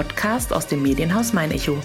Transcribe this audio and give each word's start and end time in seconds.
Podcast 0.00 0.54
aus 0.54 0.66
dem 0.66 0.80
Medienhaus 0.80 1.34
Mein 1.34 1.50
Echo. 1.50 1.76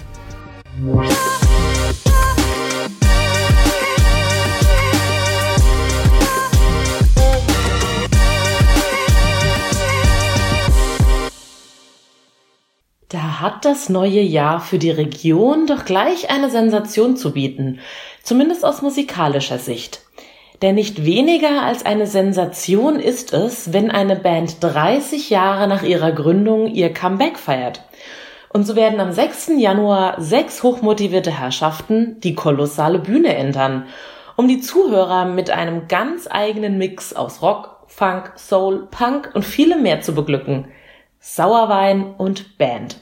Da 13.10 13.40
hat 13.42 13.66
das 13.66 13.90
neue 13.90 14.22
Jahr 14.22 14.60
für 14.60 14.78
die 14.78 14.90
Region 14.90 15.66
doch 15.66 15.84
gleich 15.84 16.30
eine 16.30 16.48
Sensation 16.48 17.18
zu 17.18 17.34
bieten, 17.34 17.80
zumindest 18.22 18.64
aus 18.64 18.80
musikalischer 18.80 19.58
Sicht. 19.58 20.00
Denn 20.62 20.76
nicht 20.76 21.04
weniger 21.04 21.60
als 21.60 21.84
eine 21.84 22.06
Sensation 22.06 22.98
ist 22.98 23.34
es, 23.34 23.74
wenn 23.74 23.90
eine 23.90 24.16
Band 24.16 24.56
30 24.64 25.28
Jahre 25.28 25.68
nach 25.68 25.82
ihrer 25.82 26.12
Gründung 26.12 26.68
ihr 26.68 26.94
Comeback 26.94 27.38
feiert. 27.38 27.85
Und 28.56 28.64
so 28.64 28.74
werden 28.74 29.00
am 29.00 29.12
6. 29.12 29.48
Januar 29.58 30.18
sechs 30.18 30.62
hochmotivierte 30.62 31.30
Herrschaften 31.30 32.20
die 32.20 32.34
kolossale 32.34 32.98
Bühne 32.98 33.36
entern, 33.36 33.84
um 34.34 34.48
die 34.48 34.62
Zuhörer 34.62 35.26
mit 35.26 35.50
einem 35.50 35.88
ganz 35.88 36.26
eigenen 36.26 36.78
Mix 36.78 37.12
aus 37.12 37.42
Rock, 37.42 37.84
Funk, 37.86 38.32
Soul, 38.36 38.88
Punk 38.90 39.30
und 39.34 39.44
vielem 39.44 39.82
mehr 39.82 40.00
zu 40.00 40.14
beglücken. 40.14 40.68
Sauerwein 41.20 42.14
und 42.16 42.56
Band. 42.56 42.96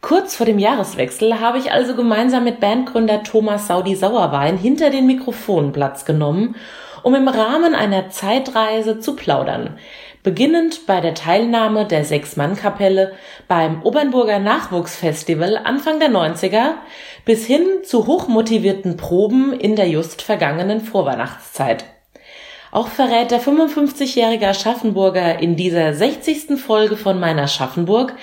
Kurz 0.00 0.34
vor 0.34 0.46
dem 0.46 0.58
Jahreswechsel 0.58 1.38
habe 1.38 1.58
ich 1.58 1.70
also 1.70 1.94
gemeinsam 1.94 2.42
mit 2.42 2.58
Bandgründer 2.58 3.22
Thomas 3.22 3.68
Saudi 3.68 3.94
Sauerwein 3.94 4.58
hinter 4.58 4.90
den 4.90 5.06
Mikrofonen 5.06 5.70
Platz 5.70 6.04
genommen, 6.04 6.56
um 7.04 7.14
im 7.14 7.28
Rahmen 7.28 7.76
einer 7.76 8.10
Zeitreise 8.10 8.98
zu 8.98 9.14
plaudern. 9.14 9.78
Beginnend 10.22 10.86
bei 10.86 11.00
der 11.00 11.14
Teilnahme 11.14 11.84
der 11.84 12.04
Sechs-Mann-Kapelle 12.04 13.12
beim 13.48 13.82
Obernburger 13.82 14.38
Nachwuchsfestival 14.38 15.56
Anfang 15.56 15.98
der 15.98 16.10
90er 16.10 16.74
bis 17.24 17.44
hin 17.44 17.66
zu 17.82 18.06
hochmotivierten 18.06 18.96
Proben 18.96 19.52
in 19.52 19.74
der 19.74 19.88
just 19.88 20.22
vergangenen 20.22 20.80
Vorweihnachtszeit. 20.80 21.86
Auch 22.70 22.86
verrät 22.86 23.32
der 23.32 23.40
55-jährige 23.40 24.46
Aschaffenburger 24.46 25.40
in 25.40 25.56
dieser 25.56 25.92
60. 25.92 26.56
Folge 26.56 26.96
von 26.96 27.18
meiner 27.18 27.48
Schaffenburg, 27.48 28.14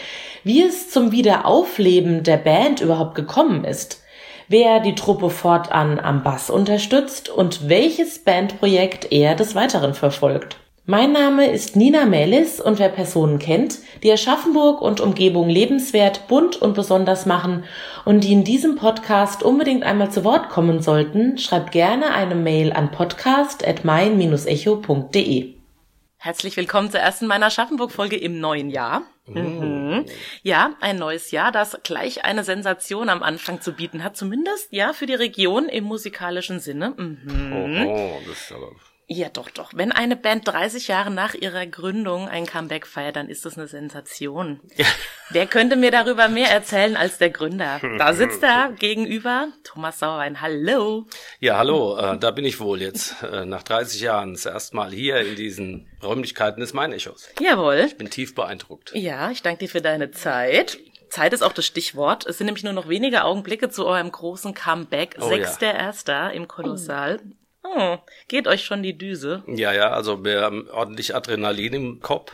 wie 0.46 0.64
es 0.64 0.90
zum 0.90 1.12
Wiederaufleben 1.12 2.24
der 2.24 2.38
Band 2.38 2.80
überhaupt 2.80 3.16
gekommen 3.16 3.66
ist, 3.66 4.02
wer 4.48 4.80
die 4.80 4.96
Truppe 4.96 5.30
fortan 5.30 6.00
am 6.00 6.24
Bass 6.24 6.50
unterstützt 6.50 7.28
und 7.28 7.68
welches 7.68 8.20
Bandprojekt 8.20 9.12
er 9.12 9.36
des 9.36 9.54
Weiteren 9.54 9.94
verfolgt. 9.94 10.56
Mein 10.90 11.12
Name 11.12 11.52
ist 11.52 11.76
Nina 11.76 12.08
Melis 12.08 12.60
und 12.60 12.80
wer 12.80 12.90
Personen 12.90 13.38
kennt, 13.38 13.78
die 14.02 14.12
Aschaffenburg 14.12 14.82
und 14.82 15.02
Umgebung 15.02 15.48
lebenswert, 15.48 16.28
bunt 16.28 16.60
und 16.60 16.74
besonders 16.74 17.28
machen 17.28 17.64
und 18.06 18.24
die 18.24 18.34
in 18.34 18.44
diesem 18.44 18.76
Podcast 18.76 19.44
unbedingt 19.44 19.84
einmal 19.84 20.10
zu 20.10 20.24
Wort 20.24 20.50
kommen 20.50 20.82
sollten, 20.82 21.38
schreibt 21.38 21.74
gerne 21.74 22.16
eine 22.16 22.34
Mail 22.34 22.74
an 22.74 22.90
podcast.mein-echo.de. 22.90 25.54
Herzlich 26.18 26.58
willkommen 26.58 26.90
zur 26.90 27.02
ersten 27.02 27.28
meiner 27.28 27.52
Schaffenburg-Folge 27.52 28.18
im 28.18 28.40
neuen 28.40 28.72
Jahr. 28.72 29.04
Mhm. 29.28 30.08
Ja, 30.42 30.72
ein 30.82 30.96
neues 30.96 31.30
Jahr, 31.30 31.52
das 31.52 31.78
gleich 31.84 32.26
eine 32.26 32.44
Sensation 32.44 33.10
am 33.10 33.22
Anfang 33.22 33.62
zu 33.62 33.74
bieten 33.74 34.04
hat, 34.04 34.18
zumindest 34.18 34.70
ja 34.72 34.94
für 34.94 35.06
die 35.06 35.14
Region 35.14 35.70
im 35.70 35.84
musikalischen 35.84 36.60
Sinne. 36.60 36.96
Mhm. 36.98 37.86
Oh, 37.86 38.18
das 38.28 38.40
ist 38.40 38.54
aber 38.54 38.72
ja, 39.12 39.28
doch, 39.28 39.50
doch. 39.50 39.72
Wenn 39.74 39.92
eine 39.92 40.16
Band 40.16 40.48
30 40.48 40.88
Jahre 40.88 41.10
nach 41.10 41.34
ihrer 41.34 41.66
Gründung 41.66 42.30
ein 42.30 42.46
Comeback 42.46 42.86
feiert, 42.86 43.16
dann 43.16 43.28
ist 43.28 43.44
das 43.44 43.58
eine 43.58 43.68
Sensation. 43.68 44.60
Ja. 44.76 44.86
Wer 45.32 45.48
könnte 45.48 45.78
mir 45.78 45.90
darüber 45.90 46.28
mehr 46.28 46.52
erzählen 46.52 46.96
als 46.96 47.18
der 47.18 47.32
Gründer? 47.32 47.82
Da 47.98 48.14
sitzt 48.14 48.44
er 48.44 48.72
gegenüber, 48.72 49.48
Thomas 49.64 49.98
Sauerwein. 49.98 50.42
Hallo. 50.42 51.08
Ja, 51.40 51.58
hallo. 51.58 51.98
Äh, 51.98 52.20
da 52.20 52.30
bin 52.30 52.46
ich 52.46 52.60
wohl 52.60 52.82
jetzt 52.82 53.24
äh, 53.24 53.46
nach 53.46 53.64
30 53.64 54.00
Jahren 54.00 54.34
das 54.34 54.46
erste 54.46 54.76
Mal 54.76 54.92
hier 54.92 55.18
in 55.22 55.36
diesen 55.36 55.88
Räumlichkeiten 56.04 56.62
des 56.62 56.74
Main-Echos. 56.74 57.30
Jawohl. 57.40 57.86
Ich 57.88 57.98
bin 57.98 58.12
tief 58.12 58.36
beeindruckt. 58.36 58.92
Ja, 58.94 59.32
ich 59.32 59.42
danke 59.42 59.66
dir 59.66 59.70
für 59.70 59.82
deine 59.82 60.12
Zeit. 60.12 60.78
Zeit 61.10 61.34
ist 61.34 61.42
auch 61.42 61.54
das 61.54 61.66
Stichwort. 61.66 62.28
Es 62.28 62.38
sind 62.38 62.46
nämlich 62.46 62.64
nur 62.64 62.74
noch 62.74 62.88
wenige 62.88 63.24
Augenblicke 63.24 63.70
zu 63.70 63.88
eurem 63.88 64.12
großen 64.12 64.54
Comeback. 64.54 65.18
Oh, 65.20 65.28
Sechster 65.28 65.74
ja. 65.74 65.80
Erster 65.80 66.32
im 66.32 66.48
Kolossal. 66.48 67.20
Oh, 67.64 67.98
geht 68.28 68.48
euch 68.48 68.64
schon 68.64 68.84
die 68.84 68.98
Düse? 68.98 69.44
Ja, 69.48 69.74
ja, 69.74 69.92
also 69.92 70.24
wir 70.24 70.42
haben 70.42 70.70
ordentlich 70.70 71.16
Adrenalin 71.16 71.74
im 71.74 72.00
Kopf 72.00 72.34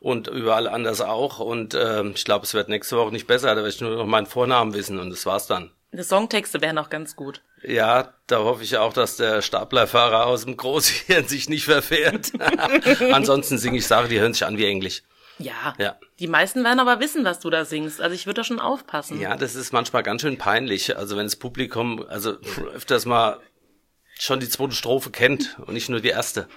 und 0.00 0.28
überall 0.28 0.68
anders 0.68 1.00
auch. 1.00 1.38
Und 1.38 1.74
äh, 1.74 2.04
ich 2.08 2.24
glaube, 2.24 2.44
es 2.44 2.54
wird 2.54 2.68
nächste 2.68 2.96
Woche 2.96 3.12
nicht 3.12 3.26
besser. 3.26 3.48
Da 3.48 3.56
werde 3.56 3.68
ich 3.68 3.80
nur 3.80 3.96
noch 3.96 4.06
meinen 4.06 4.26
Vornamen 4.26 4.74
wissen 4.74 4.98
und 4.98 5.10
das 5.10 5.26
war's 5.26 5.46
dann. 5.46 5.70
Die 5.92 6.02
Songtexte 6.02 6.60
wären 6.60 6.76
auch 6.76 6.90
ganz 6.90 7.16
gut. 7.16 7.40
Ja, 7.62 8.12
da 8.26 8.40
hoffe 8.40 8.62
ich 8.62 8.76
auch, 8.76 8.92
dass 8.92 9.16
der 9.16 9.40
Staplerfahrer 9.40 10.26
aus 10.26 10.44
dem 10.44 10.56
Großhirn 10.56 11.24
sich 11.26 11.48
nicht 11.48 11.64
verfährt. 11.64 12.32
Ansonsten 13.12 13.58
singe 13.58 13.78
ich 13.78 13.86
Sachen, 13.86 14.10
die 14.10 14.20
hören 14.20 14.34
sich 14.34 14.44
an 14.44 14.58
wie 14.58 14.66
Englisch. 14.66 15.02
Ja, 15.38 15.74
ja. 15.78 15.96
Die 16.18 16.26
meisten 16.26 16.64
werden 16.64 16.80
aber 16.80 17.00
wissen, 17.00 17.24
was 17.24 17.38
du 17.40 17.48
da 17.48 17.64
singst. 17.64 18.00
Also 18.00 18.14
ich 18.14 18.26
würde 18.26 18.40
da 18.40 18.44
schon 18.44 18.60
aufpassen. 18.60 19.20
Ja, 19.20 19.36
das 19.36 19.54
ist 19.54 19.72
manchmal 19.72 20.02
ganz 20.02 20.22
schön 20.22 20.36
peinlich. 20.36 20.96
Also 20.96 21.16
wenn 21.16 21.26
das 21.26 21.36
Publikum, 21.36 22.04
also 22.08 22.36
öfters 22.74 23.06
mal 23.06 23.38
schon 24.18 24.40
die 24.40 24.48
zweite 24.48 24.72
Strophe 24.72 25.10
kennt 25.10 25.56
und 25.66 25.74
nicht 25.74 25.88
nur 25.88 26.00
die 26.00 26.08
erste. 26.08 26.48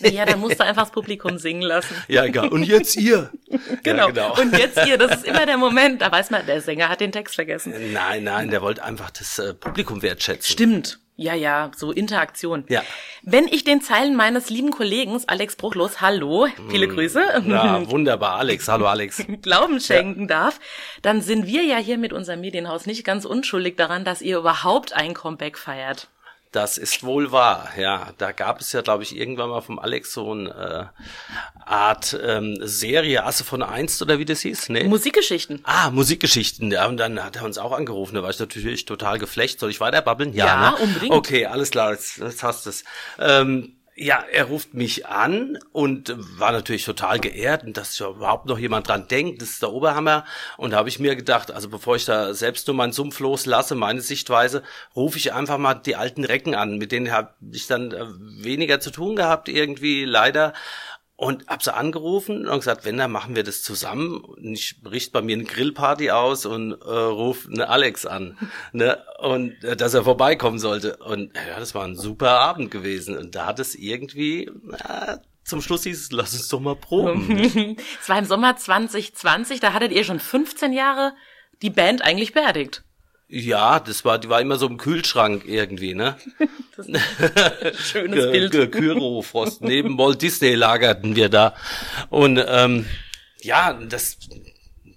Ja, 0.00 0.24
dann 0.24 0.40
musst 0.40 0.58
du 0.58 0.64
einfach 0.64 0.84
das 0.84 0.92
Publikum 0.92 1.38
singen 1.38 1.62
lassen. 1.62 1.94
Ja, 2.08 2.24
egal. 2.24 2.48
Und 2.48 2.64
jetzt 2.64 2.96
ihr. 2.96 3.30
Genau. 3.82 4.08
Ja, 4.08 4.12
genau. 4.12 4.40
Und 4.40 4.56
jetzt 4.56 4.78
ihr. 4.86 4.96
Das 4.96 5.16
ist 5.16 5.24
immer 5.26 5.44
der 5.44 5.58
Moment. 5.58 6.00
Da 6.00 6.10
weiß 6.10 6.30
man, 6.30 6.46
der 6.46 6.60
Sänger 6.60 6.88
hat 6.88 7.00
den 7.00 7.12
Text 7.12 7.34
vergessen. 7.34 7.92
Nein, 7.92 8.24
nein, 8.24 8.50
der 8.50 8.62
wollte 8.62 8.82
einfach 8.82 9.10
das 9.10 9.38
äh, 9.38 9.54
Publikum 9.54 10.02
wertschätzen. 10.02 10.52
Stimmt. 10.52 10.98
Ja, 11.16 11.34
ja, 11.34 11.70
so 11.76 11.92
Interaktion. 11.92 12.64
Ja. 12.68 12.82
Wenn 13.22 13.46
ich 13.46 13.64
den 13.64 13.82
Zeilen 13.82 14.16
meines 14.16 14.48
lieben 14.48 14.70
Kollegen 14.70 15.20
Alex 15.26 15.56
Bruchlos, 15.56 16.00
hallo, 16.00 16.48
viele 16.70 16.86
hm. 16.86 16.94
Grüße. 16.94 17.44
Ja, 17.46 17.90
wunderbar, 17.90 18.36
Alex, 18.36 18.66
hallo 18.68 18.86
Alex. 18.86 19.22
Glauben 19.42 19.78
schenken 19.80 20.22
ja. 20.22 20.26
darf, 20.26 20.60
dann 21.02 21.20
sind 21.20 21.46
wir 21.46 21.62
ja 21.62 21.76
hier 21.76 21.98
mit 21.98 22.14
unserem 22.14 22.40
Medienhaus 22.40 22.86
nicht 22.86 23.04
ganz 23.04 23.26
unschuldig 23.26 23.76
daran, 23.76 24.04
dass 24.04 24.22
ihr 24.22 24.38
überhaupt 24.38 24.94
ein 24.94 25.12
Comeback 25.12 25.58
feiert. 25.58 26.08
Das 26.52 26.76
ist 26.76 27.02
wohl 27.02 27.32
wahr, 27.32 27.70
ja. 27.78 28.10
Da 28.18 28.32
gab 28.32 28.60
es 28.60 28.72
ja, 28.72 28.82
glaube 28.82 29.02
ich, 29.04 29.16
irgendwann 29.16 29.48
mal 29.48 29.62
vom 29.62 29.78
Alex 29.78 30.12
so 30.12 30.32
eine 30.32 30.92
äh, 30.94 31.64
Art 31.64 32.14
ähm, 32.22 32.58
Serie, 32.60 33.24
Asse 33.24 33.42
von 33.42 33.62
Einst 33.62 34.02
oder 34.02 34.18
wie 34.18 34.26
das 34.26 34.40
hieß? 34.40 34.68
Nee. 34.68 34.84
Musikgeschichten. 34.84 35.60
Ah, 35.64 35.90
Musikgeschichten. 35.90 36.70
Ja, 36.70 36.86
und 36.88 36.98
dann 36.98 37.24
hat 37.24 37.36
er 37.36 37.44
uns 37.44 37.56
auch 37.56 37.72
angerufen. 37.72 38.16
Da 38.16 38.22
war 38.22 38.28
ich 38.28 38.38
natürlich 38.38 38.84
total 38.84 39.18
geflecht. 39.18 39.60
Soll 39.60 39.70
ich 39.70 39.80
weiter 39.80 40.02
babbeln? 40.02 40.34
Ja, 40.34 40.46
ja 40.46 40.70
ne? 40.72 40.76
unbedingt. 40.76 41.12
Okay, 41.12 41.46
alles 41.46 41.70
klar, 41.70 41.92
jetzt, 41.92 42.18
jetzt 42.18 42.42
hast 42.42 42.66
du 42.66 42.70
es. 42.70 42.84
Ähm, 43.18 43.76
ja, 43.94 44.24
er 44.32 44.44
ruft 44.44 44.72
mich 44.72 45.06
an 45.06 45.58
und 45.72 46.14
war 46.38 46.52
natürlich 46.52 46.84
total 46.84 47.20
geehrt, 47.20 47.64
dass 47.76 48.00
überhaupt 48.00 48.46
noch 48.46 48.58
jemand 48.58 48.88
dran 48.88 49.06
denkt. 49.06 49.42
Das 49.42 49.50
ist 49.50 49.62
der 49.62 49.70
Oberhammer. 49.70 50.24
Und 50.56 50.70
da 50.70 50.78
habe 50.78 50.88
ich 50.88 50.98
mir 50.98 51.14
gedacht, 51.14 51.50
also 51.50 51.68
bevor 51.68 51.96
ich 51.96 52.06
da 52.06 52.32
selbst 52.32 52.66
nur 52.66 52.76
meinen 52.76 52.92
Sumpf 52.92 53.20
loslasse, 53.20 53.74
meine 53.74 54.00
Sichtweise, 54.00 54.62
rufe 54.96 55.18
ich 55.18 55.34
einfach 55.34 55.58
mal 55.58 55.74
die 55.74 55.96
alten 55.96 56.24
Recken 56.24 56.54
an. 56.54 56.78
Mit 56.78 56.90
denen 56.90 57.12
habe 57.12 57.34
ich 57.52 57.66
dann 57.66 57.92
äh, 57.92 58.06
weniger 58.42 58.80
zu 58.80 58.90
tun 58.90 59.14
gehabt, 59.14 59.50
irgendwie 59.50 60.04
leider. 60.06 60.54
Und 61.22 61.46
hab 61.46 61.62
sie 61.62 61.72
angerufen 61.72 62.48
und 62.48 62.58
gesagt, 62.58 62.84
wenn, 62.84 62.96
dann 62.96 63.12
machen 63.12 63.36
wir 63.36 63.44
das 63.44 63.62
zusammen. 63.62 64.24
Und 64.24 64.54
ich 64.54 64.74
richte 64.84 65.12
bei 65.12 65.22
mir 65.22 65.36
eine 65.36 65.44
Grillparty 65.44 66.10
aus 66.10 66.46
und 66.46 66.72
äh, 66.72 66.90
rufe 66.90 67.48
eine 67.48 67.68
Alex 67.68 68.06
an, 68.06 68.36
ne? 68.72 68.98
Und 69.20 69.62
äh, 69.62 69.76
dass 69.76 69.94
er 69.94 70.02
vorbeikommen 70.02 70.58
sollte. 70.58 70.96
Und 70.96 71.32
ja, 71.36 71.60
das 71.60 71.76
war 71.76 71.84
ein 71.84 71.94
super 71.94 72.40
Abend 72.40 72.72
gewesen. 72.72 73.16
Und 73.16 73.36
da 73.36 73.46
hat 73.46 73.60
es 73.60 73.76
irgendwie, 73.76 74.50
na, 74.64 75.20
zum 75.44 75.62
Schluss 75.62 75.84
hieß 75.84 76.00
es, 76.00 76.10
lass 76.10 76.34
uns 76.34 76.48
doch 76.48 76.58
mal 76.58 76.74
proben. 76.74 77.38
es 78.00 78.08
war 78.08 78.18
im 78.18 78.24
Sommer 78.24 78.56
2020, 78.56 79.60
da 79.60 79.74
hattet 79.74 79.92
ihr 79.92 80.02
schon 80.02 80.18
15 80.18 80.72
Jahre 80.72 81.14
die 81.62 81.70
Band 81.70 82.02
eigentlich 82.02 82.32
beerdigt. 82.32 82.82
Ja, 83.34 83.80
das 83.80 84.04
war, 84.04 84.18
die 84.18 84.28
war 84.28 84.42
immer 84.42 84.58
so 84.58 84.66
im 84.66 84.76
Kühlschrank 84.76 85.44
irgendwie, 85.46 85.94
ne? 85.94 86.18
Schönes 87.78 88.30
Bild. 88.30 88.72
Kyrofrost. 88.72 89.62
Neben 89.62 89.96
Walt 89.96 90.20
Disney 90.20 90.54
lagerten 90.54 91.16
wir 91.16 91.30
da. 91.30 91.54
Und 92.10 92.44
ähm, 92.46 92.84
ja, 93.40 93.72
das 93.72 94.18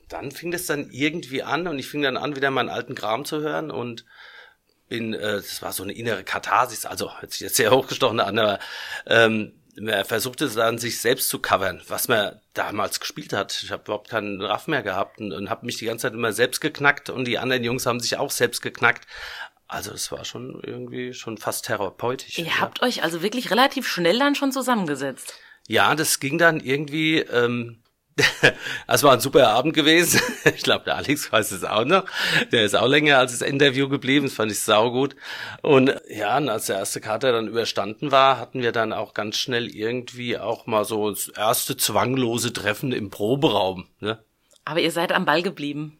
dann 0.09 0.31
fing 0.31 0.51
das 0.51 0.65
dann 0.65 0.89
irgendwie 0.91 1.43
an 1.43 1.65
und 1.69 1.79
ich 1.79 1.87
fing 1.87 2.01
dann 2.01 2.17
an, 2.17 2.35
wieder 2.35 2.51
meinen 2.51 2.67
alten 2.67 2.93
Kram 2.93 3.23
zu 3.23 3.39
hören 3.39 3.71
und 3.71 4.03
bin, 4.89 5.13
äh, 5.13 5.37
das 5.37 5.61
war 5.61 5.71
so 5.71 5.83
eine 5.83 5.93
innere 5.93 6.25
Katharsis, 6.25 6.85
also 6.85 7.17
hört 7.21 7.31
sich 7.31 7.39
jetzt 7.39 7.55
sehr 7.55 7.71
hochgestochen 7.71 8.19
an, 8.19 8.37
aber 8.37 8.59
ähm, 9.07 9.53
er 9.77 10.05
versuchte 10.05 10.47
dann 10.49 10.77
sich 10.77 10.99
selbst 10.99 11.29
zu 11.29 11.39
covern, 11.39 11.81
was 11.87 12.07
man 12.07 12.39
damals 12.53 12.99
gespielt 12.99 13.33
hat. 13.33 13.61
Ich 13.63 13.71
habe 13.71 13.83
überhaupt 13.83 14.09
keinen 14.09 14.41
Raff 14.41 14.67
mehr 14.67 14.83
gehabt 14.83 15.19
und, 15.19 15.31
und 15.33 15.49
habe 15.49 15.65
mich 15.65 15.77
die 15.77 15.85
ganze 15.85 16.03
Zeit 16.03 16.13
immer 16.13 16.33
selbst 16.33 16.61
geknackt 16.61 17.09
und 17.09 17.25
die 17.25 17.37
anderen 17.37 17.63
Jungs 17.63 17.85
haben 17.85 17.99
sich 17.99 18.17
auch 18.17 18.31
selbst 18.31 18.61
geknackt. 18.61 19.07
Also 19.67 19.91
es 19.91 20.11
war 20.11 20.25
schon 20.25 20.61
irgendwie 20.63 21.13
schon 21.13 21.37
fast 21.37 21.65
therapeutisch. 21.65 22.37
Ihr 22.37 22.45
ja. 22.45 22.59
habt 22.59 22.81
euch 22.81 23.03
also 23.03 23.21
wirklich 23.21 23.51
relativ 23.51 23.87
schnell 23.87 24.19
dann 24.19 24.35
schon 24.35 24.51
zusammengesetzt. 24.51 25.33
Ja, 25.67 25.95
das 25.95 26.19
ging 26.19 26.37
dann 26.37 26.59
irgendwie 26.59 27.19
ähm, 27.19 27.79
Es 28.87 29.03
war 29.03 29.13
ein 29.13 29.19
super 29.19 29.49
Abend 29.49 29.73
gewesen. 29.73 30.21
Ich 30.55 30.63
glaube, 30.63 30.85
der 30.85 30.95
Alex 30.95 31.31
weiß 31.31 31.51
es 31.51 31.63
auch 31.63 31.85
noch. 31.85 32.05
Der 32.51 32.65
ist 32.65 32.75
auch 32.75 32.87
länger 32.87 33.17
als 33.17 33.37
das 33.37 33.47
Interview 33.47 33.89
geblieben. 33.89 34.27
Das 34.27 34.35
fand 34.35 34.51
ich 34.51 34.59
saugut. 34.59 35.15
Und 35.61 35.93
ja, 36.07 36.37
und 36.37 36.49
als 36.49 36.67
der 36.67 36.77
erste 36.77 37.01
Kater 37.01 37.31
dann 37.31 37.47
überstanden 37.47 38.11
war, 38.11 38.37
hatten 38.37 38.61
wir 38.61 38.71
dann 38.71 38.93
auch 38.93 39.13
ganz 39.13 39.37
schnell 39.37 39.67
irgendwie 39.67 40.37
auch 40.37 40.65
mal 40.67 40.85
so 40.85 41.09
das 41.09 41.27
erste 41.29 41.77
zwanglose 41.77 42.53
Treffen 42.53 42.91
im 42.91 43.09
Proberaum. 43.09 43.87
Ne? 43.99 44.23
Aber 44.65 44.79
ihr 44.79 44.91
seid 44.91 45.11
am 45.11 45.25
Ball 45.25 45.41
geblieben. 45.41 45.97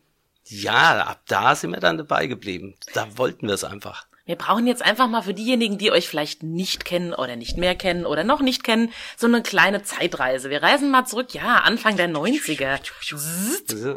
Ja, 0.47 1.01
ab 1.01 1.21
da 1.27 1.55
sind 1.55 1.71
wir 1.71 1.79
dann 1.79 1.97
dabei 1.97 2.27
geblieben. 2.27 2.75
Da 2.93 3.17
wollten 3.17 3.47
wir 3.47 3.55
es 3.55 3.63
einfach. 3.63 4.07
Wir 4.25 4.35
brauchen 4.35 4.65
jetzt 4.65 4.83
einfach 4.83 5.07
mal 5.07 5.21
für 5.21 5.35
diejenigen, 5.35 5.77
die 5.77 5.91
euch 5.91 6.07
vielleicht 6.07 6.41
nicht 6.41 6.83
kennen 6.83 7.13
oder 7.13 7.35
nicht 7.35 7.57
mehr 7.57 7.75
kennen 7.75 8.07
oder 8.07 8.23
noch 8.23 8.41
nicht 8.41 8.63
kennen, 8.63 8.91
so 9.15 9.27
eine 9.27 9.43
kleine 9.43 9.83
Zeitreise. 9.83 10.49
Wir 10.49 10.63
reisen 10.63 10.89
mal 10.89 11.05
zurück, 11.05 11.33
ja, 11.35 11.57
Anfang 11.59 11.95
der 11.95 12.09
90er. 12.09 12.79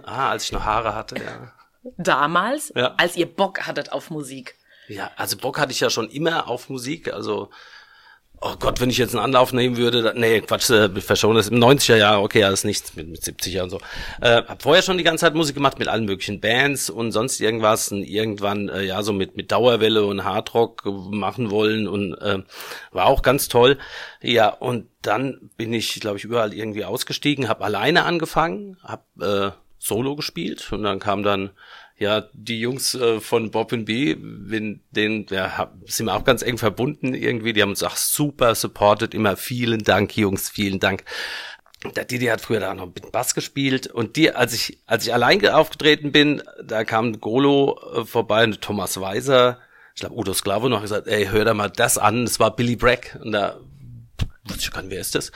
Ah, 0.05 0.29
als 0.31 0.45
ich 0.45 0.53
noch 0.53 0.65
Haare 0.65 0.95
hatte, 0.95 1.17
ja. 1.17 1.53
Damals, 1.97 2.73
ja. 2.77 2.95
als 2.99 3.17
ihr 3.17 3.27
Bock 3.27 3.67
hattet 3.67 3.93
auf 3.93 4.11
Musik. 4.11 4.57
Ja, 4.89 5.11
also 5.17 5.39
Bock 5.39 5.59
hatte 5.59 5.73
ich 5.73 5.81
ja 5.81 5.89
schon 5.89 6.11
immer 6.11 6.49
auf 6.49 6.69
Musik, 6.69 7.13
also 7.13 7.51
Oh 8.41 8.55
Gott, 8.59 8.81
wenn 8.81 8.91
ich 8.91 8.99
jetzt 8.99 9.17
einen 9.17 9.25
Anlauf 9.25 9.53
nehmen 9.53 9.77
würde, 9.77 10.01
da, 10.01 10.13
nee, 10.15 10.41
Quatsch, 10.41 10.71
äh, 10.71 10.89
verschone 11.01 11.39
das 11.39 11.49
im 11.49 11.59
90er 11.59 11.97
Jahr, 11.97 12.23
okay, 12.23 12.45
alles 12.45 12.63
nichts 12.63 12.95
mit, 12.95 13.09
mit 13.09 13.21
70er 13.21 13.63
und 13.63 13.71
so. 13.71 13.79
Äh, 14.21 14.43
hab 14.45 14.63
vorher 14.63 14.83
schon 14.83 14.97
die 14.97 15.03
ganze 15.03 15.23
Zeit 15.23 15.35
Musik 15.35 15.57
gemacht 15.57 15.81
mit 15.81 15.89
allen 15.89 16.05
möglichen 16.05 16.41
Bands 16.41 16.89
und 16.89 17.11
sonst 17.11 17.41
irgendwas 17.41 17.91
und 17.91 18.05
irgendwann 18.05 18.69
äh, 18.69 18.83
ja 18.83 19.03
so 19.03 19.13
mit 19.13 19.37
mit 19.37 19.51
Dauerwelle 19.51 20.05
und 20.05 20.23
Hardrock 20.23 20.85
machen 20.85 21.51
wollen 21.51 21.89
und 21.89 22.15
äh, 22.15 22.39
war 22.93 23.07
auch 23.07 23.23
ganz 23.23 23.49
toll. 23.49 23.77
Ja, 24.23 24.51
und 24.51 24.87
dann 25.03 25.51
bin 25.57 25.73
ich, 25.73 25.99
glaube 25.99 26.19
ich, 26.19 26.25
überall 26.25 26.55
irgendwie 26.55 26.85
ausgestiegen, 26.85 27.49
habe 27.49 27.65
alleine 27.65 28.05
angefangen, 28.05 28.77
habe 28.85 29.55
äh, 29.57 29.59
Solo 29.79 30.15
gespielt 30.15 30.73
und 30.73 30.85
dann 30.85 31.01
kam 31.01 31.23
dann 31.23 31.51
ja, 31.99 32.29
die 32.33 32.61
Jungs 32.61 32.95
äh, 32.95 33.21
von 33.21 33.51
Bob 33.51 33.73
and 33.73 33.85
B, 33.85 34.17
wenn 34.19 34.81
den, 34.91 35.27
ja, 35.31 35.73
sind 35.87 36.07
wir 36.07 36.15
auch 36.15 36.25
ganz 36.25 36.43
eng 36.43 36.57
verbunden 36.57 37.13
irgendwie. 37.13 37.53
Die 37.53 37.61
haben 37.61 37.71
uns 37.71 37.83
auch 37.83 37.97
super 37.97 38.55
supported. 38.55 39.15
Immer 39.15 39.37
vielen 39.37 39.83
Dank, 39.83 40.17
Jungs, 40.17 40.49
vielen 40.49 40.79
Dank. 40.79 41.03
Der 41.97 42.05
Didi 42.05 42.27
hat 42.27 42.41
früher 42.41 42.61
da 42.61 42.75
noch 42.75 42.87
mit 42.87 43.13
Bass 43.13 43.35
gespielt 43.35 43.87
und 43.87 44.17
die, 44.17 44.33
als 44.33 44.53
ich, 44.53 44.79
als 44.87 45.07
ich 45.07 45.15
allein 45.15 45.47
aufgetreten 45.47 46.11
bin, 46.11 46.43
da 46.63 46.85
kam 46.85 47.21
Golo 47.21 47.81
äh, 47.95 48.05
vorbei 48.05 48.43
und 48.45 48.61
Thomas 48.61 49.01
Weiser, 49.01 49.59
ich 49.95 50.01
glaube 50.01 50.17
Udo 50.17 50.35
Sklavo 50.35 50.69
noch 50.69 50.83
gesagt, 50.83 51.07
ey, 51.07 51.27
hör 51.27 51.45
da 51.45 51.55
mal 51.55 51.71
das 51.71 51.97
an, 51.97 52.25
das 52.25 52.41
war 52.41 52.55
Billy 52.55 52.75
Bragg 52.75 53.17
und 53.23 53.31
da 53.31 53.61
wusste 54.45 54.63
ich 54.63 54.71
gar 54.73 54.83
nicht, 54.83 54.91
wer 54.91 55.01
ist 55.01 55.15
das? 55.15 55.31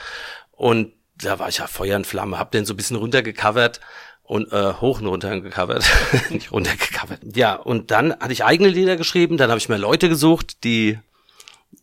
Und 0.51 0.91
da 1.15 1.39
war 1.39 1.47
ich 1.47 1.59
ja 1.59 1.67
Feuer 1.67 1.95
und 1.95 2.07
Flamme, 2.07 2.37
hab 2.37 2.51
den 2.51 2.65
so 2.65 2.73
ein 2.73 2.77
bisschen 2.77 2.97
runtergecovert 2.97 3.79
und 4.23 4.51
äh, 4.51 4.73
hoch 4.73 5.01
und 5.01 5.07
runter 5.07 5.39
gecovert, 5.41 5.85
nicht 6.29 6.51
runtergecovert. 6.51 7.19
Ja, 7.35 7.55
und 7.55 7.91
dann 7.91 8.13
hatte 8.13 8.33
ich 8.33 8.43
eigene 8.43 8.69
Lieder 8.69 8.95
geschrieben, 8.95 9.37
dann 9.37 9.49
habe 9.49 9.59
ich 9.59 9.69
mir 9.69 9.77
Leute 9.77 10.09
gesucht, 10.09 10.63
die 10.63 10.97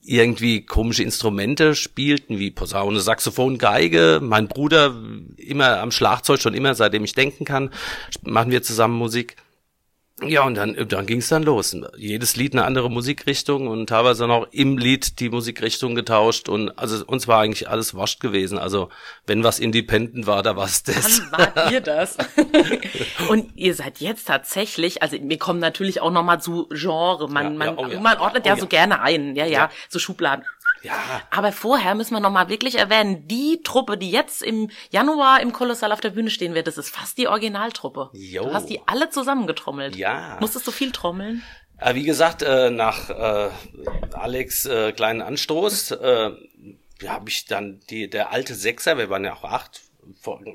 irgendwie 0.03 0.65
komische 0.65 1.03
Instrumente 1.03 1.75
spielten, 1.75 2.39
wie 2.39 2.51
Posaune, 2.51 3.01
Saxophon, 3.01 3.59
Geige. 3.59 4.21
Mein 4.23 4.49
Bruder 4.49 4.95
immer 5.37 5.81
am 5.81 5.91
Schlagzeug, 5.91 6.41
schon 6.41 6.55
immer, 6.55 6.75
seitdem 6.75 7.05
ich 7.05 7.13
denken 7.13 7.45
kann, 7.45 7.71
machen 8.23 8.51
wir 8.51 8.63
zusammen 8.63 8.97
Musik. 8.97 9.37
Ja, 10.27 10.45
und 10.45 10.55
dann, 10.55 10.77
dann 10.89 11.07
ging 11.07 11.19
es 11.19 11.29
dann 11.29 11.43
los. 11.43 11.77
Jedes 11.97 12.37
Lied 12.37 12.55
eine 12.55 12.65
andere 12.65 12.91
Musikrichtung 12.91 13.69
und 13.69 13.89
teilweise 13.89 14.27
noch 14.27 14.49
im 14.53 14.77
Lied 14.77 15.21
die 15.21 15.31
Musikrichtung 15.31 15.95
getauscht 15.95 16.49
und 16.49 16.79
also 16.79 17.05
uns 17.07 17.27
war 17.29 17.41
eigentlich 17.41 17.69
alles 17.69 17.95
wascht 17.95 18.21
gewesen. 18.21 18.59
Also 18.59 18.91
wenn 19.27 19.45
was 19.45 19.59
Independent 19.59 20.27
war, 20.27 20.43
da 20.43 20.57
war 20.57 20.67
es 20.67 20.83
das. 20.83 21.23
Dann 21.31 21.33
wart 21.33 21.73
ihr 21.73 21.81
das. 21.81 22.17
und 23.29 23.57
ihr 23.57 23.75
seid 23.75 23.99
jetzt 24.01 24.27
tatsächlich, 24.27 25.03
also 25.03 25.17
wir 25.21 25.39
kommen 25.39 25.61
natürlich 25.61 26.01
auch 26.01 26.11
nochmal 26.11 26.41
zu 26.41 26.69
Genre. 26.71 27.29
Man, 27.29 27.45
ja, 27.45 27.51
man, 27.51 27.69
ja, 27.69 27.75
oh 27.77 27.87
ja. 27.87 28.01
man 28.01 28.19
ordnet 28.19 28.47
ja, 28.47 28.55
oh 28.55 28.61
so 28.61 28.67
gerne 28.67 29.01
ein, 29.01 29.37
ja, 29.37 29.47
ja, 29.47 29.71
so 29.89 29.99
Schubladen. 29.99 30.45
Ja. 30.83 31.23
Aber 31.31 31.53
vorher 31.53 31.95
müssen 31.95 32.15
wir 32.15 32.21
nochmal 32.21 32.49
wirklich 32.49 32.77
erwähnen, 32.77 33.27
die 33.29 33.61
Truppe, 33.63 33.99
die 33.99 34.11
jetzt 34.11 34.43
im 34.43 34.71
Januar 34.91 35.41
im 35.41 35.53
Kolossal 35.53 35.93
auf 35.93 36.01
der 36.01 36.11
Bühne 36.11 36.31
stehen 36.31 36.55
wird, 36.55 36.67
das 36.67 36.79
ist 36.79 36.91
fast 36.91 37.19
die 37.19 37.29
Originaltruppe. 37.29 38.11
Jo. 38.13 38.45
Du 38.45 38.55
hast 38.55 38.69
die 38.69 38.81
alle 38.87 39.11
zusammengetrommelt. 39.11 39.97
Ja. 39.97 40.39
Musstest 40.41 40.67
du 40.67 40.71
viel 40.71 40.93
trommeln? 40.93 41.43
Äh, 41.79 41.95
wie 41.95 42.05
gesagt, 42.05 42.43
äh, 42.43 42.71
nach 42.71 43.11
äh, 43.11 43.51
Alex 44.13 44.69
kleinen 44.97 45.23
Anstoß 45.23 45.93
habe 47.09 47.29
ich 47.29 47.47
dann 47.47 47.81
die 47.89 48.11
der 48.11 48.31
alte 48.31 48.55
Sechser, 48.55 48.99
wir 48.99 49.09
waren 49.09 49.25
ja 49.25 49.33
auch 49.33 49.45
acht, 49.45 49.81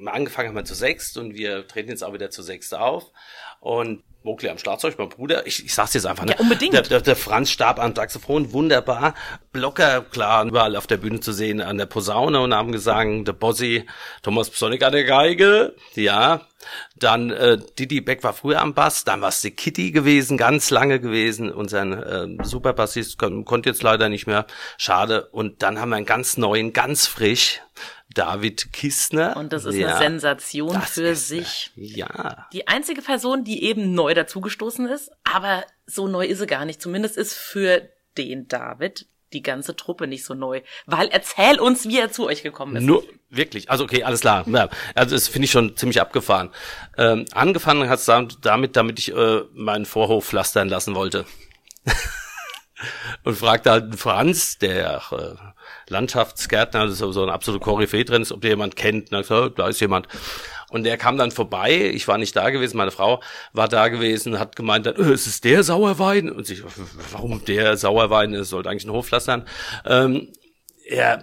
angefangen 0.05 0.49
haben 0.49 0.55
wir 0.55 0.65
zu 0.65 0.75
sechst 0.75 1.17
und 1.17 1.33
wir 1.33 1.67
treten 1.67 1.89
jetzt 1.89 2.03
auch 2.03 2.13
wieder 2.13 2.29
zu 2.29 2.43
sechst 2.43 2.75
auf. 2.75 3.11
Und 3.59 4.03
Mokli 4.25 4.49
am 4.49 4.57
Schlagzeug, 4.57 4.95
mein 4.97 5.09
Bruder, 5.09 5.45
ich, 5.45 5.63
ich 5.63 5.73
sag's 5.73 5.93
jetzt 5.93 6.07
einfach, 6.07 6.25
ne? 6.25 6.31
Ja, 6.31 6.39
unbedingt. 6.39 6.73
Der, 6.73 6.81
der, 6.81 6.99
der 6.99 7.15
Franz 7.15 7.51
starb 7.51 7.79
am 7.79 7.95
Saxophon, 7.95 8.51
wunderbar. 8.51 9.13
Blocker, 9.51 10.01
klar, 10.01 10.43
überall 10.45 10.75
auf 10.75 10.87
der 10.87 10.97
Bühne 10.97 11.19
zu 11.19 11.31
sehen, 11.31 11.61
an 11.61 11.77
der 11.77 11.85
Posaune 11.85 12.41
und 12.41 12.53
haben 12.53 12.71
gesagt, 12.71 13.27
der 13.27 13.33
Bossi, 13.33 13.85
Thomas 14.23 14.49
Psonik 14.49 14.83
an 14.83 14.93
der 14.93 15.03
Geige, 15.03 15.75
ja. 15.93 16.41
Dann 16.95 17.29
äh, 17.29 17.59
Didi 17.77 18.01
Beck 18.01 18.23
war 18.23 18.33
früher 18.33 18.61
am 18.61 18.73
Bass, 18.73 19.03
dann 19.03 19.21
war 19.21 19.29
es 19.29 19.41
die 19.41 19.51
Kitty 19.51 19.91
gewesen, 19.91 20.37
ganz 20.37 20.71
lange 20.71 20.99
gewesen. 20.99 21.51
Unser 21.51 21.83
äh, 22.23 22.37
Superbassist 22.41 23.19
kon 23.19 23.45
konnte 23.45 23.69
jetzt 23.69 23.83
leider 23.83 24.09
nicht 24.09 24.25
mehr, 24.25 24.47
schade. 24.77 25.27
Und 25.27 25.61
dann 25.61 25.79
haben 25.79 25.89
wir 25.89 25.97
einen 25.97 26.07
ganz 26.07 26.37
neuen, 26.37 26.73
ganz 26.73 27.05
frisch, 27.05 27.61
David 28.13 28.71
Kistner. 28.71 29.35
Und 29.35 29.51
das 29.51 29.65
ist 29.65 29.75
ja, 29.75 29.89
eine 29.89 29.97
Sensation 29.97 30.81
für 30.81 31.15
sich. 31.15 31.71
Ja. 31.75 32.47
Die 32.53 32.67
einzige 32.67 33.01
Person, 33.01 33.43
die 33.43 33.63
eben 33.63 33.93
neu 33.93 34.13
dazugestoßen 34.13 34.87
ist, 34.87 35.11
aber 35.23 35.65
so 35.85 36.07
neu 36.07 36.25
ist 36.25 36.39
sie 36.39 36.47
gar 36.47 36.65
nicht. 36.65 36.81
Zumindest 36.81 37.17
ist 37.17 37.33
für 37.33 37.89
den 38.17 38.47
David 38.47 39.07
die 39.33 39.43
ganze 39.43 39.75
Truppe 39.75 40.07
nicht 40.07 40.23
so 40.23 40.33
neu. 40.33 40.61
Weil 40.85 41.09
erzähl 41.09 41.59
uns, 41.59 41.87
wie 41.87 41.99
er 41.99 42.11
zu 42.11 42.25
euch 42.25 42.41
gekommen 42.41 42.77
ist. 42.77 42.83
Nur, 42.83 43.03
wirklich, 43.29 43.69
also 43.69 43.83
okay, 43.83 44.03
alles 44.03 44.21
klar. 44.21 44.45
Ja, 44.47 44.69
also 44.93 45.15
das 45.15 45.27
finde 45.27 45.45
ich 45.45 45.51
schon 45.51 45.75
ziemlich 45.75 45.99
abgefahren. 45.99 46.51
Ähm, 46.97 47.25
angefangen 47.33 47.89
hat 47.89 47.99
es 47.99 48.05
damit, 48.41 48.75
damit 48.75 48.99
ich 48.99 49.13
äh, 49.13 49.41
meinen 49.53 49.85
Vorhof 49.85 50.25
pflastern 50.25 50.69
lassen 50.69 50.95
wollte. 50.95 51.25
und 53.23 53.35
fragte 53.35 53.71
halt 53.71 53.95
Franz, 53.99 54.57
der 54.57 55.01
äh, 55.11 55.35
Landschaftsgärtner, 55.89 56.85
das 56.85 56.93
ist 56.93 56.99
so 56.99 57.23
ein 57.23 57.29
absoluter 57.29 57.63
Koryphäe 57.63 58.05
drin 58.05 58.21
ist, 58.21 58.31
ob 58.31 58.41
der 58.41 58.51
jemand 58.51 58.75
kennt. 58.75 59.11
Und 59.11 59.25
so, 59.25 59.49
da 59.49 59.67
ist 59.67 59.79
jemand. 59.81 60.07
Und 60.69 60.83
der 60.83 60.97
kam 60.97 61.17
dann 61.17 61.31
vorbei, 61.31 61.91
ich 61.93 62.07
war 62.07 62.17
nicht 62.17 62.35
da 62.35 62.49
gewesen, 62.49 62.77
meine 62.77 62.91
Frau 62.91 63.21
war 63.53 63.67
da 63.67 63.87
gewesen, 63.87 64.39
hat 64.39 64.55
gemeint, 64.55 64.87
äh, 64.87 64.91
es 64.91 65.27
ist 65.27 65.43
der 65.43 65.63
Sauerwein. 65.63 66.29
Und 66.31 66.49
ich, 66.49 66.63
warum 67.11 67.45
der 67.45 67.77
Sauerwein? 67.77 68.33
Es 68.33 68.49
sollte 68.49 68.69
eigentlich 68.69 68.85
ein 68.85 68.91
Hofpflastern. 68.91 69.47
Ähm, 69.85 70.29
ja, 70.87 71.19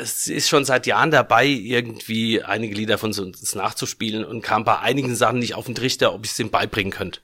es 0.00 0.26
ist 0.26 0.48
schon 0.48 0.64
seit 0.64 0.86
Jahren 0.86 1.10
dabei, 1.10 1.46
irgendwie 1.46 2.42
einige 2.42 2.74
Lieder 2.74 2.98
von 2.98 3.14
uns 3.18 3.54
nachzuspielen 3.54 4.24
und 4.24 4.42
kam 4.42 4.64
bei 4.64 4.78
einigen 4.78 5.14
Sachen 5.14 5.38
nicht 5.38 5.54
auf 5.54 5.66
den 5.66 5.74
Trichter, 5.74 6.12
ob 6.12 6.24
ich 6.24 6.32
es 6.32 6.38
ihm 6.38 6.50
beibringen 6.50 6.92
könnte. 6.92 7.20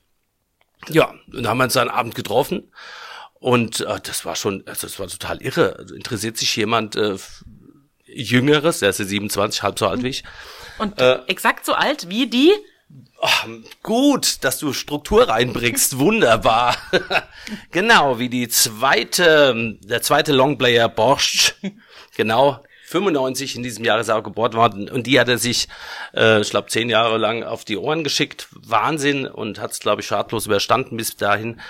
Ja, 0.89 1.11
und 1.11 1.37
dann 1.37 1.49
haben 1.49 1.59
wir 1.59 1.65
uns 1.65 1.75
dann 1.75 1.89
Abend 1.89 2.15
getroffen 2.15 2.71
und 3.43 3.81
äh, 3.81 3.99
das 4.01 4.25
war 4.25 4.37
schon, 4.37 4.63
also 4.67 4.87
das 4.87 5.01
war 5.01 5.09
total 5.09 5.43
irre. 5.43 5.75
Also 5.77 5.97
interessiert 5.97 6.37
sich 6.37 6.55
jemand 6.55 6.95
äh, 6.95 7.17
Jüngeres, 8.07 8.79
der 8.79 8.91
ist 8.91 9.01
ja 9.01 9.05
27, 9.05 9.65
halb 9.65 9.81
so 9.81 9.89
alt 9.89 10.05
wie 10.05 10.11
ich. 10.11 10.23
Und 10.79 11.01
äh, 11.01 11.19
exakt 11.27 11.67
so 11.67 11.73
alt 11.73 12.09
wie 12.09 12.29
die? 12.29 12.53
Oh, 13.21 13.49
gut, 13.83 14.45
dass 14.45 14.61
du 14.61 14.73
Struktur 14.73 15.29
reinbringst, 15.29 15.99
wunderbar. 15.99 16.77
genau, 17.73 18.21
wie 18.21 18.29
die 18.29 18.49
zweite, 18.49 19.77
der 19.81 20.03
zweite 20.03 20.33
Longplayer 20.33 20.89
Borscht. 20.89 21.57
genau, 22.17 22.63
95 22.87 23.57
in 23.57 23.65
diesem 23.65 23.85
Jahr 23.85 23.99
ist 23.99 24.09
er 24.09 24.19
auch 24.19 24.23
geboren 24.23 24.53
worden 24.53 24.89
und 24.89 25.09
die 25.09 25.19
hat 25.19 25.29
er 25.29 25.39
sich, 25.39 25.67
äh, 26.15 26.43
ich 26.43 26.51
glaube, 26.51 26.69
zehn 26.69 26.89
Jahre 26.89 27.19
lang 27.19 27.43
auf 27.43 27.65
die 27.65 27.77
Ohren 27.77 28.05
geschickt. 28.05 28.47
Wahnsinn 28.53 29.27
und 29.27 29.59
hat 29.59 29.73
es, 29.73 29.81
glaube 29.81 30.03
ich, 30.03 30.07
schadlos 30.07 30.47
überstanden 30.47 30.97
bis 30.97 31.17
dahin. 31.17 31.61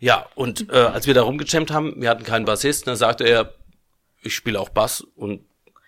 Ja, 0.00 0.26
und 0.34 0.70
äh, 0.70 0.76
als 0.76 1.06
wir 1.06 1.14
da 1.14 1.22
rumgejammt 1.22 1.70
haben, 1.70 2.00
wir 2.00 2.08
hatten 2.08 2.24
keinen 2.24 2.44
Bassisten, 2.44 2.86
dann 2.86 2.96
sagte 2.96 3.24
er, 3.24 3.54
ich 4.22 4.34
spiele 4.34 4.60
auch 4.60 4.68
Bass 4.68 5.00
und 5.00 5.44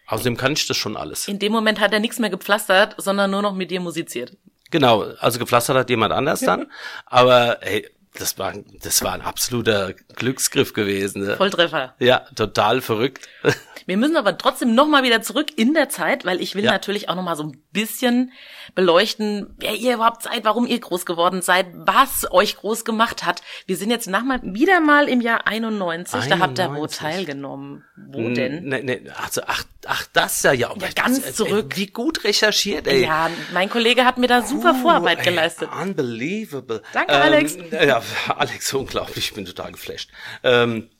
außerdem 0.06 0.36
kann 0.36 0.52
ich 0.52 0.66
das 0.66 0.76
schon 0.76 0.96
alles. 0.96 1.28
In 1.28 1.38
dem 1.38 1.52
Moment 1.52 1.80
hat 1.80 1.92
er 1.92 2.00
nichts 2.00 2.18
mehr 2.18 2.30
gepflastert, 2.30 2.94
sondern 2.98 3.30
nur 3.30 3.42
noch 3.42 3.54
mit 3.54 3.70
dir 3.70 3.80
musiziert. 3.80 4.36
Genau, 4.70 5.02
also 5.18 5.38
gepflastert 5.38 5.76
hat 5.76 5.90
jemand 5.90 6.12
anders 6.12 6.40
dann, 6.40 6.70
aber 7.06 7.58
hey, 7.60 7.88
das 8.14 8.38
war, 8.38 8.52
das 8.82 9.02
war 9.04 9.12
ein 9.12 9.22
absoluter 9.22 9.94
Glücksgriff 10.16 10.72
gewesen. 10.72 11.22
Ne? 11.22 11.36
Volltreffer. 11.36 11.94
Ja, 12.00 12.26
total 12.34 12.80
verrückt. 12.80 13.28
Wir 13.86 13.96
müssen 13.96 14.16
aber 14.16 14.36
trotzdem 14.36 14.74
noch 14.74 14.86
mal 14.86 15.02
wieder 15.02 15.22
zurück 15.22 15.48
in 15.56 15.74
der 15.74 15.88
Zeit, 15.88 16.24
weil 16.24 16.40
ich 16.40 16.54
will 16.54 16.64
ja. 16.64 16.72
natürlich 16.72 17.08
auch 17.08 17.14
noch 17.14 17.22
mal 17.22 17.36
so 17.36 17.44
ein 17.44 17.62
bisschen 17.72 18.32
beleuchten, 18.74 19.54
wer 19.58 19.74
ihr 19.74 19.94
überhaupt 19.94 20.22
seid, 20.22 20.44
warum 20.44 20.66
ihr 20.66 20.78
groß 20.78 21.06
geworden 21.06 21.42
seid, 21.42 21.66
was 21.72 22.30
euch 22.30 22.56
groß 22.56 22.84
gemacht 22.84 23.24
hat. 23.24 23.42
Wir 23.66 23.76
sind 23.76 23.90
jetzt 23.90 24.06
nach 24.06 24.22
mal, 24.22 24.40
wieder 24.42 24.80
mal 24.80 25.08
im 25.08 25.20
Jahr 25.20 25.46
91, 25.46 26.14
91. 26.14 26.30
da 26.30 26.38
habt 26.38 26.58
ihr 26.58 26.74
wo 26.74 26.86
teilgenommen. 26.86 27.84
Wo 27.96 28.28
denn? 28.28 28.64
Nee, 28.64 28.82
nee, 28.82 29.02
also 29.16 29.42
ach, 29.46 29.64
ach, 29.86 30.06
das 30.12 30.42
ja, 30.42 30.52
ja. 30.52 30.72
Ja, 30.78 30.88
ganz 30.94 31.22
das, 31.22 31.36
zurück. 31.36 31.76
Wie 31.76 31.86
gut 31.86 32.24
recherchiert, 32.24 32.86
ey. 32.86 33.04
Ja, 33.04 33.30
mein 33.52 33.70
Kollege 33.70 34.04
hat 34.04 34.18
mir 34.18 34.26
da 34.26 34.42
super 34.42 34.74
Uh, 34.74 34.82
Vorarbeit 34.82 35.18
ey, 35.18 35.24
geleistet. 35.24 35.68
Unbelievable. 35.80 36.82
Danke, 36.92 37.12
Alex. 37.12 37.56
Ja, 37.70 38.02
Alex, 38.36 38.72
unglaublich, 38.74 39.28
ich 39.28 39.34
bin 39.34 39.44
total 39.44 39.72
geflasht. 39.72 40.10
Ähm, 40.42 40.90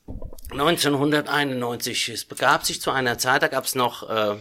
1991, 0.51 2.09
es 2.09 2.25
begab 2.25 2.65
sich 2.65 2.81
zu 2.81 2.91
einer 2.91 3.17
Zeit, 3.17 3.41
da 3.41 3.47
gab's 3.47 3.75
noch 3.75 4.09
äh, 4.09 4.35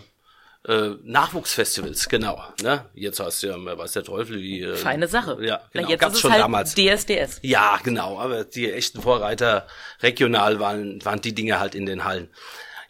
äh, 0.68 0.96
Nachwuchsfestivals, 1.02 2.08
genau. 2.08 2.42
Ne? 2.62 2.84
Jetzt 2.94 3.20
hast 3.20 3.42
du 3.42 3.48
ja, 3.48 3.56
wer 3.58 3.78
weiß 3.78 3.92
der 3.92 4.04
Teufel, 4.04 4.40
wie... 4.40 4.62
Äh, 4.62 4.76
Feine 4.76 5.08
Sache. 5.08 5.38
Ja, 5.40 5.60
Na, 5.72 5.80
genau. 5.80 5.90
jetzt 5.90 6.00
gab's 6.00 6.12
ist 6.12 6.16
es 6.16 6.22
schon 6.22 6.32
halt 6.32 6.42
damals. 6.42 6.74
DSDS. 6.74 7.38
Ja, 7.42 7.78
genau, 7.82 8.18
aber 8.18 8.44
die 8.44 8.70
echten 8.70 9.00
Vorreiter 9.00 9.66
regional 10.02 10.60
waren, 10.60 11.02
waren 11.04 11.20
die 11.20 11.34
Dinge 11.34 11.60
halt 11.60 11.74
in 11.74 11.86
den 11.86 12.04
Hallen. 12.04 12.28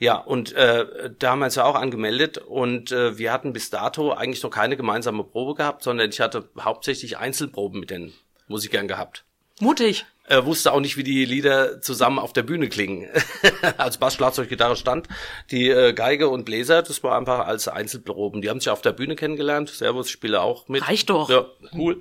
Ja, 0.00 0.16
und 0.16 0.54
äh, 0.54 1.10
da 1.18 1.32
haben 1.32 1.40
wir 1.40 1.44
uns 1.44 1.56
ja 1.56 1.64
auch 1.66 1.74
angemeldet 1.74 2.38
und 2.38 2.90
äh, 2.90 3.18
wir 3.18 3.34
hatten 3.34 3.52
bis 3.52 3.68
dato 3.68 4.12
eigentlich 4.12 4.42
noch 4.42 4.50
keine 4.50 4.78
gemeinsame 4.78 5.22
Probe 5.24 5.54
gehabt, 5.54 5.82
sondern 5.82 6.08
ich 6.08 6.20
hatte 6.20 6.48
hauptsächlich 6.58 7.18
Einzelproben 7.18 7.78
mit 7.78 7.90
den 7.90 8.14
Musikern 8.48 8.88
gehabt. 8.88 9.24
Mutig. 9.60 10.06
Äh, 10.26 10.44
wusste 10.46 10.72
auch 10.72 10.80
nicht, 10.80 10.96
wie 10.96 11.02
die 11.02 11.26
Lieder 11.26 11.82
zusammen 11.82 12.18
auf 12.18 12.32
der 12.32 12.44
Bühne 12.44 12.70
klingen. 12.70 13.08
als 13.76 13.98
Bass, 13.98 14.14
Schlagzeug, 14.14 14.48
Gitarre 14.48 14.76
stand. 14.76 15.06
Die 15.50 15.68
äh, 15.68 15.92
Geige 15.92 16.30
und 16.30 16.44
Bläser, 16.44 16.82
das 16.82 17.02
war 17.02 17.18
einfach 17.18 17.46
als 17.46 17.68
Einzelproben. 17.68 18.40
Die 18.40 18.48
haben 18.48 18.60
sich 18.60 18.70
auf 18.70 18.80
der 18.80 18.92
Bühne 18.92 19.16
kennengelernt. 19.16 19.68
Servus, 19.68 20.06
ich 20.06 20.12
spiele 20.12 20.40
auch 20.40 20.68
mit. 20.68 20.88
Reicht 20.88 21.10
doch. 21.10 21.28
Ja, 21.28 21.44
cool. 21.74 22.00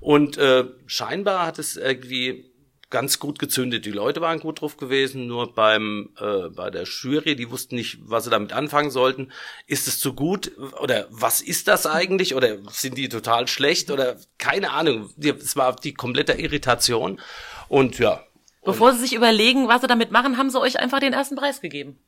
Und 0.00 0.38
äh, 0.38 0.64
scheinbar 0.86 1.44
hat 1.44 1.58
es 1.58 1.76
irgendwie 1.76 2.53
ganz 2.90 3.18
gut 3.18 3.38
gezündet. 3.38 3.86
Die 3.86 3.90
Leute 3.90 4.20
waren 4.20 4.40
gut 4.40 4.60
drauf 4.60 4.76
gewesen, 4.76 5.26
nur 5.26 5.54
beim 5.54 6.10
äh, 6.18 6.48
bei 6.50 6.70
der 6.70 6.84
Jury, 6.84 7.36
die 7.36 7.50
wussten 7.50 7.76
nicht, 7.76 7.98
was 8.02 8.24
sie 8.24 8.30
damit 8.30 8.52
anfangen 8.52 8.90
sollten. 8.90 9.32
Ist 9.66 9.88
es 9.88 10.00
zu 10.00 10.14
gut 10.14 10.52
oder 10.80 11.06
was 11.10 11.40
ist 11.40 11.68
das 11.68 11.86
eigentlich 11.86 12.34
oder 12.34 12.58
sind 12.70 12.96
die 12.98 13.08
total 13.08 13.48
schlecht 13.48 13.90
oder 13.90 14.16
keine 14.38 14.70
Ahnung. 14.70 15.10
Es 15.18 15.56
war 15.56 15.76
die 15.76 15.94
komplette 15.94 16.32
Irritation 16.34 17.20
und 17.68 17.98
ja. 17.98 18.22
Bevor 18.64 18.92
sie 18.92 19.00
sich 19.00 19.14
überlegen, 19.14 19.68
was 19.68 19.82
sie 19.82 19.86
damit 19.86 20.10
machen, 20.10 20.38
haben 20.38 20.50
sie 20.50 20.60
euch 20.60 20.78
einfach 20.78 21.00
den 21.00 21.12
ersten 21.12 21.36
Preis 21.36 21.60
gegeben. 21.60 21.98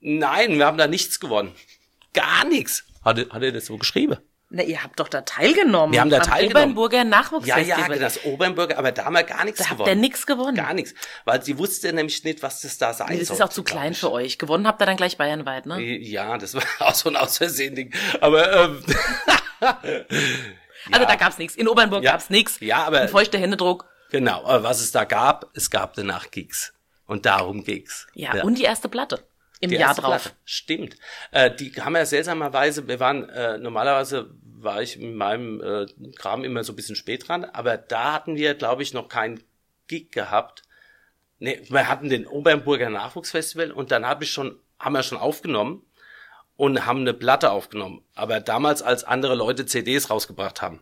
Nein, 0.00 0.58
wir 0.58 0.66
haben 0.66 0.78
da 0.78 0.86
nichts 0.86 1.18
gewonnen. 1.18 1.52
Gar 2.12 2.44
nichts. 2.46 2.84
Hat, 3.04 3.18
hat 3.30 3.42
er 3.42 3.52
das 3.52 3.66
so 3.66 3.76
geschrieben? 3.78 4.18
Na, 4.56 4.62
ihr 4.62 4.82
habt 4.84 5.00
doch 5.00 5.08
da 5.08 5.22
teilgenommen. 5.22 5.92
Wir 5.92 6.00
haben 6.00 6.10
da 6.10 6.20
teilgenommen. 6.20 6.62
Obernburger 6.70 6.98
Ja, 6.98 7.04
Nachwuchsfestival. 7.04 7.90
ja, 7.92 7.98
das 7.98 8.24
Obernburger, 8.24 8.78
aber 8.78 8.92
da 8.92 9.04
haben 9.04 9.14
wir 9.14 9.24
gar 9.24 9.44
nichts 9.44 9.58
Da 9.58 9.64
habt 9.70 9.78
gewonnen. 9.78 9.96
ihr 9.96 10.00
nix 10.00 10.26
gewonnen. 10.26 10.56
Gar 10.56 10.74
nichts. 10.74 10.94
Weil 11.24 11.42
sie 11.42 11.58
wusste 11.58 11.92
nämlich 11.92 12.22
nicht, 12.22 12.42
was 12.42 12.60
das 12.60 12.78
da 12.78 12.92
sein 12.94 13.08
Nee, 13.10 13.18
das 13.18 13.28
soll. 13.28 13.36
ist 13.36 13.42
auch 13.42 13.48
zu 13.48 13.64
klein 13.64 13.94
für 13.94 14.12
euch. 14.12 14.38
Gewonnen 14.38 14.66
habt 14.68 14.80
ihr 14.80 14.86
dann 14.86 14.96
gleich 14.96 15.16
bayernweit, 15.18 15.66
ne? 15.66 15.80
Ja, 15.80 16.38
das 16.38 16.54
war 16.54 16.62
auch 16.78 16.94
so 16.94 17.08
ein 17.08 17.16
Ausversehen-Ding. 17.16 17.92
Aber 18.20 18.52
ähm, 18.52 18.84
Also 20.92 21.06
da 21.06 21.16
gab's 21.16 21.38
nichts. 21.38 21.56
In 21.56 21.66
Obernburg 21.68 22.04
Ja. 22.04 22.12
gab's 22.12 22.30
nichts. 22.30 22.58
Ja, 22.60 22.84
aber- 22.84 23.00
Ein 23.00 23.08
feuchter 23.08 23.38
Händedruck. 23.38 23.86
genau, 24.10 24.44
aber 24.44 24.62
was 24.62 24.80
es 24.80 24.92
da 24.92 25.04
gab, 25.04 25.50
es 25.54 25.70
gab 25.70 25.94
danach 25.94 26.30
Gigs. 26.30 26.72
Und 27.06 27.26
darum 27.26 27.64
ging's. 27.64 28.06
Ja, 28.14 28.42
und 28.44 28.58
die 28.58 28.62
erste 28.64 28.88
Platte. 28.88 29.26
Im 29.60 29.70
Die 29.70 29.76
Jahr 29.76 29.94
drauf. 29.94 30.22
Platte. 30.22 30.30
Stimmt. 30.44 30.96
Äh, 31.30 31.50
die 31.50 31.72
haben 31.80 31.96
ja 31.96 32.04
seltsamerweise, 32.04 32.86
wir 32.86 33.00
waren, 33.00 33.28
äh, 33.30 33.56
normalerweise 33.56 34.30
war 34.64 34.82
ich 34.82 35.00
in 35.00 35.14
meinem 35.14 35.60
äh, 35.60 35.86
Kram 36.16 36.44
immer 36.44 36.64
so 36.64 36.72
ein 36.72 36.76
bisschen 36.76 36.96
spät 36.96 37.28
dran, 37.28 37.44
aber 37.44 37.76
da 37.76 38.12
hatten 38.12 38.36
wir, 38.36 38.54
glaube 38.54 38.82
ich, 38.82 38.92
noch 38.92 39.08
keinen 39.08 39.42
Gig 39.86 40.10
gehabt. 40.10 40.62
Nee, 41.38 41.60
wir 41.68 41.88
hatten 41.88 42.08
den 42.08 42.26
Obernburger 42.26 42.90
Nachwuchsfestival 42.90 43.70
und 43.70 43.90
dann 43.90 44.06
habe 44.06 44.24
ich 44.24 44.30
schon, 44.30 44.58
haben 44.78 44.94
wir 44.94 45.02
schon 45.02 45.18
aufgenommen 45.18 45.84
und 46.56 46.86
haben 46.86 47.00
eine 47.00 47.14
Platte 47.14 47.50
aufgenommen. 47.50 48.02
Aber 48.14 48.40
damals, 48.40 48.82
als 48.82 49.04
andere 49.04 49.34
Leute 49.34 49.66
CDs 49.66 50.10
rausgebracht 50.10 50.62
haben, 50.62 50.80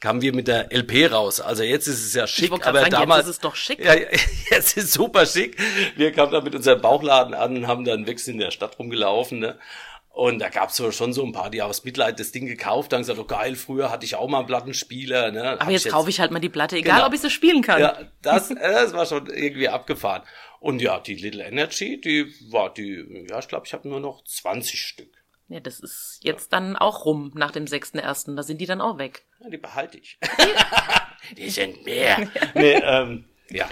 kamen 0.00 0.22
wir 0.22 0.34
mit 0.34 0.48
der 0.48 0.72
LP 0.72 1.12
raus. 1.12 1.40
Also 1.40 1.62
jetzt 1.62 1.86
ist 1.86 2.04
es 2.04 2.14
ja 2.14 2.26
schick, 2.26 2.52
aber 2.52 2.62
sagen, 2.62 2.76
jetzt 2.78 2.92
damals 2.92 3.24
ist 3.24 3.30
es 3.30 3.38
doch 3.40 3.54
schick. 3.54 3.84
Ja, 3.84 3.94
jetzt 4.50 4.76
ist 4.76 4.92
super 4.92 5.26
schick. 5.26 5.58
Wir 5.96 6.12
kamen 6.12 6.32
da 6.32 6.40
mit 6.40 6.54
unserem 6.54 6.80
Bauchladen 6.80 7.34
an 7.34 7.56
und 7.58 7.66
haben 7.66 7.84
dann 7.84 8.06
wechselnd 8.06 8.36
in 8.36 8.46
der 8.46 8.50
Stadt 8.50 8.78
rumgelaufen. 8.78 9.38
Ne? 9.38 9.58
Und 10.12 10.40
da 10.40 10.48
gab's 10.48 10.76
so 10.76 10.90
schon 10.90 11.12
so 11.12 11.24
ein 11.24 11.32
paar, 11.32 11.50
die 11.50 11.62
aus 11.62 11.84
Mitleid 11.84 12.18
das 12.18 12.32
Ding 12.32 12.44
gekauft 12.46 12.92
haben, 12.92 13.00
gesagt, 13.00 13.18
oh 13.18 13.24
geil, 13.24 13.54
früher 13.54 13.90
hatte 13.90 14.04
ich 14.04 14.16
auch 14.16 14.28
mal 14.28 14.38
einen 14.38 14.46
Plattenspieler. 14.48 15.30
Ne? 15.30 15.60
Aber 15.60 15.70
ich 15.70 15.84
jetzt 15.84 15.92
kaufe 15.92 16.10
ich 16.10 16.18
halt 16.20 16.30
mal 16.32 16.40
die 16.40 16.48
Platte, 16.48 16.76
egal 16.76 16.96
Genau. 16.96 17.06
ob 17.06 17.14
ich 17.14 17.20
sie 17.20 17.30
spielen 17.30 17.62
kann. 17.62 17.80
ja, 17.80 17.96
das, 18.20 18.50
äh, 18.50 18.56
das 18.60 18.92
war 18.92 19.06
schon 19.06 19.26
irgendwie 19.28 19.68
abgefahren. 19.68 20.22
Und 20.58 20.82
ja, 20.82 20.98
die 21.00 21.14
Little 21.14 21.44
Energy, 21.44 22.00
die 22.00 22.26
war 22.50 22.74
die, 22.74 23.26
ja, 23.30 23.38
ich 23.38 23.48
glaube, 23.48 23.66
ich 23.66 23.72
habe 23.72 23.88
nur 23.88 24.00
noch 24.00 24.24
20 24.24 24.78
Stück. 24.80 25.08
Ja, 25.48 25.60
das 25.60 25.80
ist 25.80 26.18
jetzt 26.22 26.52
dann 26.52 26.76
auch 26.76 27.04
rum 27.06 27.32
nach 27.34 27.50
dem 27.52 27.64
6.1. 27.64 28.34
Da 28.36 28.42
sind 28.42 28.60
die 28.60 28.66
dann 28.66 28.80
auch 28.80 28.98
weg. 28.98 29.22
Ja, 29.42 29.48
die 29.48 29.56
behalte 29.58 29.98
ich. 29.98 30.18
die 31.36 31.50
sind 31.50 31.84
mehr. 31.84 32.28
nee, 32.54 32.74
ähm, 32.74 33.24
ja. 33.48 33.68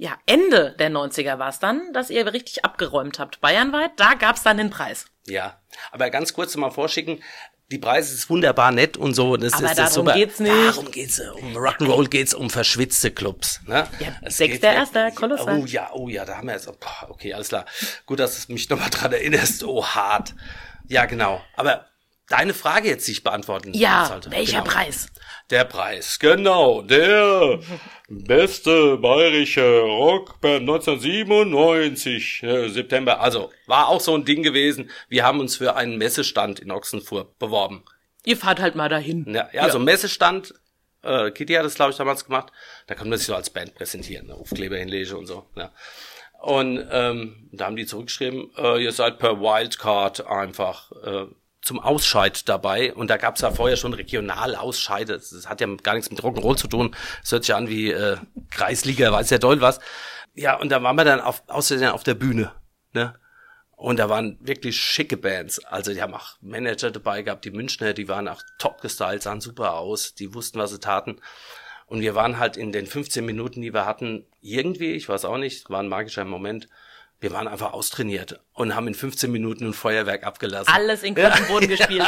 Ja, 0.00 0.16
Ende 0.24 0.74
der 0.78 0.90
90er 0.90 1.38
war 1.38 1.50
es 1.50 1.58
dann, 1.58 1.92
dass 1.92 2.08
ihr 2.08 2.32
richtig 2.32 2.64
abgeräumt 2.64 3.18
habt. 3.18 3.42
Bayernweit, 3.42 3.90
da 3.96 4.14
gab's 4.14 4.42
dann 4.42 4.56
den 4.56 4.70
Preis. 4.70 5.04
Ja, 5.26 5.60
aber 5.92 6.08
ganz 6.08 6.32
kurz 6.32 6.56
mal 6.56 6.70
vorschicken. 6.70 7.22
Die 7.70 7.76
Preise 7.76 8.14
ist 8.14 8.30
wunderbar 8.30 8.72
nett 8.72 8.96
und 8.96 9.12
so. 9.12 9.36
Das 9.36 9.52
Aber 9.52 9.64
ist, 9.66 9.78
das 9.78 9.92
darum 9.92 10.06
super. 10.06 10.16
geht's 10.18 10.40
nicht. 10.40 10.54
Darum 10.54 10.90
geht's. 10.90 11.20
Um 11.20 11.54
Rock'n'Roll 11.54 12.08
geht's 12.08 12.32
um 12.32 12.48
verschwitzte 12.48 13.10
Clubs. 13.10 13.60
Ne? 13.66 13.86
Ja, 13.98 14.16
Es 14.22 14.38
sechster 14.38 14.72
Erster, 14.72 15.10
kolossal. 15.10 15.60
Oh 15.60 15.66
ja, 15.66 15.90
oh 15.92 16.08
ja, 16.08 16.24
da 16.24 16.38
haben 16.38 16.46
wir 16.46 16.54
jetzt. 16.54 16.64
Boah, 16.80 17.10
okay, 17.10 17.34
alles 17.34 17.50
klar. 17.50 17.66
Gut, 18.06 18.20
dass 18.20 18.46
du 18.46 18.54
mich 18.54 18.70
nochmal 18.70 18.88
dran 18.88 19.12
erinnerst. 19.12 19.62
Oh, 19.64 19.84
hart. 19.84 20.34
Ja, 20.88 21.04
genau. 21.04 21.42
Aber 21.56 21.89
deine 22.30 22.54
Frage 22.54 22.88
jetzt 22.88 23.04
sich 23.04 23.22
beantworten. 23.22 23.72
Ja, 23.74 24.06
sollte. 24.06 24.30
welcher 24.30 24.62
genau. 24.62 24.70
Preis? 24.70 25.08
Der 25.50 25.64
Preis, 25.64 26.18
genau. 26.18 26.80
Der 26.82 27.58
beste 28.08 28.96
bayerische 28.96 29.80
Rockband 29.80 30.60
1997, 30.60 32.42
äh, 32.42 32.68
September. 32.68 33.20
Also, 33.20 33.50
war 33.66 33.88
auch 33.88 34.00
so 34.00 34.14
ein 34.14 34.24
Ding 34.24 34.42
gewesen. 34.42 34.90
Wir 35.08 35.24
haben 35.24 35.40
uns 35.40 35.56
für 35.56 35.74
einen 35.76 35.98
Messestand 35.98 36.60
in 36.60 36.70
Ochsenfurt 36.70 37.38
beworben. 37.38 37.84
Ihr 38.24 38.36
fahrt 38.36 38.60
halt 38.60 38.76
mal 38.76 38.88
dahin. 38.88 39.26
Ja, 39.28 39.48
ja, 39.52 39.62
also 39.62 39.78
Messestand, 39.78 40.54
äh, 41.02 41.30
Kitty 41.32 41.54
hat 41.54 41.64
das, 41.64 41.74
glaube 41.74 41.90
ich, 41.90 41.96
damals 41.96 42.24
gemacht. 42.24 42.52
Da 42.86 42.94
kann 42.94 43.08
man 43.08 43.18
sich 43.18 43.26
so 43.26 43.34
als 43.34 43.50
Band 43.50 43.74
präsentieren, 43.74 44.28
ne? 44.28 44.34
Aufkleber 44.34 44.76
hinlege 44.76 45.16
und 45.16 45.26
so. 45.26 45.46
Ja. 45.56 45.72
Und 46.40 46.86
ähm, 46.90 47.48
da 47.52 47.66
haben 47.66 47.76
die 47.76 47.86
zurückgeschrieben, 47.86 48.50
äh, 48.56 48.82
ihr 48.82 48.92
seid 48.92 49.18
per 49.18 49.40
Wildcard 49.40 50.26
einfach 50.26 50.90
äh, 51.04 51.26
zum 51.62 51.80
Ausscheid 51.80 52.48
dabei. 52.48 52.94
Und 52.94 53.08
da 53.08 53.16
gab 53.16 53.36
es 53.36 53.42
ja 53.42 53.50
vorher 53.50 53.76
schon 53.76 53.92
Regionalausscheide. 53.92 55.14
Das, 55.14 55.30
das 55.30 55.48
hat 55.48 55.60
ja 55.60 55.66
gar 55.82 55.94
nichts 55.94 56.10
mit 56.10 56.20
Rock'n'Roll 56.20 56.56
zu 56.56 56.68
tun. 56.68 56.94
Das 57.22 57.32
hört 57.32 57.44
sich 57.44 57.54
an 57.54 57.68
wie 57.68 57.90
äh, 57.90 58.16
Kreisliga, 58.50 59.12
weiß 59.12 59.30
ja 59.30 59.38
doll 59.38 59.60
was. 59.60 59.80
Ja, 60.34 60.56
und 60.56 60.70
da 60.70 60.82
waren 60.82 60.96
wir 60.96 61.04
dann 61.04 61.20
auf, 61.20 61.42
außerdem 61.48 61.90
auf 61.90 62.02
der 62.02 62.14
Bühne. 62.14 62.52
Ne? 62.92 63.14
Und 63.76 63.98
da 63.98 64.08
waren 64.08 64.38
wirklich 64.40 64.76
schicke 64.76 65.16
Bands. 65.16 65.64
Also 65.64 65.92
die 65.92 66.02
haben 66.02 66.14
auch 66.14 66.36
Manager 66.40 66.90
dabei 66.90 67.22
gehabt, 67.22 67.44
die 67.44 67.50
Münchner, 67.50 67.94
die 67.94 68.08
waren 68.08 68.28
auch 68.28 68.42
top 68.58 68.80
gestylt, 68.82 69.22
sahen 69.22 69.40
super 69.40 69.74
aus, 69.74 70.14
die 70.14 70.34
wussten, 70.34 70.58
was 70.58 70.70
sie 70.70 70.80
taten. 70.80 71.20
Und 71.86 72.02
wir 72.02 72.14
waren 72.14 72.38
halt 72.38 72.56
in 72.56 72.72
den 72.72 72.86
15 72.86 73.24
Minuten, 73.24 73.62
die 73.62 73.74
wir 73.74 73.86
hatten, 73.86 74.26
irgendwie, 74.40 74.92
ich 74.92 75.08
weiß 75.08 75.24
auch 75.24 75.38
nicht, 75.38 75.70
war 75.70 75.80
ein 75.80 75.88
magischer 75.88 76.24
Moment, 76.24 76.68
wir 77.20 77.32
waren 77.32 77.48
einfach 77.48 77.72
austrainiert 77.72 78.40
und 78.54 78.74
haben 78.74 78.88
in 78.88 78.94
15 78.94 79.30
Minuten 79.30 79.66
ein 79.66 79.72
Feuerwerk 79.74 80.24
abgelassen. 80.24 80.72
Alles 80.72 81.02
in 81.02 81.14
Grund 81.14 81.38
und 81.38 81.48
Boden 81.48 81.68
gespielt. 81.76 82.06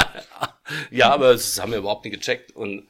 Ja, 0.90 1.10
aber 1.12 1.32
das 1.32 1.60
haben 1.60 1.72
wir 1.72 1.78
überhaupt 1.78 2.04
nicht 2.04 2.14
gecheckt. 2.14 2.52
Und 2.56 2.86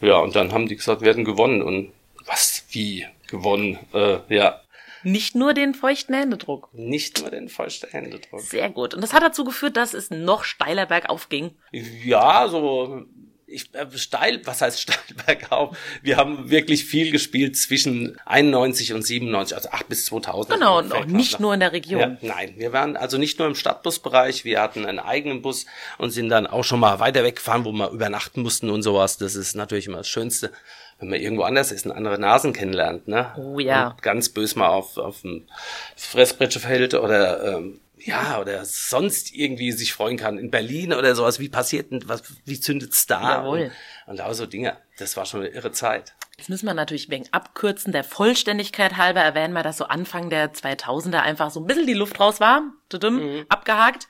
ja, 0.00 0.16
und 0.16 0.34
dann 0.36 0.52
haben 0.52 0.66
die 0.68 0.76
gesagt, 0.76 1.00
wir 1.02 1.08
hätten 1.10 1.24
gewonnen. 1.24 1.62
Und 1.62 1.92
was, 2.24 2.64
wie 2.70 3.06
gewonnen? 3.28 3.78
Äh, 3.92 4.18
ja, 4.34 4.60
Nicht 5.02 5.34
nur 5.34 5.52
den 5.54 5.74
feuchten 5.74 6.14
Händedruck. 6.14 6.68
nicht 6.72 7.20
nur 7.20 7.30
den 7.30 7.48
feuchten 7.48 7.90
Händedruck. 7.90 8.40
Sehr 8.40 8.70
gut. 8.70 8.94
Und 8.94 9.00
das 9.02 9.12
hat 9.12 9.22
dazu 9.22 9.44
geführt, 9.44 9.76
dass 9.76 9.94
es 9.94 10.10
noch 10.10 10.44
steiler 10.44 10.86
bergauf 10.86 11.28
ging. 11.28 11.50
Ja, 11.72 12.48
so 12.48 13.04
ich, 13.48 13.72
äh, 13.74 13.86
steil, 13.96 14.40
was 14.44 14.60
heißt 14.60 14.80
steil 14.82 14.98
bergauf? 15.26 15.76
Wir 16.02 16.16
haben 16.16 16.50
wirklich 16.50 16.84
viel 16.84 17.10
gespielt 17.12 17.56
zwischen 17.56 18.18
91 18.24 18.92
und 18.92 19.02
97, 19.02 19.56
also 19.56 19.70
8 19.70 19.88
bis 19.88 20.04
2000. 20.06 20.54
Genau, 20.54 20.78
und 20.78 20.92
auch 20.92 21.04
nicht 21.04 21.38
nur 21.40 21.54
in 21.54 21.60
der 21.60 21.72
Region. 21.72 22.00
Ja, 22.00 22.16
nein, 22.22 22.54
wir 22.56 22.72
waren 22.72 22.96
also 22.96 23.18
nicht 23.18 23.38
nur 23.38 23.48
im 23.48 23.54
Stadtbusbereich, 23.54 24.44
wir 24.44 24.60
hatten 24.60 24.84
einen 24.84 24.98
eigenen 24.98 25.42
Bus 25.42 25.66
und 25.98 26.10
sind 26.10 26.28
dann 26.28 26.46
auch 26.46 26.64
schon 26.64 26.80
mal 26.80 26.98
weiter 26.98 27.22
weggefahren, 27.22 27.64
wo 27.64 27.72
wir 27.72 27.90
übernachten 27.90 28.42
mussten 28.42 28.70
und 28.70 28.82
sowas. 28.82 29.18
Das 29.18 29.34
ist 29.36 29.54
natürlich 29.54 29.86
immer 29.86 29.98
das 29.98 30.08
Schönste, 30.08 30.50
wenn 30.98 31.10
man 31.10 31.20
irgendwo 31.20 31.42
anders 31.42 31.72
ist 31.72 31.86
und 31.86 31.92
andere 31.92 32.18
Nasen 32.18 32.52
kennenlernt. 32.52 33.06
Ne? 33.06 33.32
Oh 33.36 33.58
ja. 33.58 33.90
Und 33.90 34.02
ganz 34.02 34.28
bös 34.28 34.56
mal 34.56 34.68
auf, 34.68 34.96
auf 34.96 35.22
ein 35.24 35.48
Fressbretsche 35.96 36.60
fällt 36.60 36.94
oder 36.94 37.58
ähm, 37.58 37.80
ja, 37.98 38.40
oder 38.40 38.64
sonst 38.64 39.34
irgendwie 39.34 39.72
sich 39.72 39.92
freuen 39.92 40.16
kann. 40.16 40.38
In 40.38 40.50
Berlin 40.50 40.92
oder 40.92 41.14
sowas, 41.14 41.38
wie 41.38 41.48
passiert 41.48 41.90
denn, 41.90 42.08
was, 42.08 42.22
wie 42.44 42.60
zündet's 42.60 43.06
da? 43.06 43.38
Jawohl. 43.38 43.72
Und, 44.06 44.12
und 44.12 44.20
auch 44.20 44.32
so 44.34 44.46
Dinge. 44.46 44.76
Das 44.98 45.16
war 45.16 45.26
schon 45.26 45.40
eine 45.40 45.48
irre 45.50 45.72
Zeit. 45.72 46.14
Jetzt 46.36 46.50
müssen 46.50 46.66
wir 46.66 46.74
natürlich 46.74 47.08
wegen 47.08 47.26
Abkürzen 47.30 47.92
der 47.92 48.04
Vollständigkeit 48.04 48.98
halber 48.98 49.20
erwähnen, 49.22 49.54
weil 49.54 49.62
das 49.62 49.78
so 49.78 49.86
Anfang 49.86 50.28
der 50.28 50.52
2000er 50.52 51.20
einfach 51.20 51.50
so 51.50 51.60
ein 51.60 51.66
bisschen 51.66 51.86
die 51.86 51.94
Luft 51.94 52.20
raus 52.20 52.40
war. 52.40 52.62
Tudum, 52.90 53.16
Mhm. 53.16 53.46
Abgehakt. 53.48 54.08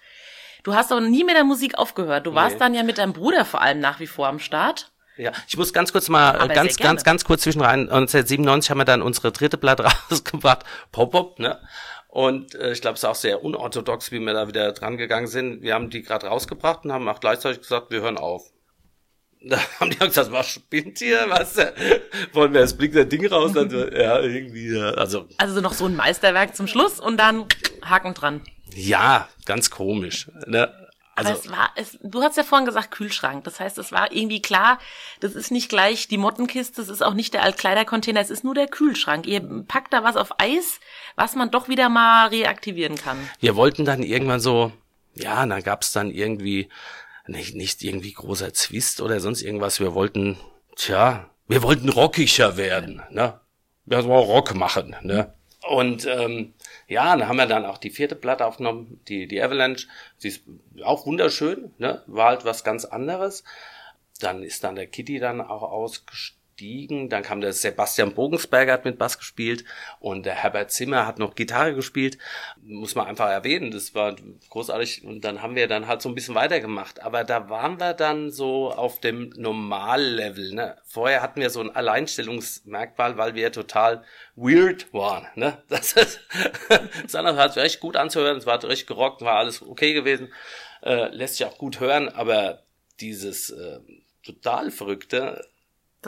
Du 0.64 0.74
hast 0.74 0.90
aber 0.90 1.00
nie 1.00 1.22
mit 1.22 1.36
der 1.36 1.44
Musik 1.44 1.78
aufgehört. 1.78 2.26
Du 2.26 2.34
warst 2.34 2.54
nee. 2.54 2.58
dann 2.58 2.74
ja 2.74 2.82
mit 2.82 2.98
deinem 2.98 3.12
Bruder 3.12 3.44
vor 3.44 3.62
allem 3.62 3.78
nach 3.78 4.00
wie 4.00 4.08
vor 4.08 4.26
am 4.26 4.40
Start. 4.40 4.90
Ja, 5.16 5.32
ich 5.48 5.56
muss 5.56 5.72
ganz 5.72 5.92
kurz 5.92 6.08
mal, 6.08 6.36
aber 6.36 6.52
ganz, 6.52 6.76
ganz, 6.76 7.04
ganz 7.04 7.24
kurz 7.24 7.42
zwischen 7.42 7.62
rein. 7.62 7.82
1997 7.82 8.70
haben 8.70 8.78
wir 8.78 8.84
dann 8.84 9.00
unsere 9.00 9.32
dritte 9.32 9.56
Blatt 9.56 9.80
rausgebracht, 10.10 10.64
Pop-Up, 10.92 11.38
ne? 11.38 11.60
Und 12.16 12.54
äh, 12.54 12.72
ich 12.72 12.80
glaube, 12.80 12.94
es 12.94 13.00
ist 13.00 13.04
auch 13.04 13.14
sehr 13.14 13.44
unorthodox, 13.44 14.10
wie 14.10 14.20
wir 14.20 14.32
da 14.32 14.48
wieder 14.48 14.72
dran 14.72 14.96
gegangen 14.96 15.26
sind. 15.26 15.60
Wir 15.60 15.74
haben 15.74 15.90
die 15.90 16.00
gerade 16.00 16.28
rausgebracht 16.28 16.86
und 16.86 16.92
haben 16.92 17.06
auch 17.10 17.20
gleichzeitig 17.20 17.60
gesagt, 17.60 17.90
wir 17.90 18.00
hören 18.00 18.16
auf. 18.16 18.42
Da 19.42 19.58
haben 19.78 19.90
die 19.90 19.98
gesagt, 19.98 20.32
was 20.32 20.48
spinnt 20.48 20.98
hier? 20.98 21.26
Was? 21.28 21.58
Wollen 22.32 22.54
wir, 22.54 22.62
es 22.62 22.74
blinkt 22.74 22.96
der 22.96 23.04
Ding 23.04 23.26
raus? 23.26 23.52
Dann, 23.52 23.68
ja, 23.92 24.18
irgendwie, 24.20 24.74
ja, 24.74 24.92
also. 24.92 25.28
Also 25.36 25.60
noch 25.60 25.74
so 25.74 25.84
ein 25.84 25.94
Meisterwerk 25.94 26.56
zum 26.56 26.66
Schluss 26.66 26.98
und 26.98 27.18
dann 27.18 27.44
Haken 27.84 28.14
dran. 28.14 28.40
Ja, 28.74 29.28
ganz 29.44 29.68
komisch. 29.70 30.30
Ne? 30.46 30.72
Also, 31.16 31.32
es 31.32 31.50
war, 31.50 31.70
es, 31.76 31.98
du 32.02 32.22
hast 32.22 32.36
ja 32.36 32.44
vorhin 32.44 32.66
gesagt 32.66 32.90
Kühlschrank. 32.90 33.44
Das 33.44 33.58
heißt, 33.58 33.78
es 33.78 33.90
war 33.90 34.12
irgendwie 34.12 34.42
klar, 34.42 34.78
das 35.20 35.34
ist 35.34 35.50
nicht 35.50 35.68
gleich 35.68 36.08
die 36.08 36.18
Mottenkiste, 36.18 36.82
das 36.82 36.88
ist 36.88 37.02
auch 37.02 37.14
nicht 37.14 37.34
der 37.34 37.42
Altkleidercontainer, 37.42 38.20
es 38.20 38.30
ist 38.30 38.44
nur 38.44 38.54
der 38.54 38.68
Kühlschrank. 38.68 39.26
Ihr 39.26 39.40
packt 39.66 39.92
da 39.92 40.04
was 40.04 40.16
auf 40.16 40.38
Eis, 40.38 40.78
was 41.14 41.34
man 41.34 41.50
doch 41.50 41.68
wieder 41.68 41.88
mal 41.88 42.28
reaktivieren 42.28 42.96
kann. 42.96 43.18
Wir 43.40 43.56
wollten 43.56 43.84
dann 43.84 44.02
irgendwann 44.02 44.40
so, 44.40 44.72
ja, 45.14 45.44
dann 45.46 45.62
gab's 45.62 45.92
dann 45.92 46.10
irgendwie, 46.10 46.68
nicht, 47.26 47.54
nicht 47.54 47.82
irgendwie 47.82 48.12
großer 48.12 48.52
Zwist 48.52 49.00
oder 49.00 49.20
sonst 49.20 49.42
irgendwas. 49.42 49.80
Wir 49.80 49.94
wollten, 49.94 50.36
tja, 50.76 51.30
wir 51.48 51.62
wollten 51.62 51.88
rockiger 51.88 52.56
werden, 52.56 53.02
ne? 53.10 53.40
Wir 53.84 54.04
wollten 54.04 54.30
Rock 54.30 54.54
machen, 54.54 54.96
ne? 55.02 55.32
Und 55.68 56.06
ähm, 56.06 56.54
ja, 56.88 57.16
dann 57.16 57.28
haben 57.28 57.36
wir 57.36 57.46
dann 57.46 57.66
auch 57.66 57.78
die 57.78 57.90
vierte 57.90 58.14
Platte 58.14 58.46
aufgenommen, 58.46 59.00
die, 59.08 59.26
die 59.26 59.42
Avalanche. 59.42 59.88
Sie 60.18 60.28
ist 60.28 60.42
auch 60.84 61.06
wunderschön, 61.06 61.72
ne? 61.78 62.02
war 62.06 62.28
halt 62.28 62.44
was 62.44 62.64
ganz 62.64 62.84
anderes. 62.84 63.44
Dann 64.20 64.42
ist 64.42 64.64
dann 64.64 64.76
der 64.76 64.86
Kitty 64.86 65.18
dann 65.18 65.40
auch 65.40 65.62
ausgestiegen 65.62 66.35
gestiegen. 66.56 67.08
Dann 67.08 67.22
kam 67.22 67.40
der 67.40 67.52
Sebastian 67.52 68.14
Bogensberger 68.14 68.72
hat 68.72 68.84
mit 68.84 68.98
Bass 68.98 69.18
gespielt 69.18 69.64
und 70.00 70.24
der 70.24 70.34
Herbert 70.34 70.70
Zimmer 70.70 71.06
hat 71.06 71.18
noch 71.18 71.34
Gitarre 71.34 71.74
gespielt. 71.74 72.18
Muss 72.62 72.94
man 72.94 73.06
einfach 73.06 73.28
erwähnen, 73.28 73.70
das 73.70 73.94
war 73.94 74.16
großartig. 74.48 75.04
Und 75.04 75.24
dann 75.24 75.42
haben 75.42 75.54
wir 75.54 75.68
dann 75.68 75.86
halt 75.86 76.00
so 76.02 76.08
ein 76.08 76.14
bisschen 76.14 76.34
weitergemacht. 76.34 77.02
Aber 77.02 77.24
da 77.24 77.50
waren 77.50 77.78
wir 77.78 77.92
dann 77.92 78.30
so 78.30 78.70
auf 78.70 79.00
dem 79.00 79.30
Normallevel. 79.36 80.54
Ne? 80.54 80.76
Vorher 80.84 81.22
hatten 81.22 81.40
wir 81.40 81.50
so 81.50 81.60
ein 81.60 81.74
Alleinstellungsmerkmal, 81.74 83.18
weil 83.18 83.34
wir 83.34 83.52
total 83.52 84.02
weird 84.34 84.92
waren. 84.92 85.26
Ne? 85.34 85.58
Das, 85.76 85.92
ist, 85.92 86.20
das 87.02 87.14
andere 87.14 87.36
hat 87.36 87.56
recht 87.56 87.80
gut 87.80 87.96
anzuhören, 87.96 88.38
es 88.38 88.46
war 88.46 88.62
recht 88.64 88.86
gerockt, 88.86 89.20
war 89.20 89.36
alles 89.36 89.62
okay 89.62 89.92
gewesen. 89.92 90.32
Äh, 90.82 91.08
lässt 91.08 91.36
sich 91.36 91.46
auch 91.46 91.58
gut 91.58 91.80
hören, 91.80 92.08
aber 92.08 92.62
dieses 93.00 93.50
äh, 93.50 93.80
total 94.22 94.70
verrückte 94.70 95.44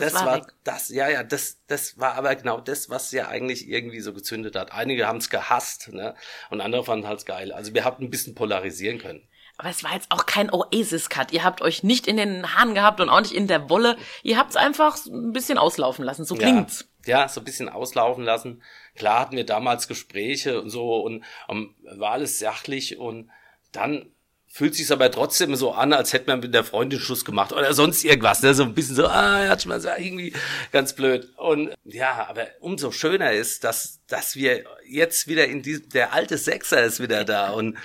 das, 0.01 0.13
das 0.13 0.25
war, 0.25 0.41
war 0.41 0.47
das, 0.65 0.89
ja, 0.89 1.09
ja, 1.09 1.23
das, 1.23 1.59
das 1.67 1.99
war 1.99 2.15
aber 2.15 2.35
genau 2.35 2.61
das, 2.61 2.91
was 2.91 3.13
ja 3.13 3.29
eigentlich 3.29 3.69
irgendwie 3.69 4.01
so 4.01 4.13
gezündet 4.13 4.57
hat. 4.57 4.73
Einige 4.73 5.07
haben 5.07 5.19
es 5.19 5.31
gehasst, 5.31 5.93
ne? 5.93 6.15
Und 6.51 6.61
andere 6.61 6.85
fanden 6.85 7.07
halt 7.07 7.25
geil. 7.27 7.53
Also 7.53 7.75
wir 7.75 7.85
hatten 7.85 8.05
ein 8.05 8.11
bisschen 8.11 8.35
polarisieren 8.35 8.99
können. 8.99 9.29
Aber 9.59 9.71
es 9.71 9.83
war 9.83 9.93
jetzt 9.93 10.11
auch 10.11 10.25
kein 10.25 10.53
Oasis-Cut. 10.53 11.33
Ihr 11.33 11.43
habt 11.43 11.63
euch 11.63 11.83
nicht 11.83 12.07
in 12.07 12.17
den 12.17 12.55
Haaren 12.55 12.75
gehabt 12.75 13.01
und 13.01 13.09
auch 13.09 13.21
nicht 13.21 13.35
in 13.35 13.49
der 13.49 13.69
Wolle. 13.69 13.97
Ihr 14.23 14.39
habt 14.39 14.51
es 14.51 14.57
einfach 14.57 14.97
ein 15.07 15.33
bisschen 15.33 15.59
auslaufen 15.59 16.05
lassen. 16.05 16.25
So 16.25 16.37
klingt's. 16.37 16.89
Ja, 17.05 17.23
ja, 17.23 17.29
so 17.29 17.41
ein 17.41 17.45
bisschen 17.45 17.69
auslaufen 17.69 18.23
lassen. 18.23 18.63
Klar 18.95 19.19
hatten 19.19 19.37
wir 19.37 19.45
damals 19.45 19.89
Gespräche 19.89 20.61
und 20.61 20.71
so 20.71 21.01
und 21.01 21.25
um, 21.49 21.75
war 21.97 22.13
alles 22.13 22.39
sachlich 22.39 22.99
und 22.99 23.31
dann 23.73 24.13
fühlt 24.49 24.75
sich 24.75 24.91
aber 24.91 25.11
trotzdem 25.11 25.55
so 25.55 25.73
an, 25.73 25.93
als 25.93 26.13
hätte 26.13 26.31
man 26.31 26.41
mit 26.41 26.55
der 26.55 26.65
Freundin 26.65 26.99
Schluss 26.99 27.25
gemacht 27.25 27.53
oder 27.53 27.73
sonst 27.75 28.03
irgendwas. 28.05 28.43
Ne? 28.43 28.55
So 28.55 28.65
ein 28.65 28.75
bisschen 28.75 28.97
so, 28.97 29.07
ah, 29.07 29.45
ja, 29.45 29.59
schon 29.59 29.69
mal 29.69 29.81
so 29.81 29.89
irgendwie 29.97 30.33
ganz 30.73 30.95
blöd. 30.95 31.29
Und 31.37 31.75
ja, 31.85 32.27
aber 32.29 32.49
umso 32.61 32.91
schöner 32.91 33.33
ist, 33.33 33.63
dass, 33.65 34.01
dass 34.09 34.35
wir 34.35 34.65
jetzt 34.87 35.29
wieder 35.29 35.47
in 35.47 35.63
diesem, 35.63 35.89
der 35.91 36.13
alte 36.13 36.39
Sechser 36.39 36.83
ist 36.83 37.01
wieder 37.01 37.25
da 37.25 37.51
und 37.51 37.77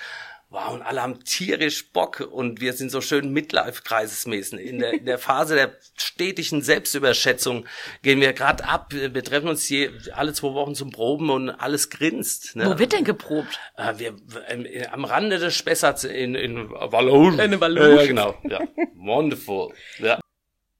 Wow, 0.53 0.75
und 0.75 0.83
alle 0.83 1.01
haben 1.01 1.23
tierisch 1.23 1.91
Bock 1.93 2.19
und 2.31 2.61
wir 2.61 2.73
sind 2.73 2.91
so 2.91 3.01
schön 3.01 3.33
Midlife-Kreisesmäßig. 3.33 4.59
In 4.59 4.77
der, 4.77 4.93
in 4.93 5.05
der 5.07 5.17
Phase 5.17 5.55
der 5.55 5.71
stetigen 5.97 6.61
Selbstüberschätzung 6.61 7.65
gehen 8.03 8.21
wir 8.21 8.33
gerade 8.33 8.63
ab. 8.63 8.93
Wir 8.93 9.23
treffen 9.23 9.47
uns 9.47 9.67
je, 9.67 9.89
alle 10.13 10.31
zwei 10.33 10.53
Wochen 10.53 10.75
zum 10.75 10.91
Proben 10.91 11.31
und 11.31 11.49
alles 11.49 11.89
grinst. 11.89 12.55
Ne? 12.55 12.67
Wo 12.67 12.77
wird 12.77 12.93
denn 12.93 13.03
geprobt? 13.03 13.59
Äh, 13.77 13.93
wir, 13.97 14.15
äh, 14.47 14.85
am 14.85 15.05
Rande 15.05 15.39
des 15.39 15.55
Spessarts 15.55 16.03
in, 16.03 16.35
in 16.35 16.69
Wallon. 16.69 17.39
In 17.39 17.59
Wallon. 17.59 17.97
Ja, 17.97 18.05
genau. 18.05 18.35
Ja. 18.43 18.59
Wonderful. 18.93 19.73
Ja. 19.97 20.19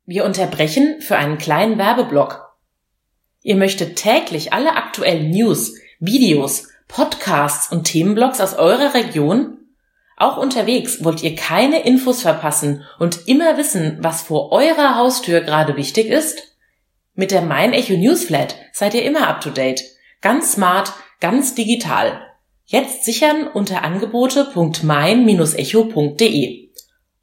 Wir 0.06 0.24
unterbrechen 0.24 1.02
für 1.02 1.16
einen 1.16 1.40
kleinen 1.40 1.80
Werbeblock. 1.80 2.48
Ihr 3.42 3.56
möchtet 3.56 3.96
täglich 3.96 4.54
alle 4.54 4.76
aktuellen 4.76 5.32
News, 5.32 5.74
Videos, 6.00 6.68
Podcasts 6.88 7.72
und 7.72 7.86
Themenblogs 7.86 8.40
aus 8.40 8.54
eurer 8.54 8.94
Region 8.94 9.58
auch 10.24 10.38
unterwegs 10.38 11.04
wollt 11.04 11.22
ihr 11.22 11.36
keine 11.36 11.84
Infos 11.84 12.22
verpassen 12.22 12.86
und 12.98 13.28
immer 13.28 13.58
wissen, 13.58 13.98
was 14.00 14.22
vor 14.22 14.52
eurer 14.52 14.96
Haustür 14.96 15.42
gerade 15.42 15.76
wichtig 15.76 16.08
ist? 16.08 16.56
Mit 17.14 17.32
der 17.32 17.42
Mein 17.42 17.74
Echo 17.74 17.94
Newsflat 17.94 18.56
seid 18.72 18.94
ihr 18.94 19.04
immer 19.04 19.28
up 19.28 19.42
to 19.42 19.50
date. 19.50 19.84
Ganz 20.22 20.54
smart, 20.54 20.94
ganz 21.20 21.56
digital. 21.56 22.22
Jetzt 22.66 23.04
sichern 23.04 23.48
unter 23.48 23.84
angebote.mein-echo.de. 23.84 26.70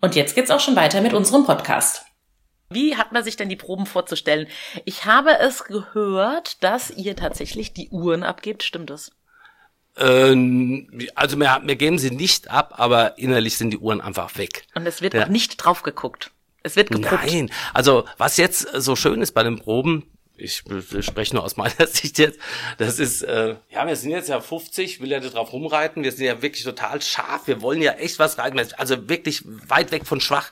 Und 0.03 0.15
jetzt 0.15 0.35
geht's 0.35 0.51
auch 0.51 0.61
schon 0.61 0.77
weiter 0.77 1.01
mit 1.01 1.15
unserem 1.15 1.45
Podcast. 1.45 2.05
Wie 2.69 2.97
hat 2.97 3.13
man 3.13 3.25
sich 3.25 3.37
denn 3.37 3.49
die 3.49 3.57
Proben 3.57 3.87
vorzustellen? 3.87 4.47
Ich 4.85 5.07
habe 5.07 5.39
es 5.41 5.65
gehört, 5.65 6.63
dass 6.63 6.91
ihr 6.91 7.17
tatsächlich 7.17 7.73
die 7.73 7.89
Uhren 7.89 8.23
abgebt. 8.23 8.63
Stimmt 8.63 8.91
das? 8.91 9.11
Ähm, 9.97 10.89
also 11.15 11.37
wir, 11.37 11.61
wir 11.65 11.77
geben 11.77 11.99
sie 11.99 12.11
nicht 12.11 12.51
ab, 12.51 12.75
aber 12.77 13.19
innerlich 13.19 13.57
sind 13.57 13.71
die 13.71 13.79
Uhren 13.79 14.01
einfach 14.01 14.37
weg. 14.39 14.65
Und 14.75 14.87
es 14.87 15.03
wird 15.03 15.15
ja. 15.15 15.25
auch 15.25 15.29
nicht 15.29 15.57
drauf 15.57 15.83
geguckt. 15.83 16.31
Es 16.63 16.77
wird 16.77 16.91
geprobt. 16.91 17.27
Nein, 17.27 17.51
also 17.73 18.05
was 18.19 18.37
jetzt 18.37 18.69
so 18.75 18.95
schön 18.97 19.23
ist 19.23 19.33
bei 19.33 19.43
den 19.43 19.59
Proben, 19.59 20.05
ich, 20.37 20.63
ich 20.67 21.05
spreche 21.07 21.35
nur 21.35 21.45
aus 21.45 21.57
meiner 21.57 21.87
Sicht 21.87 22.19
jetzt, 22.19 22.39
das 22.79 22.99
ist, 22.99 23.23
äh, 23.23 23.57
ja, 23.71 23.87
wir 23.87 23.97
sind 23.97 24.11
jetzt 24.11 24.29
ja 24.29 24.41
50, 24.41 25.01
will 25.01 25.11
ja 25.11 25.21
drauf 25.21 25.53
rumreiten, 25.53 26.03
wir 26.03 26.13
sind 26.13 26.25
ja 26.25 26.43
wirklich 26.43 26.65
total 26.65 27.01
scharf, 27.03 27.47
wir 27.47 27.63
wollen 27.63 27.83
ja 27.83 27.93
echt 27.93 28.19
was 28.19 28.39
reiten, 28.39 28.61
also 28.77 29.09
wirklich 29.09 29.43
weit 29.45 29.91
weg 29.93 30.07
von 30.07 30.21
schwach 30.21 30.51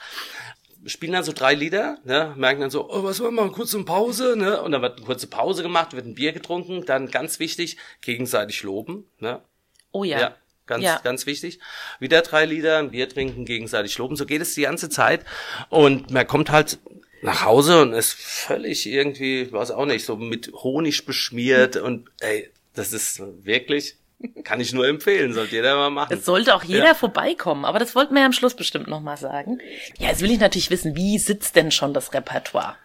spielen 0.86 1.12
dann 1.12 1.24
so 1.24 1.32
drei 1.32 1.54
Lieder, 1.54 1.98
ne, 2.04 2.34
merken 2.36 2.60
dann 2.60 2.70
so, 2.70 2.90
oh, 2.90 3.04
was 3.04 3.20
wollen 3.20 3.34
wir 3.34 3.44
mal, 3.44 3.52
kurze 3.52 3.82
Pause, 3.84 4.34
ne, 4.36 4.62
und 4.62 4.72
dann 4.72 4.82
wird 4.82 4.98
eine 4.98 5.06
kurze 5.06 5.26
Pause 5.26 5.62
gemacht, 5.62 5.92
wird 5.94 6.06
ein 6.06 6.14
Bier 6.14 6.32
getrunken, 6.32 6.84
dann 6.86 7.10
ganz 7.10 7.38
wichtig, 7.40 7.76
gegenseitig 8.00 8.62
loben, 8.62 9.04
ne. 9.18 9.42
Oh 9.90 10.04
ja. 10.04 10.20
Ja, 10.20 10.36
ganz, 10.66 10.84
ja. 10.84 11.00
ganz 11.02 11.26
wichtig. 11.26 11.58
Wieder 11.98 12.22
drei 12.22 12.44
Lieder, 12.44 12.78
ein 12.78 12.90
Bier 12.90 13.08
trinken, 13.08 13.44
gegenseitig 13.44 13.98
loben, 13.98 14.16
so 14.16 14.26
geht 14.26 14.42
es 14.42 14.54
die 14.54 14.62
ganze 14.62 14.88
Zeit 14.88 15.24
und 15.68 16.10
man 16.10 16.26
kommt 16.26 16.50
halt 16.50 16.78
nach 17.22 17.44
Hause 17.44 17.82
und 17.82 17.92
ist 17.92 18.12
völlig 18.12 18.86
irgendwie, 18.86 19.52
weiß 19.52 19.72
auch 19.72 19.86
nicht, 19.86 20.04
so 20.04 20.16
mit 20.16 20.52
Honig 20.52 21.04
beschmiert 21.04 21.76
und 21.76 22.08
ey, 22.20 22.50
das 22.74 22.92
ist 22.92 23.20
wirklich 23.44 23.96
kann 24.44 24.60
ich 24.60 24.72
nur 24.72 24.86
empfehlen, 24.86 25.32
sollte 25.32 25.56
jeder 25.56 25.76
mal 25.76 25.90
machen. 25.90 26.12
Es 26.12 26.24
sollte 26.24 26.54
auch 26.54 26.64
jeder 26.64 26.86
ja. 26.86 26.94
vorbeikommen, 26.94 27.64
aber 27.64 27.78
das 27.78 27.94
wollten 27.94 28.14
wir 28.14 28.20
ja 28.20 28.26
am 28.26 28.32
Schluss 28.32 28.54
bestimmt 28.54 28.88
nochmal 28.88 29.16
sagen. 29.16 29.60
Ja, 29.98 30.08
jetzt 30.08 30.22
will 30.22 30.30
ich 30.30 30.40
natürlich 30.40 30.70
wissen, 30.70 30.96
wie 30.96 31.18
sitzt 31.18 31.56
denn 31.56 31.70
schon 31.70 31.94
das 31.94 32.12
Repertoire? 32.12 32.76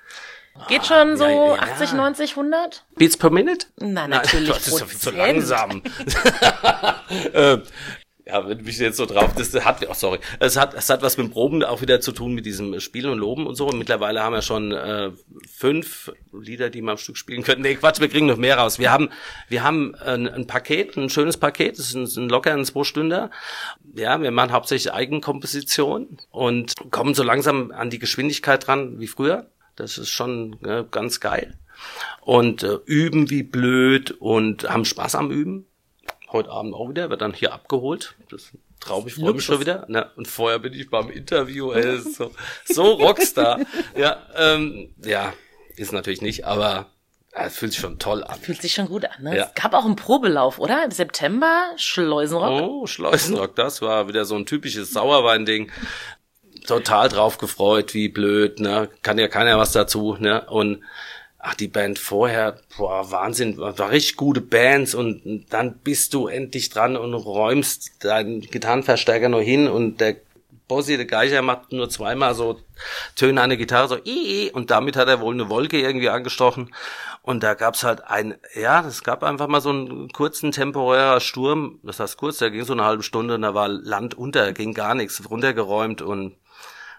Geht 0.68 0.86
schon 0.86 1.18
so 1.18 1.24
ja, 1.24 1.56
ja. 1.56 1.62
80, 1.62 1.94
90, 1.94 2.32
100? 2.32 2.86
Beats 2.96 3.18
per 3.18 3.32
Minute? 3.32 3.66
Nein, 3.78 4.12
natürlich. 4.12 4.50
Nein, 4.50 4.58
das 4.60 4.68
ist 4.68 4.82
doch 4.82 4.88
viel 4.88 5.00
zu 5.00 5.10
langsam. 5.10 5.82
äh, 7.34 7.58
ja, 8.26 8.48
wenn 8.48 8.64
mich 8.64 8.78
jetzt 8.78 8.98
so 8.98 9.06
drauf, 9.06 9.34
das 9.36 9.54
hat, 9.66 9.86
oh 9.90 9.94
sorry, 9.94 10.20
es 10.40 10.56
hat, 10.56 10.74
es 10.74 10.90
hat 10.90 11.02
was 11.02 11.18
mit 11.18 11.32
Proben 11.32 11.64
auch 11.64 11.82
wieder 11.82 12.00
zu 12.00 12.14
tun 12.14 12.34
mit 12.34 12.46
diesem 12.46 12.80
Spielen 12.80 13.12
und 13.12 13.18
Loben 13.20 13.46
und 13.46 13.56
so. 13.56 13.68
Mittlerweile 13.68 14.24
haben 14.24 14.34
wir 14.34 14.42
schon 14.42 14.72
äh, 14.72 15.12
fünf 15.52 16.12
Lieder, 16.32 16.70
die 16.70 16.82
wir 16.82 16.92
am 16.92 16.98
Stück 16.98 17.18
spielen 17.18 17.44
können. 17.44 17.62
Nee, 17.62 17.76
Quatsch, 17.76 18.00
wir 18.00 18.08
kriegen 18.08 18.28
noch 18.28 18.38
mehr 18.38 18.58
raus. 18.58 18.80
Wir 18.80 18.92
haben, 18.92 19.10
wir 19.50 19.64
haben 19.64 19.94
ein, 19.96 20.28
ein 20.30 20.48
Paket, 20.48 20.96
ein 20.96 21.10
schönes 21.10 21.36
Paket, 21.36 21.78
das 21.78 21.94
ist 21.94 21.96
ein, 21.96 22.26
ein 22.26 22.30
locker 22.30 22.54
ein 22.54 22.64
Zwei-Stünder. 22.64 23.30
Ja, 23.94 24.22
wir 24.22 24.32
machen 24.32 24.54
hauptsächlich 24.54 24.94
Eigenkomposition 24.94 26.18
und 26.32 26.76
kommen 26.92 27.16
so 27.16 27.24
langsam 27.24 27.72
an 27.72 27.90
die 27.90 28.00
Geschwindigkeit 28.00 28.66
dran 28.66 29.00
wie 29.00 29.08
früher. 29.08 29.48
Das 29.76 29.98
ist 29.98 30.10
schon 30.10 30.58
ja, 30.66 30.84
ganz 30.84 31.20
geil. 31.20 31.58
Und 32.22 32.64
äh, 32.64 32.78
üben 32.86 33.30
wie 33.30 33.44
blöd 33.44 34.12
und 34.12 34.70
haben 34.70 34.86
Spaß 34.86 35.16
am 35.16 35.30
Üben 35.30 35.66
heute 36.34 36.50
Abend 36.50 36.74
auch 36.74 36.90
wieder, 36.90 37.10
wird 37.10 37.22
dann 37.22 37.34
hier 37.34 37.54
abgeholt. 37.54 38.16
Das 38.30 38.52
traue 38.80 39.08
ich, 39.08 39.16
freue 39.16 39.34
mich 39.34 39.46
schon 39.46 39.60
wieder. 39.60 39.86
Na, 39.88 40.12
und 40.16 40.28
vorher 40.28 40.60
bin 40.60 40.74
ich 40.74 40.90
beim 40.90 41.10
Interview, 41.10 41.72
ey, 41.72 42.00
so, 42.00 42.32
so 42.66 42.84
Rockstar. 42.94 43.60
ja, 43.96 44.18
ähm, 44.36 44.94
ja, 45.04 45.34
ist 45.78 45.94
natürlich 45.94 46.22
nicht, 46.22 46.46
aber 46.46 46.88
Das 47.32 47.56
fühlt 47.56 47.72
sich 47.72 47.82
schon 47.82 47.98
toll 47.98 48.24
an. 48.24 48.40
Fühlt 48.40 48.62
sich 48.62 48.74
schon 48.74 48.88
gut 48.88 49.06
an, 49.06 49.24
ne? 49.24 49.36
Ja. 49.38 49.46
Es 49.46 49.62
gab 49.62 49.74
auch 49.74 49.86
einen 49.86 49.96
Probelauf, 49.96 50.60
oder? 50.60 50.84
Im 50.84 50.92
September, 50.92 51.66
Schleusenrock. 51.78 52.62
Oh, 52.62 52.86
Schleusenrock, 52.88 53.56
das 53.56 53.82
war 53.82 54.08
wieder 54.08 54.26
so 54.26 54.36
ein 54.36 54.46
typisches 54.46 54.92
Sauerwein-Ding. 54.92 55.72
Total 56.68 57.10
drauf 57.10 57.40
gefreut, 57.40 57.94
wie 57.94 58.08
blöd, 58.08 58.60
ne? 58.60 58.90
Kann 59.02 59.18
ja 59.18 59.28
keiner 59.28 59.58
was 59.58 59.72
dazu, 59.72 60.16
ne? 60.20 60.46
Und 60.50 60.82
ach, 61.44 61.56
die 61.56 61.68
Band 61.68 62.00
vorher, 62.00 62.58
boah, 62.78 63.12
Wahnsinn, 63.12 63.58
war 63.58 63.92
richtig 63.92 64.16
gute 64.16 64.40
Bands 64.40 64.96
und 64.96 65.46
dann 65.50 65.76
bist 65.80 66.14
du 66.14 66.28
endlich 66.28 66.70
dran 66.70 66.96
und 66.96 67.14
räumst 67.14 68.04
deinen 68.04 68.42
Gitarrenverstärker 68.42 69.28
nur 69.28 69.42
hin 69.42 69.68
und 69.68 70.00
der 70.00 70.16
Bossi, 70.70 70.96
der 70.96 71.06
Geiger, 71.06 71.42
macht 71.42 71.74
nur 71.74 71.90
zweimal 71.90 72.34
so 72.34 72.62
Töne 73.18 73.42
an 73.42 73.50
der 73.50 73.58
Gitarre, 73.58 73.90
so 73.90 73.98
i, 73.98 74.48
i, 74.48 74.52
und 74.52 74.72
damit 74.72 74.96
hat 74.96 75.10
er 75.10 75.20
wohl 75.20 75.34
eine 75.34 75.50
Wolke 75.50 75.80
irgendwie 75.80 76.10
angestochen. 76.10 76.74
Und 77.22 77.44
da 77.44 77.54
gab's 77.54 77.84
halt 77.84 78.06
ein, 78.06 78.36
ja, 78.56 78.86
es 78.86 79.04
gab 79.04 79.24
einfach 79.24 79.48
mal 79.48 79.62
so 79.62 79.70
einen 79.70 80.10
kurzen 80.14 80.52
temporärer 80.52 81.20
Sturm, 81.20 81.80
das 81.84 82.00
heißt 82.00 82.18
kurz, 82.18 82.38
der 82.38 82.52
ging 82.52 82.64
so 82.64 82.74
eine 82.74 82.86
halbe 82.86 83.04
Stunde 83.04 83.36
und 83.36 83.42
da 83.42 83.54
war 83.54 83.68
Land 83.68 84.16
unter, 84.16 84.54
ging 84.54 84.74
gar 84.74 84.96
nichts, 84.96 85.22
runtergeräumt 85.30 86.02
und 86.02 86.38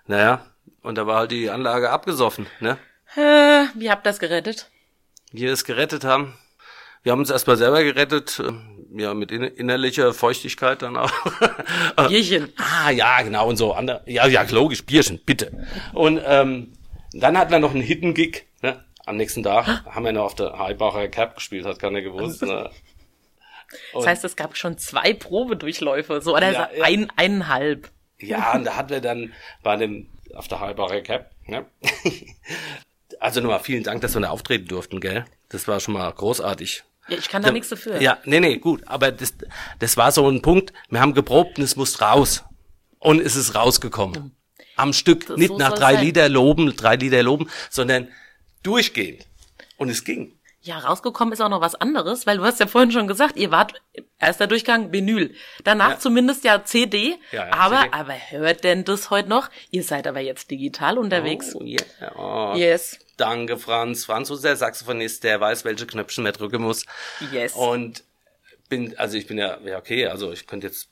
naja, 0.07 0.45
und 0.83 0.99
da 0.99 1.07
war 1.07 1.17
halt 1.17 1.31
die 1.31 1.49
Anlage 1.49 1.89
abgesoffen, 1.91 2.47
ne? 2.61 2.77
Äh, 3.17 3.67
wie 3.75 3.91
habt 3.91 4.07
ihr 4.07 4.11
das 4.11 4.19
gerettet? 4.19 4.71
Wie 5.33 5.43
wir 5.43 5.53
es 5.53 5.65
gerettet 5.65 6.05
haben. 6.05 6.35
Wir 7.03 7.13
haben 7.13 7.21
uns 7.21 7.31
erstmal 7.31 7.57
selber 7.57 7.83
gerettet, 7.85 8.41
ähm, 8.43 8.87
ja, 8.97 9.13
mit 9.13 9.31
in- 9.31 9.43
innerlicher 9.43 10.15
Feuchtigkeit 10.15 10.81
dann 10.83 10.97
auch. 10.97 11.11
Bierchen. 12.09 12.53
Ah, 12.57 12.91
ja, 12.91 13.21
genau, 13.23 13.49
und 13.49 13.57
so. 13.57 13.75
Ander, 13.75 14.03
ja, 14.07 14.27
ja, 14.27 14.43
logisch, 14.51 14.85
Bierchen, 14.87 15.21
bitte. 15.25 15.67
Und 15.93 16.21
ähm, 16.25 16.73
dann 17.13 17.37
hatten 17.37 17.53
wir 17.53 17.59
noch 17.59 17.73
einen 17.73 17.83
Hidden 17.83 18.15
Gig, 18.15 18.47
ne? 18.63 18.85
Am 19.05 19.17
nächsten 19.17 19.43
Tag 19.43 19.67
haben 19.85 20.05
wir 20.05 20.13
noch 20.13 20.25
auf 20.25 20.35
der 20.35 20.59
Heibacher 20.59 21.09
Cap 21.09 21.35
gespielt, 21.37 21.67
hat 21.67 21.79
keiner 21.79 22.01
gewusst. 22.03 22.43
Ne? 22.43 22.71
Das 23.93 24.07
heißt, 24.07 24.25
es 24.25 24.37
gab 24.37 24.57
schon 24.57 24.79
zwei 24.79 25.15
Probedurchläufe, 25.15 26.21
so 26.21 26.37
oder 26.37 26.53
Ja, 26.53 26.69
ja. 26.77 26.85
ein, 26.85 27.11
eineinhalb. 27.17 27.91
Ja, 28.21 28.53
und 28.55 28.65
da 28.65 28.77
hatten 28.77 28.91
wir 28.91 29.01
dann 29.01 29.33
bei 29.65 29.75
dem, 29.77 30.09
auf 30.33 30.47
der 30.47 30.61
Heibacher 30.61 31.01
Cap, 31.01 31.33
ne? 31.47 31.67
Also 33.21 33.41
nochmal 33.41 33.61
vielen 33.61 33.83
Dank, 33.83 34.01
dass 34.03 34.15
wir 34.15 34.21
da 34.21 34.31
auftreten 34.31 34.67
durften, 34.69 35.01
gell? 35.01 35.25
Das 35.49 35.67
war 35.69 35.81
schon 35.81 35.95
mal 35.95 36.11
großartig. 36.11 36.85
Ja, 37.09 37.19
ich 37.19 37.29
kann 37.29 37.43
da 37.43 37.51
nichts 37.53 37.69
dafür. 37.69 38.01
Ja, 38.01 38.19
nee, 38.25 38.41
nee, 38.41 38.57
gut. 38.59 38.83
Aber 38.87 39.13
das, 39.13 39.35
das 39.79 39.97
war 39.97 40.11
so 40.13 40.29
ein 40.29 40.41
Punkt. 40.43 40.73
Wir 40.89 41.01
haben 41.01 41.13
geprobt 41.15 41.59
und 41.59 41.65
es 41.65 41.77
muss 41.77 42.01
raus. 42.01 42.45
Und 42.99 43.21
es 43.21 43.37
ist 43.37 43.55
rausgekommen. 43.55 44.35
Am 44.77 44.93
Stück. 44.95 45.27
Das- 45.27 45.37
Nicht 45.37 45.49
so 45.49 45.59
nach 45.59 45.73
drei. 45.75 45.97
Lieder 46.01 46.29
loben, 46.31 46.75
drei 46.75 46.97
Lieder 46.97 47.23
loben, 47.23 47.51
sondern 47.71 48.09
durchgehend. 48.63 49.27
Und 49.77 49.91
es 49.91 50.05
ging. 50.05 50.33
Ja, 50.63 50.79
rausgekommen 50.79 51.33
ist 51.35 51.43
auch 51.43 51.51
noch 51.51 51.61
was 51.61 51.75
anderes, 51.75 52.27
weil 52.27 52.39
du 52.39 52.45
hast 52.45 52.59
ja 52.59 52.67
vorhin 52.67 52.91
schon 52.91 53.07
gesagt, 53.07 53.37
ihr 53.37 53.51
wart 53.51 53.75
erster 54.19 54.47
Durchgang 54.47 54.93
Vinyl. 54.93 55.35
Danach 55.63 55.91
Ja. 55.91 55.99
zumindest 55.99 56.43
ja 56.45 56.65
CD. 56.65 57.17
Ja, 57.33 57.47
ja, 57.49 57.53
aber, 57.53 57.81
CD. 57.83 57.93
aber 57.93 58.15
hört 58.31 58.65
denn 58.65 58.85
das 58.87 59.11
heute 59.11 59.29
noch? 59.29 59.51
Ihr 59.71 59.83
seid 59.85 60.07
aber 60.07 60.21
jetzt 60.21 60.51
digital 60.51 60.97
unterwegs. 60.97 61.55
Oh, 61.55 61.63
yeah. 61.63 61.83
oh. 62.17 62.57
Yes. 62.57 62.99
Danke, 63.17 63.59
Franz. 63.59 64.05
Franz, 64.05 64.31
unser 64.31 64.57
Saxophonist, 64.57 65.25
der 65.25 65.41
weiß, 65.41 65.65
welche 65.65 65.87
Knöpfchen 65.87 66.25
man 66.25 66.33
drücken 66.33 66.63
muss. 66.63 66.85
Yes. 67.33 67.55
Und 67.55 68.05
bin, 68.69 68.97
also 68.99 69.17
ich 69.17 69.27
bin 69.27 69.39
ja, 69.39 69.59
ja 69.65 69.79
okay, 69.79 70.07
also 70.07 70.33
ich 70.33 70.47
könnte 70.47 70.67
jetzt 70.67 70.89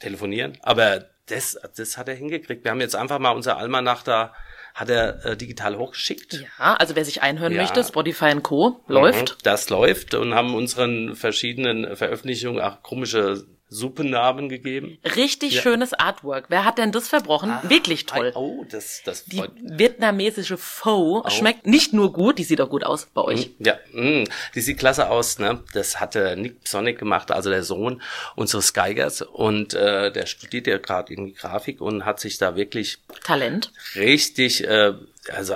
telefonieren, 0.00 0.56
aber 0.62 1.06
das, 1.26 1.58
das 1.76 1.96
hat 1.96 2.08
er 2.08 2.14
hingekriegt. 2.14 2.64
Wir 2.64 2.70
haben 2.72 2.80
jetzt 2.80 2.96
einfach 2.96 3.18
mal 3.18 3.30
unser 3.30 3.56
Almanach 3.58 4.02
da, 4.02 4.34
hat 4.74 4.88
er 4.88 5.24
äh, 5.24 5.36
digital 5.36 5.76
hochgeschickt. 5.76 6.44
Ja, 6.58 6.74
also 6.74 6.96
wer 6.96 7.04
sich 7.04 7.22
einhören 7.22 7.52
Ja. 7.52 7.62
möchte, 7.62 7.84
Spotify 7.84 8.34
Co. 8.40 8.82
läuft. 8.88 9.32
Mhm, 9.32 9.38
Das 9.42 9.68
läuft 9.68 10.14
und 10.14 10.34
haben 10.34 10.54
unseren 10.54 11.14
verschiedenen 11.16 11.96
Veröffentlichungen 11.96 12.60
auch 12.60 12.82
komische 12.82 13.46
Suppennamen 13.70 14.48
gegeben. 14.48 14.98
Richtig 15.16 15.54
Ja. 15.54 15.62
schönes 15.62 15.94
Artwork. 15.94 16.46
Wer 16.48 16.64
hat 16.64 16.78
denn 16.78 16.92
das 16.92 17.08
verbrochen? 17.08 17.52
Wirklich 17.62 18.04
toll. 18.04 18.32
Oh, 18.34 18.64
das, 18.68 19.00
das 19.04 19.24
Die 19.24 19.42
vietnamesische 19.62 20.58
Pho 20.58 21.24
schmeckt 21.28 21.66
nicht 21.66 21.92
nur 21.92 22.12
gut, 22.12 22.38
die 22.38 22.44
sieht 22.44 22.60
auch 22.60 22.68
gut 22.68 22.84
aus 22.84 23.06
bei 23.14 23.22
euch. 23.22 23.50
Ja, 23.60 23.78
mh, 23.92 24.24
die 24.54 24.60
sieht 24.60 24.78
klasse 24.78 25.08
aus. 25.08 25.38
Ne? 25.38 25.62
Das 25.72 26.00
hatte 26.00 26.36
Nick 26.36 26.66
Sonic 26.66 26.98
gemacht, 26.98 27.30
also 27.30 27.48
der 27.50 27.62
Sohn 27.62 28.02
unseres 28.36 28.72
Geigers. 28.74 29.22
Und 29.22 29.72
äh, 29.74 30.10
der 30.12 30.26
studiert 30.26 30.66
ja 30.66 30.78
gerade 30.78 31.12
irgendwie 31.12 31.32
Grafik 31.34 31.80
und 31.80 32.04
hat 32.04 32.18
sich 32.20 32.38
da 32.38 32.56
wirklich 32.56 32.98
Talent. 33.24 33.72
richtig, 33.94 34.66
äh, 34.66 34.94
also 35.32 35.54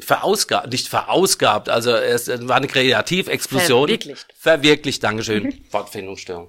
verausgabt, 0.00 0.70
nicht 0.72 0.88
verausgabt, 0.88 1.68
also 1.68 1.92
es 1.92 2.28
war 2.48 2.56
eine 2.56 2.66
Kreativexplosion. 2.66 3.88
Verwirklicht. 3.88 4.26
Verwirklicht, 4.36 5.02
Dankeschön. 5.04 5.60
Wortfindungsstörung. 5.70 6.48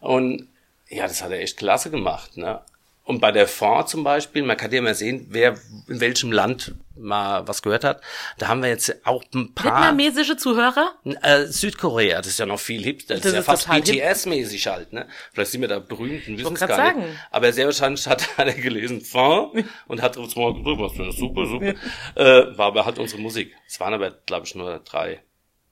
Und 0.00 0.48
ja, 0.88 1.06
das 1.06 1.22
hat 1.22 1.30
er 1.30 1.40
echt 1.40 1.56
klasse 1.56 1.90
gemacht. 1.90 2.36
Ne? 2.36 2.60
Und 3.08 3.20
bei 3.20 3.32
der 3.32 3.48
Fond 3.48 3.88
zum 3.88 4.04
Beispiel, 4.04 4.42
man 4.42 4.58
kann 4.58 4.70
ja 4.70 4.82
mal 4.82 4.94
sehen, 4.94 5.28
wer 5.30 5.56
in 5.88 5.98
welchem 5.98 6.30
Land 6.30 6.74
mal 6.94 7.48
was 7.48 7.62
gehört 7.62 7.82
hat. 7.82 8.02
Da 8.36 8.48
haben 8.48 8.60
wir 8.60 8.68
jetzt 8.68 8.94
auch 9.06 9.24
ein 9.34 9.54
paar. 9.54 9.64
Vietnamesische 9.64 10.36
Zuhörer? 10.36 10.92
Äh, 11.22 11.46
Südkorea, 11.46 12.18
das 12.18 12.26
ist 12.26 12.38
ja 12.38 12.44
noch 12.44 12.60
viel 12.60 12.82
hipster. 12.82 13.14
Das, 13.14 13.22
Das 13.22 13.28
ist 13.30 13.34
ja 13.34 13.40
ist 13.40 13.46
fast 13.46 13.72
hip. 13.72 13.84
BTS-mäßig 13.86 14.66
halt, 14.70 14.92
ne? 14.92 15.08
Vielleicht 15.32 15.52
sind 15.52 15.62
wir 15.62 15.68
da 15.68 15.78
berühmt 15.78 16.28
und 16.28 16.36
wissen 16.38 16.52
es 16.52 16.60
gar 16.60 16.66
nicht. 16.68 16.76
sagen. 16.76 17.18
Aber 17.30 17.50
sehr 17.50 17.64
wahrscheinlich 17.64 18.06
hat, 18.06 18.28
hat 18.36 18.46
er 18.46 18.52
gelesen, 18.52 19.00
Fond, 19.00 19.64
und 19.86 20.02
hat 20.02 20.18
uns 20.18 20.36
mal 20.36 20.52
gedrückt, 20.52 20.82
was 20.82 20.92
für 20.92 21.04
eine 21.04 21.12
super, 21.12 21.46
super. 21.46 21.74
Äh, 22.14 22.58
war 22.58 22.66
aber 22.66 22.84
halt 22.84 22.98
unsere 22.98 23.22
Musik. 23.22 23.54
Es 23.66 23.80
waren 23.80 23.94
aber, 23.94 24.10
glaube 24.26 24.44
ich, 24.46 24.54
nur 24.54 24.80
drei. 24.80 25.22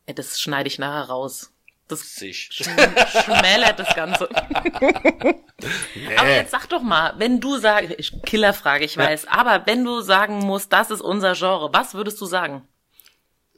Ja, 0.08 0.14
das 0.14 0.40
schneide 0.40 0.68
ich 0.68 0.78
nachher 0.78 1.10
raus. 1.10 1.52
Das 1.88 2.16
Sich. 2.16 2.50
schmälert 2.52 3.78
das 3.78 3.94
Ganze. 3.94 4.28
Aber 6.18 6.28
jetzt 6.28 6.50
sag 6.50 6.66
doch 6.68 6.82
mal, 6.82 7.14
wenn 7.18 7.40
du 7.40 7.56
sagst, 7.58 7.94
ich- 7.98 8.12
Killerfrage, 8.24 8.84
ich 8.84 8.96
weiß, 8.96 9.26
aber 9.28 9.66
wenn 9.66 9.84
du 9.84 10.00
sagen 10.00 10.38
musst, 10.40 10.72
das 10.72 10.90
ist 10.90 11.00
unser 11.00 11.34
Genre, 11.34 11.70
was 11.72 11.94
würdest 11.94 12.20
du 12.20 12.26
sagen? 12.26 12.66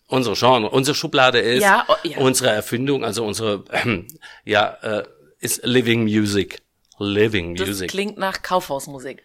Unsere 0.07 0.35
Genre, 0.37 0.71
unsere 0.71 0.95
Schublade 0.95 1.38
ist 1.41 1.62
Ja, 1.62 1.85
oh, 1.88 1.95
ja. 2.03 2.19
unsere 2.19 2.51
Erfindung, 2.51 3.05
also 3.05 3.25
unsere, 3.25 3.64
ähm, 3.73 4.07
ja, 4.45 4.77
äh, 4.83 5.05
ist 5.41 5.64
Living 5.64 6.05
Music. 6.05 6.62
Living 6.99 7.55
Das 7.57 7.67
Music. 7.69 7.91
klingt 7.91 8.19
nach 8.19 8.43
Kaufhausmusik. 8.43 9.23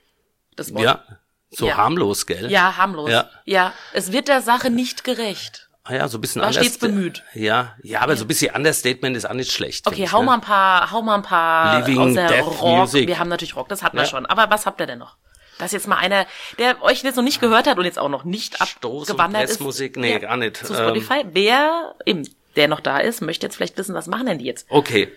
Das 0.56 0.74
Wort. 0.74 0.84
Ja, 0.84 1.04
so 1.52 1.68
Ja. 1.68 1.78
harmlos, 1.78 2.26
gell? 2.26 2.52
Ja, 2.52 2.78
harmlos. 2.78 3.10
Ja. 3.10 3.30
ja, 3.46 3.74
es 3.94 4.12
wird 4.12 4.28
der 4.28 4.42
Sache 4.42 4.70
nicht 4.70 5.04
gerecht. 5.04 5.70
Ah 5.86 5.96
ja, 5.96 6.08
so 6.08 6.17
ein 6.17 6.22
bisschen 6.22 6.41
War 6.41 6.48
anders. 6.48 6.63
stets 6.65 6.78
bemüht. 6.80 7.24
Ja, 7.34 7.76
ja, 7.84 8.00
aber 8.00 8.15
so 8.15 8.24
ein 8.24 8.28
bisschen 8.28 8.56
Understatement 8.56 9.17
ist 9.17 9.26
auch 9.30 9.34
nicht 9.34 9.52
schlecht. 9.52 9.86
Okay, 9.86 10.04
ich, 10.06 10.12
hau 10.13 10.19
ne? 10.22 10.28
mal 10.28 10.34
ein 10.36 10.41
paar, 10.41 10.91
hau 10.91 11.02
mal 11.02 11.15
ein 11.15 11.24
paar 11.24 11.80
Living 11.80 11.98
aus 12.00 12.13
der 12.13 12.28
Death 12.30 12.46
Rock. 12.62 12.62
Music. 12.80 13.08
Wir 13.08 13.19
haben 13.19 13.28
natürlich 13.28 13.56
Rock, 13.58 13.67
das 13.67 13.84
hatten 13.84 13.98
wir 13.98 14.04
Ja. 14.04 14.10
schon. 14.10 14.26
Aber 14.26 14.50
was 14.50 14.65
habt 14.65 14.80
ihr 14.80 14.86
denn 14.88 15.00
noch? 15.00 15.17
Das 15.58 15.67
ist 15.67 15.74
jetzt 15.74 15.88
mal 15.88 15.98
einer, 15.98 16.26
der 16.58 16.82
euch 16.82 17.04
jetzt 17.04 17.17
noch 17.17 17.24
nicht 17.24 17.41
gehört 17.41 17.67
hat 17.67 17.78
und 17.78 17.84
jetzt 17.86 18.00
auch 18.00 18.08
noch 18.10 18.24
nicht 18.24 18.56
Stoß- 18.62 19.02
abgewandert 19.02 19.43
ist. 19.43 19.50
Pressmusik? 19.58 19.98
Nee, 19.98 20.19
gar 20.19 20.38
nicht. 20.38 20.58
Zu 20.58 20.74
Ähm. 20.74 20.80
Spotify. 20.80 21.26
Wer, 21.32 21.96
eben, 22.06 22.28
der 22.56 22.69
noch 22.69 22.80
da 22.80 23.00
ist, 23.00 23.22
möchte 23.22 23.46
jetzt 23.46 23.58
vielleicht 23.58 23.78
wissen, 23.78 23.93
was 23.93 24.08
machen 24.08 24.26
denn 24.26 24.39
die 24.39 24.46
jetzt? 24.46 24.65
Okay. 24.69 25.12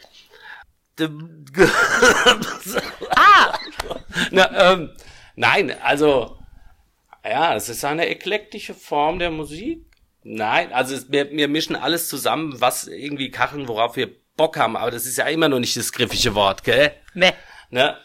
Ah! 3.14 3.54
Na, 4.30 4.72
ähm, 4.72 4.90
nein, 5.36 5.74
also, 5.82 6.38
ja, 7.24 7.54
es 7.54 7.68
ist 7.68 7.84
eine 7.84 8.08
eklektische 8.08 8.74
Form 8.74 9.18
der 9.18 9.30
Musik. 9.30 9.84
Nein, 10.28 10.72
also 10.72 10.92
es, 10.96 11.12
wir, 11.12 11.30
wir 11.30 11.46
mischen 11.46 11.76
alles 11.76 12.08
zusammen, 12.08 12.60
was 12.60 12.88
irgendwie 12.88 13.30
Kachen, 13.30 13.68
worauf 13.68 13.94
wir 13.94 14.10
Bock 14.36 14.56
haben, 14.56 14.76
aber 14.76 14.90
das 14.90 15.06
ist 15.06 15.18
ja 15.18 15.26
immer 15.26 15.48
noch 15.48 15.60
nicht 15.60 15.76
das 15.76 15.92
griffige 15.92 16.34
Wort, 16.34 16.64
gell? 16.64 16.92
Ne. 17.14 17.32
Ne? 17.70 17.96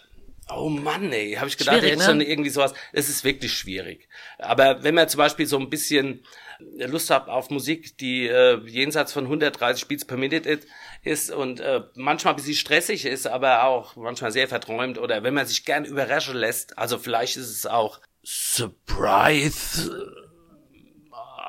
Oh 0.53 0.69
Mann, 0.69 1.11
ey, 1.11 1.33
habe 1.33 1.47
ich 1.47 1.57
gedacht, 1.57 1.77
Schwierig, 1.77 1.89
jetzt 1.93 1.99
ne? 2.01 2.05
schon 2.05 2.21
irgendwie 2.21 2.51
sowas. 2.51 2.75
Es 2.93 3.09
ist 3.09 3.23
wirklich 3.23 3.53
schwierig. 3.53 4.07
Aber 4.37 4.83
wenn 4.83 4.93
man 4.93 5.09
zum 5.09 5.17
Beispiel 5.17 5.47
so 5.47 5.57
ein 5.57 5.71
bisschen 5.71 6.23
Lust 6.59 7.09
hat 7.09 7.27
auf 7.27 7.49
Musik, 7.49 7.97
die 7.97 8.27
äh, 8.27 8.59
jenseits 8.67 9.13
von 9.13 9.23
130 9.23 9.87
Beats 9.87 10.05
per 10.05 10.17
Minute 10.17 10.47
ist, 10.47 10.67
ist 11.01 11.31
und 11.31 11.59
äh, 11.59 11.81
manchmal 11.95 12.33
ein 12.33 12.37
bisschen 12.37 12.53
stressig 12.53 13.05
ist, 13.05 13.25
aber 13.25 13.63
auch 13.63 13.95
manchmal 13.95 14.31
sehr 14.31 14.47
verträumt 14.47 14.99
oder 14.99 15.23
wenn 15.23 15.33
man 15.33 15.47
sich 15.47 15.65
gern 15.65 15.85
überraschen 15.85 16.35
lässt, 16.35 16.77
also 16.77 16.99
vielleicht 16.99 17.37
ist 17.37 17.49
es 17.49 17.65
auch 17.65 17.99
Surprise, 18.23 19.91
äh, 19.91 20.30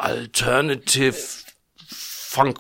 Alternative, 0.03 1.17
Funk, 1.87 2.59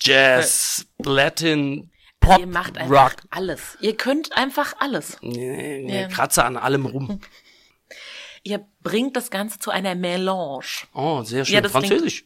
Jazz, 0.00 0.86
Latin, 0.98 1.90
Pop, 2.20 2.38
Ihr 2.38 2.46
macht 2.46 2.76
einfach 2.78 3.12
Rock. 3.12 3.16
alles. 3.30 3.76
Ihr 3.80 3.96
könnt 3.96 4.36
einfach 4.36 4.74
alles. 4.78 5.18
Nee, 5.20 5.82
nee, 5.84 6.00
Ja. 6.02 6.08
Kratze 6.08 6.44
an 6.44 6.56
allem 6.56 6.86
rum. 6.86 7.20
Ihr 8.42 8.66
bringt 8.82 9.16
das 9.16 9.30
Ganze 9.30 9.58
zu 9.58 9.70
einer 9.70 9.94
Melange. 9.94 10.64
Oh, 10.94 11.22
sehr 11.22 11.44
schön. 11.44 11.54
Ja, 11.54 11.60
das 11.62 11.72
klingt- 11.72 11.86
Französisch. 11.88 12.24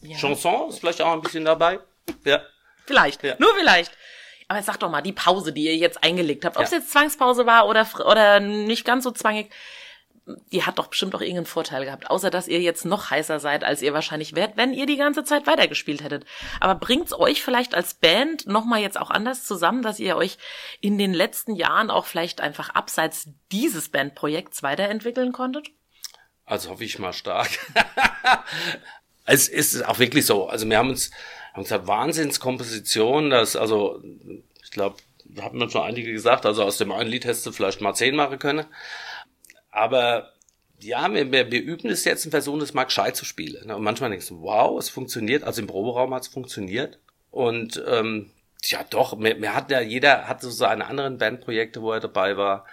Ja. 0.00 0.16
Chanson 0.18 0.68
ist 0.70 0.80
vielleicht 0.80 1.00
auch 1.00 1.12
ein 1.12 1.20
bisschen 1.22 1.44
dabei. 1.44 1.78
Ja. 2.24 2.42
Vielleicht. 2.86 3.22
Ja. 3.22 3.36
Nur 3.38 3.54
vielleicht. 3.56 3.92
Aber 4.48 4.58
jetzt 4.58 4.66
sag 4.66 4.78
doch 4.80 4.90
mal, 4.90 5.00
die 5.00 5.12
Pause, 5.12 5.52
die 5.52 5.64
ihr 5.64 5.76
jetzt 5.76 6.02
eingelegt 6.04 6.44
habt, 6.44 6.56
ob 6.56 6.64
es 6.64 6.70
Ja. 6.72 6.78
jetzt 6.78 6.90
Zwangspause 6.90 7.46
war 7.46 7.66
oder, 7.68 7.82
fr- 7.82 8.04
oder 8.04 8.40
nicht 8.40 8.84
ganz 8.84 9.04
so 9.04 9.10
zwangig, 9.12 9.50
die 10.26 10.62
hat 10.62 10.78
doch 10.78 10.86
bestimmt 10.86 11.14
auch 11.14 11.20
irgendeinen 11.20 11.46
Vorteil 11.46 11.84
gehabt, 11.84 12.10
außer 12.10 12.30
dass 12.30 12.48
ihr 12.48 12.60
jetzt 12.60 12.84
noch 12.84 13.10
heißer 13.10 13.40
seid, 13.40 13.62
als 13.62 13.82
ihr 13.82 13.92
wahrscheinlich 13.92 14.34
wärt, 14.34 14.56
wenn 14.56 14.72
ihr 14.72 14.86
die 14.86 14.96
ganze 14.96 15.24
Zeit 15.24 15.46
weitergespielt 15.46 16.02
hättet. 16.02 16.24
Aber 16.60 16.74
bringt's 16.74 17.12
euch 17.12 17.42
vielleicht 17.42 17.74
als 17.74 17.94
Band 17.94 18.46
nochmal 18.46 18.80
jetzt 18.80 18.98
auch 18.98 19.10
anders 19.10 19.44
zusammen, 19.44 19.82
dass 19.82 19.98
ihr 19.98 20.16
euch 20.16 20.38
in 20.80 20.96
den 20.96 21.12
letzten 21.12 21.54
Jahren 21.54 21.90
auch 21.90 22.06
vielleicht 22.06 22.40
einfach 22.40 22.70
abseits 22.70 23.28
dieses 23.52 23.90
Bandprojekts 23.90 24.62
weiterentwickeln 24.62 25.32
konntet? 25.32 25.68
Also 26.46 26.70
hoffe 26.70 26.84
ich 26.84 26.98
mal 26.98 27.12
stark. 27.12 27.50
es 29.26 29.48
ist 29.48 29.84
auch 29.86 29.98
wirklich 29.98 30.24
so. 30.24 30.46
Also 30.46 30.68
wir 30.68 30.78
haben 30.78 30.90
uns, 30.90 31.10
haben 31.52 31.64
gesagt, 31.64 31.86
Wahnsinnskomposition, 31.86 33.28
das, 33.28 33.56
also, 33.56 34.02
ich 34.62 34.70
glaube, 34.70 34.96
haben 35.40 35.58
wir 35.58 35.70
schon 35.70 35.82
einige 35.82 36.12
gesagt, 36.12 36.46
also 36.46 36.62
aus 36.62 36.78
dem 36.78 36.92
einen 36.92 37.10
Lied 37.10 37.24
hättest 37.24 37.46
du 37.46 37.52
vielleicht 37.52 37.80
mal 37.80 37.94
zehn 37.94 38.14
machen 38.14 38.38
können. 38.38 38.66
Aber 39.74 40.30
ja, 40.78 41.12
wir, 41.12 41.32
wir, 41.32 41.50
wir 41.50 41.62
üben 41.62 41.90
es 41.90 42.04
jetzt 42.04 42.24
und 42.24 42.30
versuchen 42.30 42.60
es 42.60 42.74
mal 42.74 42.84
gescheit 42.84 43.16
zu 43.16 43.24
spielen. 43.24 43.70
Und 43.70 43.82
manchmal 43.82 44.10
denkst 44.10 44.28
du, 44.28 44.40
wow, 44.40 44.78
es 44.78 44.88
funktioniert. 44.88 45.42
Also 45.42 45.60
im 45.60 45.66
Proberaum 45.66 46.14
hat 46.14 46.22
es 46.22 46.28
funktioniert. 46.28 47.00
Und 47.32 47.82
ähm, 47.88 48.30
ja 48.62 48.84
doch, 48.88 49.18
mir, 49.18 49.34
mir 49.34 49.54
hat 49.54 49.72
ja 49.72 49.80
jeder 49.80 50.28
hat 50.28 50.40
so 50.42 50.50
seine 50.50 50.86
anderen 50.86 51.18
Bandprojekte, 51.18 51.82
wo 51.82 51.90
er 51.90 51.98
dabei 51.98 52.36
war. 52.36 52.66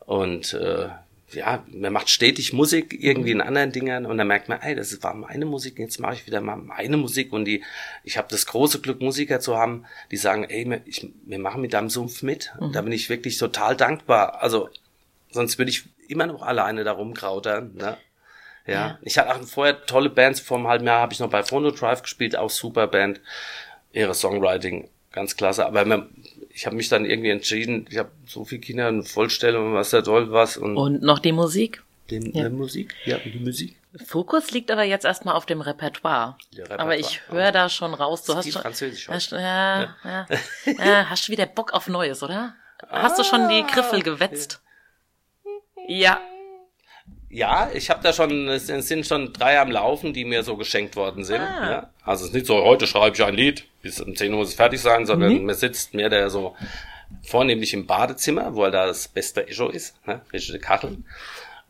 Und 0.00 0.54
äh, 0.54 0.88
ja, 1.30 1.64
man 1.68 1.92
macht 1.92 2.10
stetig 2.10 2.52
Musik 2.52 2.96
irgendwie 2.98 3.30
in 3.30 3.40
anderen 3.40 3.70
Dingern 3.70 4.06
und 4.06 4.18
dann 4.18 4.26
merkt 4.26 4.48
man, 4.48 4.60
ey, 4.60 4.74
das 4.74 5.02
war 5.02 5.14
meine 5.14 5.46
Musik, 5.46 5.78
jetzt 5.78 5.98
mache 5.98 6.14
ich 6.14 6.26
wieder 6.26 6.40
mal 6.40 6.56
meine 6.56 6.96
Musik 6.96 7.32
und 7.32 7.44
die, 7.44 7.64
ich 8.04 8.18
habe 8.18 8.28
das 8.30 8.46
große 8.46 8.80
Glück, 8.80 9.00
Musiker 9.00 9.40
zu 9.40 9.56
haben, 9.56 9.84
die 10.10 10.16
sagen, 10.16 10.44
ey, 10.44 10.68
wir, 10.68 10.82
ich, 10.84 11.08
wir 11.24 11.38
machen 11.38 11.62
mit 11.62 11.72
deinem 11.72 11.90
Sumpf 11.90 12.22
mit. 12.22 12.52
Mhm. 12.60 12.72
Da 12.72 12.82
bin 12.82 12.92
ich 12.92 13.08
wirklich 13.08 13.38
total 13.38 13.76
dankbar. 13.76 14.42
Also 14.42 14.68
sonst 15.30 15.58
würde 15.58 15.70
ich 15.70 15.84
immer 16.14 16.26
noch 16.26 16.42
alleine 16.42 16.84
da 16.84 16.92
rumkrautern. 16.92 17.74
Ne? 17.74 17.96
Ja. 18.66 18.72
ja. 18.72 18.98
Ich 19.02 19.18
hatte 19.18 19.34
auch 19.34 19.42
vorher 19.42 19.84
tolle 19.86 20.10
Bands. 20.10 20.40
Vor 20.40 20.58
einem 20.58 20.68
halben 20.68 20.86
Jahr 20.86 21.00
habe 21.00 21.12
ich 21.12 21.20
noch 21.20 21.30
bei 21.30 21.42
Phono 21.42 21.70
Drive 21.70 22.02
gespielt, 22.02 22.36
auch 22.36 22.50
super 22.50 22.86
Band. 22.86 23.20
Ihre 23.92 24.14
Songwriting, 24.14 24.88
ganz 25.12 25.36
klasse. 25.36 25.66
Aber 25.66 25.84
man, 25.84 26.08
ich 26.50 26.66
habe 26.66 26.76
mich 26.76 26.88
dann 26.88 27.04
irgendwie 27.04 27.30
entschieden, 27.30 27.86
ich 27.90 27.98
habe 27.98 28.10
so 28.26 28.44
viele 28.44 28.60
Kinder 28.60 28.88
und 28.88 29.08
Vollstellung, 29.08 29.74
was 29.74 29.90
da 29.90 30.02
toll 30.02 30.32
was. 30.32 30.56
Und, 30.56 30.76
und 30.76 31.02
noch 31.02 31.18
die 31.18 31.32
Musik. 31.32 31.82
Den, 32.10 32.32
ja. 32.32 32.48
Musik, 32.48 32.94
ja, 33.06 33.18
die 33.18 33.38
Musik. 33.38 33.76
Fokus 34.04 34.50
liegt 34.50 34.70
aber 34.70 34.82
jetzt 34.82 35.04
erstmal 35.04 35.36
auf 35.36 35.46
dem 35.46 35.60
Repertoire. 35.60 36.36
Repertoire. 36.52 36.80
Aber 36.80 36.98
ich 36.98 37.20
höre 37.28 37.52
da 37.52 37.68
schon 37.68 37.94
raus, 37.94 38.24
du 38.24 38.34
hast 38.34 38.52
schon, 38.52 38.60
Französisch 38.60 39.08
hast, 39.08 39.30
ja, 39.30 39.94
ja. 40.04 40.26
ja, 40.66 41.08
hast 41.08 41.28
du 41.28 41.32
wieder 41.32 41.46
Bock 41.46 41.72
auf 41.72 41.88
Neues, 41.88 42.22
oder? 42.22 42.54
Hast 42.90 43.18
du 43.18 43.24
schon 43.24 43.48
die 43.48 43.62
Griffel 43.62 44.02
gewetzt? 44.02 44.60
Ja. 45.88 46.20
Ja, 47.28 47.68
ich 47.74 47.90
habe 47.90 48.00
da 48.02 48.12
schon, 48.12 48.48
es 48.48 48.66
sind 48.66 49.06
schon 49.06 49.32
drei 49.32 49.58
am 49.58 49.70
Laufen, 49.70 50.12
die 50.12 50.24
mir 50.24 50.44
so 50.44 50.56
geschenkt 50.56 50.94
worden 50.94 51.24
sind. 51.24 51.40
Ah. 51.40 51.70
Ja. 51.70 51.90
Also 52.04 52.22
es 52.22 52.28
ist 52.30 52.34
nicht 52.34 52.46
so, 52.46 52.62
heute 52.62 52.86
schreibe 52.86 53.16
ich 53.16 53.24
ein 53.24 53.34
Lied, 53.34 53.66
bis 53.82 54.00
um 54.00 54.14
10 54.14 54.32
Uhr 54.32 54.38
muss 54.38 54.50
es 54.50 54.54
fertig 54.54 54.80
sein, 54.80 55.04
sondern 55.04 55.34
mhm. 55.34 55.46
man 55.46 55.54
sitzt 55.56 55.94
mehr 55.94 56.08
der 56.08 56.30
so 56.30 56.54
vornehmlich 57.22 57.74
im 57.74 57.86
Badezimmer, 57.86 58.54
wo 58.54 58.62
da 58.64 58.86
das 58.86 59.08
beste 59.08 59.48
Echo 59.48 59.68
ist, 59.68 59.96
ne? 60.06 60.20
richtige 60.32 60.60
Kachel. 60.60 60.98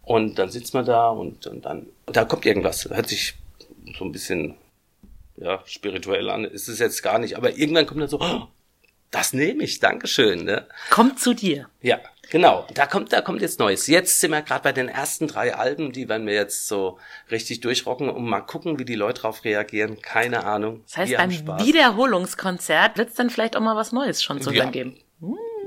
Und 0.02 0.38
dann 0.38 0.50
sitzt 0.50 0.74
man 0.74 0.84
da 0.84 1.08
und, 1.08 1.46
und 1.46 1.64
dann, 1.64 1.86
und 2.04 2.14
da 2.14 2.26
kommt 2.26 2.44
irgendwas. 2.44 2.84
Hört 2.90 3.08
sich 3.08 3.34
so 3.96 4.04
ein 4.04 4.12
bisschen 4.12 4.56
ja, 5.36 5.60
spirituell 5.64 6.28
an. 6.28 6.44
Ist 6.44 6.68
es 6.68 6.78
jetzt 6.78 7.02
gar 7.02 7.18
nicht, 7.18 7.36
aber 7.36 7.56
irgendwann 7.56 7.86
kommt 7.86 8.02
dann 8.02 8.08
so, 8.08 8.20
oh, 8.20 8.48
das 9.14 9.32
nehme 9.32 9.62
ich, 9.62 9.78
Dankeschön. 9.78 10.44
Ne? 10.44 10.66
Kommt 10.90 11.20
zu 11.20 11.34
dir. 11.34 11.68
Ja, 11.80 12.00
Genau, 12.30 12.66
da 12.72 12.86
kommt, 12.86 13.12
da 13.12 13.20
kommt 13.20 13.42
jetzt 13.42 13.60
Neues. 13.60 13.86
Jetzt 13.86 14.18
sind 14.18 14.30
wir 14.30 14.40
gerade 14.40 14.62
bei 14.62 14.72
den 14.72 14.88
ersten 14.88 15.28
drei 15.28 15.54
Alben, 15.54 15.92
die 15.92 16.08
werden 16.08 16.26
wir 16.26 16.32
jetzt 16.32 16.66
so 16.66 16.98
richtig 17.30 17.60
durchrocken 17.60 18.08
und 18.08 18.24
mal 18.24 18.40
gucken, 18.40 18.78
wie 18.78 18.86
die 18.86 18.94
Leute 18.94 19.20
drauf 19.20 19.44
reagieren. 19.44 20.00
Keine 20.00 20.44
Ahnung. 20.44 20.82
Das 20.86 20.96
heißt, 20.96 21.16
beim 21.16 21.30
Wiederholungskonzert 21.30 22.96
wird 22.96 23.10
es 23.10 23.14
dann 23.14 23.28
vielleicht 23.30 23.56
auch 23.56 23.60
mal 23.60 23.76
was 23.76 23.92
Neues 23.92 24.22
schon 24.22 24.40
zu 24.40 24.50
hören 24.50 24.66
ja, 24.66 24.70
geben. 24.70 24.98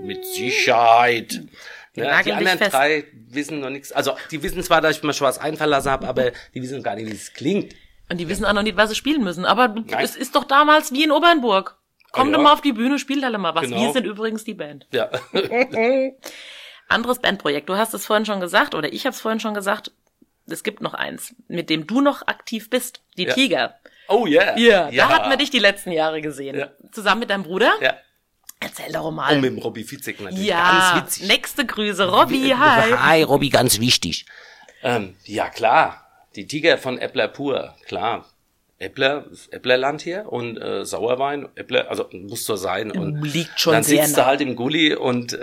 Mit 0.02 0.26
Sicherheit. 0.26 1.42
Ja, 1.96 2.22
die 2.24 2.34
anderen 2.34 2.60
drei 2.60 3.06
wissen 3.30 3.60
noch 3.60 3.70
nichts. 3.70 3.92
Also 3.92 4.14
die 4.32 4.42
wissen 4.44 4.62
zwar, 4.64 4.82
dass 4.82 4.98
ich 4.98 5.04
mir 5.04 5.14
schon 5.14 5.28
was 5.28 5.40
einfallen 5.40 5.70
lassen 5.70 5.90
habe, 5.90 6.08
aber 6.08 6.32
die 6.54 6.62
wissen 6.62 6.84
gar 6.84 6.96
nicht, 6.96 7.08
wie 7.08 7.16
es 7.16 7.34
klingt. 7.34 7.76
Und 8.10 8.18
die 8.18 8.30
wissen 8.30 8.46
auch 8.46 8.54
noch 8.54 8.64
nicht, 8.64 8.78
was 8.78 8.90
sie 8.90 8.96
spielen 8.96 9.24
müssen. 9.24 9.46
Aber 9.46 9.68
Nein. 9.70 9.86
es 10.02 10.16
ist 10.16 10.36
doch 10.36 10.44
damals 10.44 10.92
wie 10.92 11.04
in 11.04 11.12
Obernburg. 11.12 11.78
Komm 12.12 12.28
ah, 12.28 12.32
ja. 12.32 12.38
doch 12.38 12.44
mal 12.44 12.54
auf 12.54 12.62
die 12.62 12.74
Bühne, 12.74 13.00
spielt 13.00 13.24
alle 13.24 13.38
mal 13.38 13.56
was. 13.56 13.64
Genau. 13.64 13.82
Wir 13.82 13.94
sind 13.94 14.06
übrigens 14.06 14.44
die 14.44 14.54
Band. 14.54 14.88
Ja. 14.92 15.10
Anderes 16.88 17.20
Bandprojekt. 17.20 17.68
Du 17.70 17.76
hast 17.76 17.94
es 17.94 18.06
vorhin 18.06 18.26
schon 18.26 18.40
gesagt, 18.40 18.76
oder 18.76 18.92
ich 18.92 19.06
habe 19.06 19.14
es 19.14 19.22
vorhin 19.22 19.40
schon 19.40 19.54
gesagt. 19.54 19.92
Es 20.50 20.64
gibt 20.64 20.82
noch 20.82 20.94
eins, 20.94 21.36
mit 21.50 21.70
dem 21.70 21.88
du 21.88 22.00
noch 22.00 22.26
aktiv 22.28 22.70
bist. 22.70 23.02
Die 23.18 23.26
ja. 23.26 23.34
Tiger. 23.34 23.80
Oh 24.08 24.26
yeah. 24.26 24.58
yeah. 24.58 24.90
Ja. 24.90 25.08
Da 25.08 25.16
hatten 25.16 25.30
wir 25.30 25.38
dich 25.38 25.50
die 25.50 25.60
letzten 25.60 25.92
Jahre 25.92 26.22
gesehen. 26.22 26.58
Ja. 26.58 26.72
Zusammen 26.94 27.20
mit 27.20 27.30
deinem 27.30 27.44
Bruder. 27.44 27.74
Ja. 27.82 27.96
Erzähl 28.60 28.92
doch 28.92 29.12
mal. 29.12 29.36
Und 29.36 29.42
mit 29.42 29.52
dem 29.52 29.60
Robby 29.60 29.84
Fitzek 29.84 30.20
natürlich. 30.20 30.48
Ja, 30.48 30.94
ganz 30.94 31.04
witzig. 31.04 31.28
Nächste 31.28 31.66
Grüße, 31.66 32.10
Robby, 32.10 32.56
hi. 32.58 32.92
Hi, 32.98 33.24
Robby, 33.24 33.50
ganz 33.50 33.80
wichtig. 33.80 34.26
Ähm, 34.82 35.16
ja, 35.26 35.50
klar. 35.50 36.04
Die 36.36 36.48
Tiger 36.48 36.78
von 36.78 36.98
Äppler 36.98 37.28
pur, 37.28 37.76
klar. 37.86 38.26
Äppler, 38.80 39.26
Äpplerland 39.50 40.02
hier 40.02 40.32
und 40.32 40.58
äh, 40.58 40.86
Sauerwein, 40.86 41.50
Äppler, 41.56 41.90
also 41.90 42.08
muss 42.12 42.46
so 42.46 42.56
sein. 42.56 42.92
Und 42.92 43.22
Liegt 43.24 43.60
schon 43.60 43.74
dann 43.74 43.84
sehr 43.84 44.04
sitzt 44.04 44.18
nah. 44.18 44.24
du 44.24 44.28
halt 44.28 44.42
im 44.42 44.56
Gully 44.56 44.96
und 44.96 45.40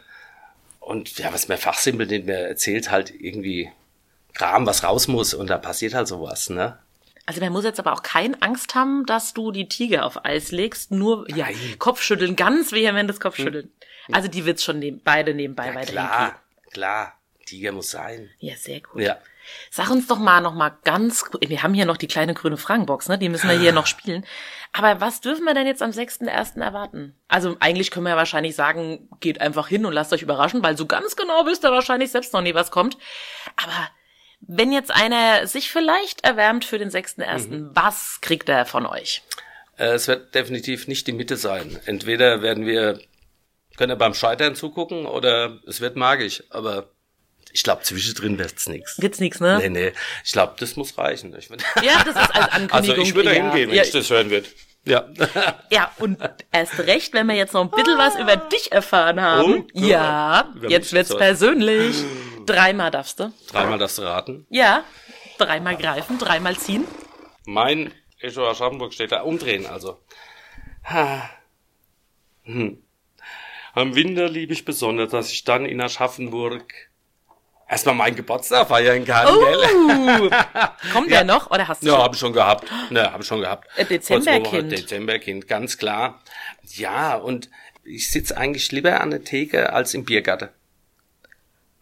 und 0.78 1.18
ja, 1.18 1.32
was 1.32 1.48
mir 1.48 1.56
fachsimpel, 1.56 2.06
den 2.06 2.26
mir 2.26 2.38
erzählt 2.38 2.90
halt 2.90 3.10
irgendwie 3.10 3.70
Kram, 4.34 4.66
was 4.66 4.84
raus 4.84 5.08
muss 5.08 5.34
und 5.34 5.48
da 5.48 5.58
passiert 5.58 5.94
halt 5.94 6.06
sowas, 6.06 6.50
ne? 6.50 6.78
Also 7.26 7.40
man 7.40 7.52
muss 7.52 7.64
jetzt 7.64 7.80
aber 7.80 7.94
auch 7.94 8.02
keine 8.02 8.40
Angst 8.42 8.74
haben, 8.74 9.06
dass 9.06 9.32
du 9.32 9.50
die 9.50 9.66
Tiger 9.66 10.04
auf 10.04 10.26
Eis 10.26 10.52
legst, 10.52 10.90
nur 10.90 11.28
ja, 11.34 11.48
Kopfschütteln, 11.78 12.36
ganz 12.36 12.70
vehementes 12.72 13.18
Kopfschütteln. 13.18 13.70
Hm. 14.06 14.14
Also 14.14 14.28
die 14.28 14.44
wird's 14.44 14.62
schon 14.62 14.78
neben, 14.78 15.00
beide 15.02 15.32
nebenbei 15.32 15.68
ja, 15.68 15.74
weiter 15.74 15.92
Klar, 15.92 16.42
klar, 16.70 17.18
Tiger 17.46 17.72
muss 17.72 17.90
sein. 17.90 18.30
Ja, 18.40 18.54
sehr 18.56 18.80
gut. 18.80 19.00
Ja. 19.00 19.16
Sag 19.70 19.90
uns 19.90 20.06
doch 20.06 20.18
mal 20.18 20.40
noch 20.40 20.54
mal 20.54 20.76
ganz, 20.84 21.24
wir 21.40 21.62
haben 21.62 21.74
hier 21.74 21.86
noch 21.86 21.96
die 21.96 22.08
kleine 22.08 22.34
grüne 22.34 22.56
Fragenbox, 22.56 23.08
ne? 23.08 23.18
Die 23.18 23.28
müssen 23.28 23.48
wir 23.48 23.58
hier 23.58 23.72
noch 23.72 23.86
spielen. 23.86 24.24
Aber 24.72 25.00
was 25.00 25.20
dürfen 25.20 25.44
wir 25.44 25.54
denn 25.54 25.66
jetzt 25.66 25.82
am 25.82 25.90
6.1. 25.90 26.60
erwarten? 26.60 27.14
Also 27.28 27.56
eigentlich 27.60 27.90
können 27.90 28.06
wir 28.06 28.10
ja 28.10 28.16
wahrscheinlich 28.16 28.56
sagen, 28.56 29.08
geht 29.20 29.40
einfach 29.40 29.68
hin 29.68 29.86
und 29.86 29.92
lasst 29.92 30.12
euch 30.12 30.22
überraschen, 30.22 30.62
weil 30.62 30.76
so 30.76 30.86
ganz 30.86 31.16
genau 31.16 31.46
wisst 31.46 31.64
ihr 31.64 31.70
wahrscheinlich 31.70 32.10
selbst 32.10 32.32
noch 32.32 32.40
nie, 32.40 32.54
was 32.54 32.70
kommt. 32.70 32.98
Aber 33.56 33.88
wenn 34.40 34.72
jetzt 34.72 34.90
einer 34.90 35.46
sich 35.46 35.70
vielleicht 35.70 36.24
erwärmt 36.24 36.64
für 36.64 36.78
den 36.78 36.90
6.1., 36.90 37.48
mhm. 37.48 37.70
was 37.72 38.18
kriegt 38.20 38.48
er 38.48 38.66
von 38.66 38.86
euch? 38.86 39.22
Äh, 39.76 39.94
es 39.94 40.08
wird 40.08 40.34
definitiv 40.34 40.88
nicht 40.88 41.06
die 41.06 41.12
Mitte 41.12 41.36
sein. 41.36 41.78
Entweder 41.86 42.42
werden 42.42 42.66
wir, 42.66 43.00
können 43.76 43.90
wir 43.90 43.96
beim 43.96 44.14
Scheitern 44.14 44.54
zugucken 44.54 45.06
oder 45.06 45.60
es 45.66 45.80
wird 45.80 45.96
magisch, 45.96 46.42
aber 46.50 46.93
ich 47.52 47.62
glaube, 47.62 47.82
zwischendrin 47.82 48.38
wird's 48.38 48.68
nix. 48.68 49.00
Wird's 49.00 49.20
nix, 49.20 49.40
ne? 49.40 49.58
Nee, 49.58 49.68
nee. 49.68 49.92
Ich 50.24 50.32
glaube, 50.32 50.54
das 50.58 50.76
muss 50.76 50.96
reichen. 50.98 51.32
ja, 51.82 52.04
das 52.04 52.16
ist 52.16 52.16
als 52.16 52.48
Ankündigung. 52.52 52.70
Also 52.72 52.96
ich 52.96 53.14
würde 53.14 53.30
da 53.30 53.34
hingehen, 53.34 53.70
wenn 53.70 53.76
ja. 53.76 53.82
ich 53.82 53.90
das 53.90 54.10
hören 54.10 54.30
würde. 54.30 54.48
Ja. 54.86 55.08
ja, 55.70 55.90
und 55.98 56.18
erst 56.52 56.78
recht, 56.80 57.14
wenn 57.14 57.26
wir 57.26 57.34
jetzt 57.34 57.54
noch 57.54 57.62
ein 57.62 57.70
bisschen 57.70 57.96
was 57.96 58.16
über 58.16 58.36
dich 58.36 58.70
erfahren 58.70 59.20
haben. 59.20 59.66
Oh, 59.72 59.78
ja, 59.78 60.52
jetzt 60.68 60.92
wird's 60.92 61.14
persönlich. 61.16 61.96
Dreimal 62.44 62.90
darfst 62.90 63.18
du. 63.18 63.32
Dreimal 63.50 63.78
darfst 63.78 63.96
du 63.96 64.02
raten. 64.02 64.46
Ja, 64.50 64.84
dreimal 65.38 65.76
greifen, 65.76 66.18
dreimal 66.18 66.56
ziehen. 66.56 66.84
Mein 67.46 67.92
Echo 68.18 68.46
Aschaffenburg 68.46 68.92
steht 68.92 69.12
da. 69.12 69.22
Umdrehen 69.22 69.66
also. 69.66 69.98
Hm. 72.42 72.82
Am 73.72 73.94
Winter 73.94 74.28
liebe 74.28 74.52
ich 74.52 74.64
besonders, 74.64 75.10
dass 75.10 75.32
ich 75.32 75.44
dann 75.44 75.64
in 75.64 75.80
Aschaffenburg 75.80 76.90
erstmal 77.74 77.96
meinen 77.96 78.14
Geburtstag 78.14 78.68
feiern 78.68 79.04
kann, 79.04 79.26
oh, 79.28 79.40
gell? 79.40 80.30
Kommt 80.92 81.10
ja. 81.10 81.18
der 81.18 81.24
noch 81.24 81.50
oder 81.50 81.66
hast 81.66 81.82
du 81.82 81.88
Ja, 81.88 81.98
habe 81.98 82.14
ich 82.14 82.20
schon 82.20 82.32
gehabt. 82.32 82.70
Ne, 82.90 83.12
habe 83.12 83.22
ich 83.22 83.28
schon 83.28 83.40
gehabt. 83.40 83.68
Äh, 83.76 83.84
Dezemberkind. 83.84 84.70
Dezemberkind, 84.70 85.48
ganz 85.48 85.76
klar. 85.76 86.20
Ja, 86.74 87.16
und 87.16 87.50
ich 87.82 88.10
sitze 88.10 88.36
eigentlich 88.36 88.70
lieber 88.70 89.00
an 89.00 89.10
der 89.10 89.24
Theke 89.24 89.72
als 89.72 89.92
im 89.92 90.04
Biergarten. 90.04 90.50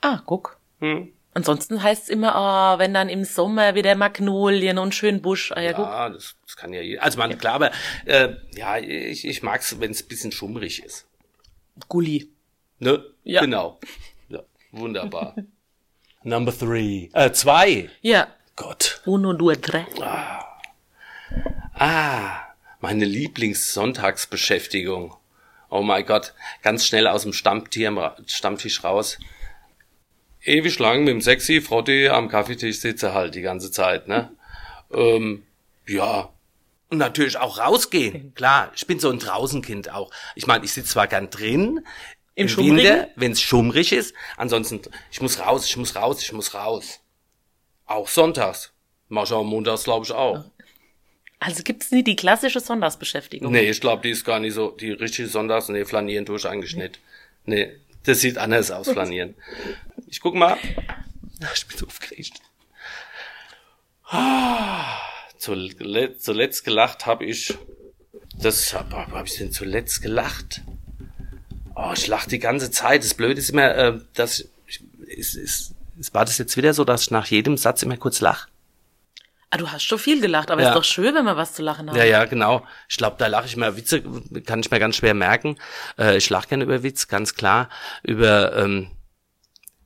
Ah, 0.01 0.21
guck. 0.25 0.59
Hm. 0.81 1.13
Ansonsten 1.35 1.83
heißt's 1.83 2.09
immer, 2.09 2.35
oh, 2.37 2.79
wenn 2.79 2.95
dann 2.95 3.09
im 3.09 3.25
Sommer 3.25 3.75
wieder 3.75 3.95
Magnolien 3.95 4.79
und 4.79 4.95
schön 4.95 5.21
Busch. 5.21 5.53
Ah, 5.53 5.61
ja, 5.61 5.73
ja. 5.73 6.09
Das, 6.09 6.37
das 6.47 6.57
kann 6.57 6.73
ja 6.73 6.81
jeder. 6.81 7.03
Also 7.03 7.19
man, 7.19 7.37
klar, 7.39 7.55
aber 7.55 7.71
äh, 8.07 8.35
ja, 8.55 8.79
ich, 8.79 9.27
ich 9.27 9.43
mag's, 9.43 9.79
wenn 9.79 9.91
es 9.91 10.03
bisschen 10.03 10.33
schummrig 10.33 10.83
ist. 10.83 11.07
Gulli. 11.89 12.31
Ne? 12.79 13.05
Ja. 13.25 13.43
Genau. 13.43 13.79
Ja, 14.29 14.41
wunderbar. 14.73 15.37
Number 16.25 16.57
three. 16.57 17.11
Äh, 17.13 17.33
zwei. 17.33 17.91
Ja. 18.01 18.29
Gott. 18.55 19.01
Uno, 19.07 19.33
due, 19.33 19.59
tre. 19.61 19.87
Ah. 20.01 20.45
ah, 21.75 22.39
meine 22.81 23.05
Lieblingssonntagsbeschäftigung. 23.07 25.17
Oh 25.71 25.83
mein 25.83 26.05
Gott, 26.05 26.35
ganz 26.63 26.87
schnell 26.87 27.07
aus 27.07 27.23
dem 27.23 27.33
Stammtier, 27.33 28.15
Stammtisch 28.27 28.85
raus. 28.85 29.19
ewig 30.45 30.79
lang 30.79 31.01
mit 31.01 31.09
dem 31.09 31.23
sexy 31.23 31.61
Frotti 31.63 32.09
am 32.09 32.29
Kaffeetisch 32.29 32.81
sitze 32.81 33.15
halt 33.15 33.35
die 33.35 33.41
ganze 33.43 33.71
Zeit, 33.71 34.07
ne? 34.09 34.31
ähm, 34.93 35.45
ja. 35.87 36.29
Und 36.91 36.99
natürlich 36.99 37.39
auch 37.39 37.59
rausgehen. 37.59 38.35
Klar, 38.35 38.71
ich 38.75 38.87
bin 38.87 39.01
so 39.01 39.09
ein 39.11 39.19
Draußenkind 39.19 39.91
auch. 39.91 40.11
Ich 40.35 40.47
meine, 40.47 40.67
ich 40.67 40.73
sitze 40.73 40.91
zwar 40.91 41.07
gern 41.07 41.31
drin, 41.31 41.87
Im 42.35 42.49
im 42.49 42.57
Winter, 42.57 43.09
wenn 43.17 43.33
es 43.33 43.41
schummrig 43.41 43.93
ist. 43.93 44.15
Ansonsten, 44.37 44.81
ich 45.11 45.21
muss 45.21 45.39
raus, 45.39 45.67
ich 45.67 45.77
muss 45.77 45.95
raus, 45.97 46.23
ich 46.23 46.33
muss 46.33 46.55
raus. 46.55 47.01
Auch 47.87 48.09
sonntags. 48.09 48.73
Mach 49.09 49.25
ich 49.25 49.33
auch 49.33 49.45
montags, 49.45 49.85
glaube 49.85 50.07
ich, 50.07 50.13
auch. 50.13 50.45
Also 51.39 51.63
gibt's 51.63 51.91
nie 51.91 52.03
die 52.03 52.17
klassische 52.17 52.61
Sonntagsbeschäftigung. 52.61 53.53
Nee, 53.53 53.69
ich 53.69 53.81
glaube, 53.81 54.03
die 54.03 54.11
ist 54.11 54.25
gar 54.25 54.39
nicht 54.41 54.55
so, 54.55 54.71
die 54.71 54.93
richtige 54.93 55.29
Sonntags, 55.29 55.69
nee, 55.69 55.85
flanieren 55.85 56.27
eigentlich 56.47 56.77
nicht. 56.77 57.01
Nee, 57.45 57.77
das 58.05 58.21
sieht 58.21 58.39
anders 58.39 58.71
aus, 58.71 58.89
flanieren. 58.89 59.35
Ich 60.07 60.21
guck 60.21 60.35
mal. 60.35 60.57
Ich 61.57 61.67
bin 61.67 61.77
so 61.77 61.89
aufgeregt. 61.89 62.35
Ah, 64.05 65.01
Zuletzt, 65.43 66.23
zuletzt 66.25 66.65
gelacht 66.65 67.05
habe 67.05 67.25
ich, 67.25 67.53
das, 68.39 68.73
habe 68.75 68.95
hab 68.95 69.27
ich 69.27 69.39
denn 69.39 69.51
zuletzt 69.51 70.01
gelacht? 70.01 70.63
Oh, 71.75 71.93
ich 71.95 72.07
lache 72.07 72.29
die 72.29 72.39
ganze 72.39 72.71
Zeit. 72.71 73.03
Das 73.05 73.15
Blöde 73.15 73.39
ist 73.41 73.51
immer, 73.51 73.75
äh, 73.75 73.99
dass, 74.15 74.45
ich, 74.67 74.81
ist, 75.07 75.35
ist, 75.35 75.73
ist, 75.99 76.15
war 76.15 76.25
das 76.25 76.39
jetzt 76.39 76.57
wieder 76.57 76.75
so, 76.75 76.85
dass 76.85 77.03
ich 77.03 77.11
nach 77.11 77.27
jedem 77.27 77.57
Satz 77.57 77.83
immer 77.83 77.97
kurz 77.97 78.21
lach? 78.21 78.49
Ah, 79.51 79.59
du 79.59 79.71
hast 79.71 79.83
schon 79.85 79.99
viel 79.99 80.21
gelacht, 80.21 80.51
aber 80.51 80.63
Ja. 80.63 80.69
ist 80.71 80.75
doch 80.77 80.85
schön, 80.85 81.15
wenn 81.15 81.27
man 81.27 81.37
was 81.37 81.53
zu 81.53 81.63
lachen 81.63 81.91
hat. 81.91 81.97
Ja, 81.97 82.05
ja, 82.05 82.25
genau. 82.25 82.67
Ich 82.89 82.97
glaube, 82.97 83.17
da 83.19 83.27
lache 83.27 83.47
ich 83.47 83.55
immer. 83.55 83.77
Witze 83.77 84.03
kann 84.47 84.61
ich 84.61 84.71
mir 84.71 84.79
ganz 84.81 84.97
schwer 84.97 85.13
merken. 85.13 85.59
Äh, 85.99 86.17
ich 86.17 86.31
lache 86.31 86.49
gerne 86.49 86.65
über 86.65 86.83
Witz, 86.83 87.07
ganz 87.07 87.35
klar. 87.35 87.69
Über, 88.03 88.57
ähm, 88.57 88.91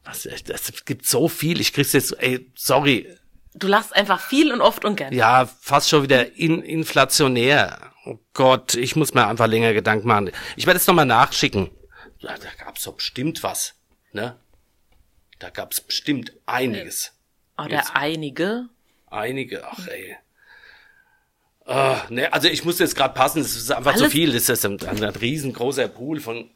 was, 0.05 0.25
es 0.25 0.85
gibt 0.85 1.05
so 1.07 1.27
viel. 1.29 1.61
Ich 1.61 1.73
krieg's 1.73 1.93
jetzt, 1.93 2.17
ey, 2.23 2.49
sorry. 2.55 3.09
Du 3.59 3.69
lachst 3.69 3.95
einfach 3.97 4.21
viel 4.21 4.53
und 4.53 4.61
oft 4.61 4.85
und 4.85 4.97
gern. 4.97 5.13
Ja, 5.15 5.47
fast 5.61 5.89
schon 5.89 6.03
wieder 6.03 6.37
in, 6.37 6.63
inflationär. 6.63 7.91
Oh 8.05 8.19
Gott, 8.35 8.75
ich 8.75 8.97
muss 8.97 9.15
mir 9.15 9.27
einfach 9.27 9.47
länger 9.47 9.73
Gedanken 9.73 10.07
machen. 10.07 10.31
Ich 10.57 10.67
werde 10.67 10.79
es 10.79 10.87
nochmal 10.87 11.07
nachschicken. 11.07 11.71
Da, 12.21 12.35
da 12.37 12.65
gab's 12.65 12.85
doch 12.85 12.95
bestimmt 12.95 13.43
was, 13.43 13.75
ne? 14.13 14.37
Da 15.39 15.51
gab's 15.51 15.81
bestimmt 15.81 16.33
einiges. 16.47 17.13
Oder 17.59 17.77
Jetzt. 17.77 17.93
einige. 17.95 18.69
Einige, 19.09 19.67
ach 19.67 19.87
ey. 19.89 20.17
Ah, 21.65 22.03
ne, 22.11 22.33
also 22.33 22.49
ich 22.49 22.65
muss 22.65 22.79
jetzt 22.79 22.95
gerade 22.95 23.15
passen, 23.15 23.43
das 23.43 23.57
ist 23.57 23.73
einfach 23.73 23.95
zu 23.97 24.05
Alles- 24.05 24.13
viel. 24.13 24.33
Das 24.33 24.49
ist 24.49 24.65
ein, 24.65 24.81
ein 24.87 25.03
riesengroßer 25.03 25.89
Pool 25.89 26.21
von 26.21 26.51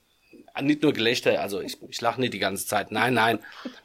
nicht 0.61 0.83
nur 0.83 0.93
Gelächter, 0.93 1.41
also 1.41 1.61
ich, 1.61 1.79
ich 1.89 2.01
lache 2.01 2.21
nicht 2.21 2.35
die 2.35 2.39
ganze 2.39 2.67
Zeit. 2.67 2.93
Nein, 2.93 3.15
nein. 3.15 3.39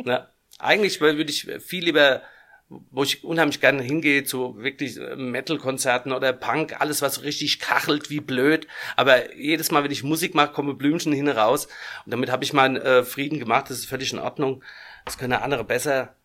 ne, 0.04 0.28
eigentlich 0.60 1.00
würde 1.02 1.24
ich 1.24 1.48
viel 1.66 1.86
lieber, 1.86 2.22
wo 2.70 3.04
ich 3.04 3.24
unheimlich 3.24 3.62
gerne 3.62 3.84
hingehe, 3.84 4.24
zu 4.24 4.56
wirklich 4.58 4.98
äh, 4.98 5.16
Metal-Konzerten 5.16 6.12
oder 6.12 6.34
Punk, 6.34 6.80
alles 6.82 7.02
was 7.02 7.22
richtig 7.24 7.60
kachelt 7.60 8.10
wie 8.10 8.20
blöd. 8.22 8.68
Aber 8.96 9.36
jedes 9.36 9.70
Mal, 9.72 9.84
wenn 9.84 9.92
ich 9.92 10.04
Musik 10.04 10.34
mache, 10.34 10.52
kommen 10.52 10.78
Blümchen 10.78 11.14
hin 11.14 11.28
und 11.30 11.38
raus. 11.38 11.68
Und 12.06 12.12
damit 12.12 12.32
habe 12.32 12.44
ich 12.44 12.54
meinen 12.54 12.78
äh, 12.78 13.04
Frieden 13.04 13.40
gemacht, 13.40 13.66
das 13.70 13.78
ist 13.78 13.86
völlig 13.86 14.12
in 14.14 14.20
Ordnung. 14.20 14.64
Das 15.06 15.18
können 15.18 15.34
andere 15.34 15.64
besser. 15.64 16.16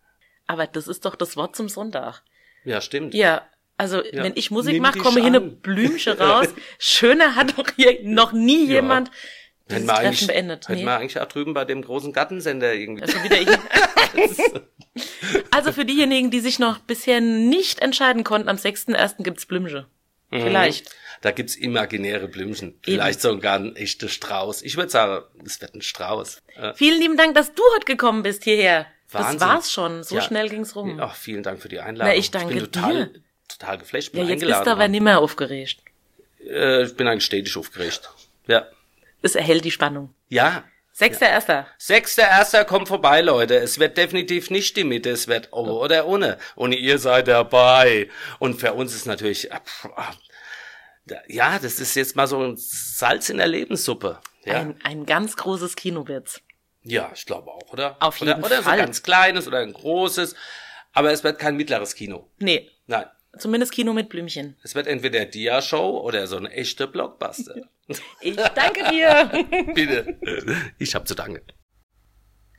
Aber 0.46 0.66
das 0.66 0.88
ist 0.88 1.04
doch 1.04 1.14
das 1.14 1.36
Wort 1.36 1.54
zum 1.54 1.68
Sonntag. 1.68 2.22
Ja, 2.64 2.80
stimmt. 2.80 3.12
Ja, 3.14 3.42
also 3.76 4.02
Ja. 4.02 4.22
wenn 4.24 4.32
ich 4.34 4.50
Musik 4.50 4.80
mache, 4.80 4.98
komme 4.98 5.16
hier 5.20 5.26
eine 5.26 5.38
an. 5.38 5.56
Blümchen 5.60 6.12
raus. 6.18 6.48
Schöner 6.78 7.34
hat 7.36 7.58
doch 7.58 7.68
hier 7.76 7.98
noch 8.02 8.32
nie 8.32 8.64
Ja. 8.66 8.72
jemand 8.76 9.10
Hätten 9.70 9.86
wir 9.86 9.96
eigentlich, 9.96 10.26
beendet. 10.26 10.68
hätten 10.68 10.80
Nee. 10.80 10.86
wir 10.86 10.96
eigentlich 10.96 11.20
auch 11.20 11.26
drüben 11.26 11.54
bei 11.54 11.64
dem 11.64 11.82
großen 11.82 12.12
Gattensender 12.12 12.74
irgendwie. 12.74 13.02
Also 13.02 13.22
wieder 13.22 13.40
ich. 13.40 13.48
also 15.50 15.72
für 15.72 15.84
diejenigen, 15.84 16.30
die 16.30 16.40
sich 16.40 16.58
noch 16.58 16.78
bisher 16.78 17.20
nicht 17.20 17.80
entscheiden 17.80 18.24
konnten, 18.24 18.48
am 18.48 18.56
6.1. 18.56 19.22
gibt's 19.22 19.46
Blümche. 19.46 19.86
Mhm. 20.30 20.42
Vielleicht. 20.42 20.94
Da 21.22 21.32
gibt's 21.32 21.56
imaginäre 21.56 22.28
Blümchen. 22.28 22.78
Vielleicht 22.82 23.20
sogar 23.20 23.58
ein 23.58 23.76
echter 23.76 24.08
Strauß. 24.08 24.62
Ich 24.62 24.76
würde 24.76 24.90
sagen, 24.90 25.24
es 25.44 25.60
wird 25.60 25.74
ein 25.74 25.82
Strauß. 25.82 26.40
Äh, 26.56 26.74
Vielen 26.74 27.00
lieben 27.00 27.16
Dank, 27.16 27.34
dass 27.34 27.52
du 27.54 27.62
heute 27.74 27.84
gekommen 27.84 28.22
bist 28.22 28.44
hierher. 28.44 28.86
Wahnsinn. 29.10 29.38
Das 29.38 29.48
war's 29.48 29.72
schon. 29.72 30.02
So 30.02 30.16
Ja. 30.16 30.22
schnell 30.22 30.48
ging's 30.48 30.74
rum. 30.76 30.98
Ach, 31.00 31.14
vielen 31.14 31.42
Dank 31.42 31.60
für 31.60 31.68
die 31.68 31.80
Einladung. 31.80 32.12
Na, 32.14 32.18
ich 32.18 32.30
danke 32.30 32.54
bin 32.54 32.64
total, 32.64 33.06
dir. 33.08 33.20
total 33.48 33.78
geflasht. 33.78 34.14
Ja, 34.14 34.20
Bin 34.20 34.30
jetzt 34.30 34.40
bist 34.46 34.66
du 34.66 34.70
aber 34.70 34.88
nicht 34.88 35.02
mehr 35.02 35.18
aufgeregt. 35.18 35.80
Äh, 36.48 36.84
ich 36.84 36.96
bin 36.96 37.06
eigentlich 37.06 37.24
stetig 37.24 37.54
aufgeregt. 37.56 38.08
Ja. 38.46 38.66
Es 39.22 39.34
erhält 39.34 39.64
die 39.64 39.70
Spannung. 39.70 40.14
Ja. 40.28 40.64
Sechster 40.92 41.28
Erster. 41.28 41.66
Sechster 41.78 42.22
Erster 42.28 42.64
kommt 42.64 42.88
vorbei, 42.88 43.20
Leute. 43.22 43.56
Es 43.56 43.78
wird 43.78 43.96
definitiv 43.96 44.50
nicht 44.50 44.76
die 44.76 44.84
Mitte, 44.84 45.10
es 45.10 45.28
wird 45.28 45.52
Ober 45.52 45.80
oder 45.80 46.06
ohne. 46.06 46.36
Und 46.56 46.72
ihr 46.72 46.98
seid 46.98 47.28
dabei. 47.28 48.08
Und 48.38 48.60
für 48.60 48.72
uns 48.74 48.94
ist 48.94 49.06
natürlich, 49.06 49.52
ah, 49.52 49.60
da- 51.06 51.22
ja, 51.28 51.58
das 51.58 51.80
ist 51.80 51.94
jetzt 51.94 52.16
mal 52.16 52.26
so 52.26 52.42
ein 52.42 52.56
Salz 52.56 53.28
in 53.30 53.38
der 53.38 53.46
Lebenssuppe. 53.48 54.18
Ja. 54.44 54.54
Ein, 54.60 54.76
ein 54.82 55.06
ganz 55.06 55.36
großes 55.36 55.76
Kinowitz. 55.76 56.40
Ja, 56.82 57.10
ich 57.14 57.24
glaube 57.26 57.50
auch, 57.50 57.72
oder? 57.72 57.96
Auf 58.00 58.20
oder, 58.20 58.32
jeden 58.32 58.44
oder 58.44 58.56
so 58.56 58.62
Fall. 58.62 58.72
ein 58.72 58.78
ganz 58.86 59.02
kleines 59.02 59.46
oder 59.46 59.58
ein 59.58 59.72
großes. 59.72 60.34
Aber 60.92 61.12
es 61.12 61.22
wird 61.22 61.38
kein 61.38 61.56
mittleres 61.56 61.94
Kino. 61.94 62.28
Nee, 62.38 62.68
Nein. 62.86 63.06
Zumindest 63.38 63.72
Kino 63.72 63.92
mit 63.92 64.08
Blümchen. 64.08 64.56
Es 64.62 64.74
wird 64.74 64.86
entweder 64.86 65.24
Dia-Show 65.24 66.00
oder 66.00 66.26
so 66.26 66.36
eine 66.36 66.50
echte 66.50 66.86
Blockbuster. 66.86 67.54
Ich 68.20 68.36
danke 68.36 68.88
dir. 68.88 69.28
Bitte. 69.74 70.16
Ich 70.78 70.94
hab 70.94 71.08
zu 71.08 71.16
danken. 71.16 71.42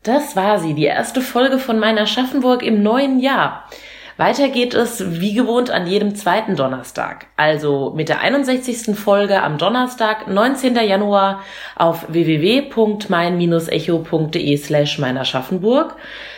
Das 0.04 0.36
war 0.36 0.60
sie, 0.60 0.74
die 0.74 0.84
erste 0.84 1.22
Folge 1.22 1.58
von 1.58 1.80
meiner 1.80 2.06
Schaffenburg 2.06 2.64
im 2.64 2.84
neuen 2.84 3.18
Jahr. 3.22 3.70
Weiter 4.18 4.50
geht 4.50 4.74
es 4.74 5.22
wie 5.22 5.34
gewohnt 5.34 5.72
an 5.72 5.88
jedem 5.88 6.16
zweiten 6.16 6.56
Donnerstag. 6.56 7.28
Also 7.38 7.94
mit 7.96 8.10
der 8.10 8.20
61. 8.22 8.98
Folge 8.98 9.42
am 9.42 9.58
Donnerstag, 9.58 10.28
19. 10.28 10.76
Januar 10.76 11.42
auf 11.76 12.06
www.mein-echo.de 12.10 14.58
slash 14.58 15.00
meiner 15.00 15.24
Schaffenburg 15.26 15.96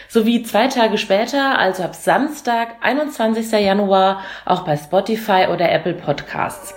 sowie 0.07 0.43
zwei 0.43 0.67
Tage 0.67 0.99
später, 0.99 1.57
also 1.57 1.81
ab 1.83 1.95
Samstag, 1.95 2.75
21. 2.81 3.51
Januar, 3.51 4.21
auch 4.45 4.63
bei 4.63 4.77
Spotify 4.77 5.47
oder 5.51 5.71
Apple 5.71 5.95
Podcasts. 5.95 6.75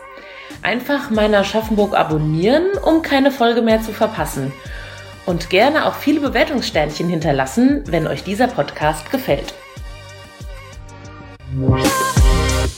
Einfach 0.62 1.10
meiner 1.10 1.44
Schaffenburg 1.44 1.94
abonnieren, 1.94 2.64
um 2.82 3.02
keine 3.02 3.30
Folge 3.30 3.60
mehr 3.60 3.82
zu 3.82 3.92
verpassen. 3.92 4.54
Und 5.26 5.50
gerne 5.50 5.84
auch 5.86 5.94
viele 5.94 6.20
Bewertungssternchen 6.20 7.08
hinterlassen, 7.08 7.84
wenn 7.86 8.06
euch 8.06 8.24
dieser 8.24 8.46
Podcast 8.46 9.10
gefällt. 9.10 9.52
Yeah. 11.58 12.75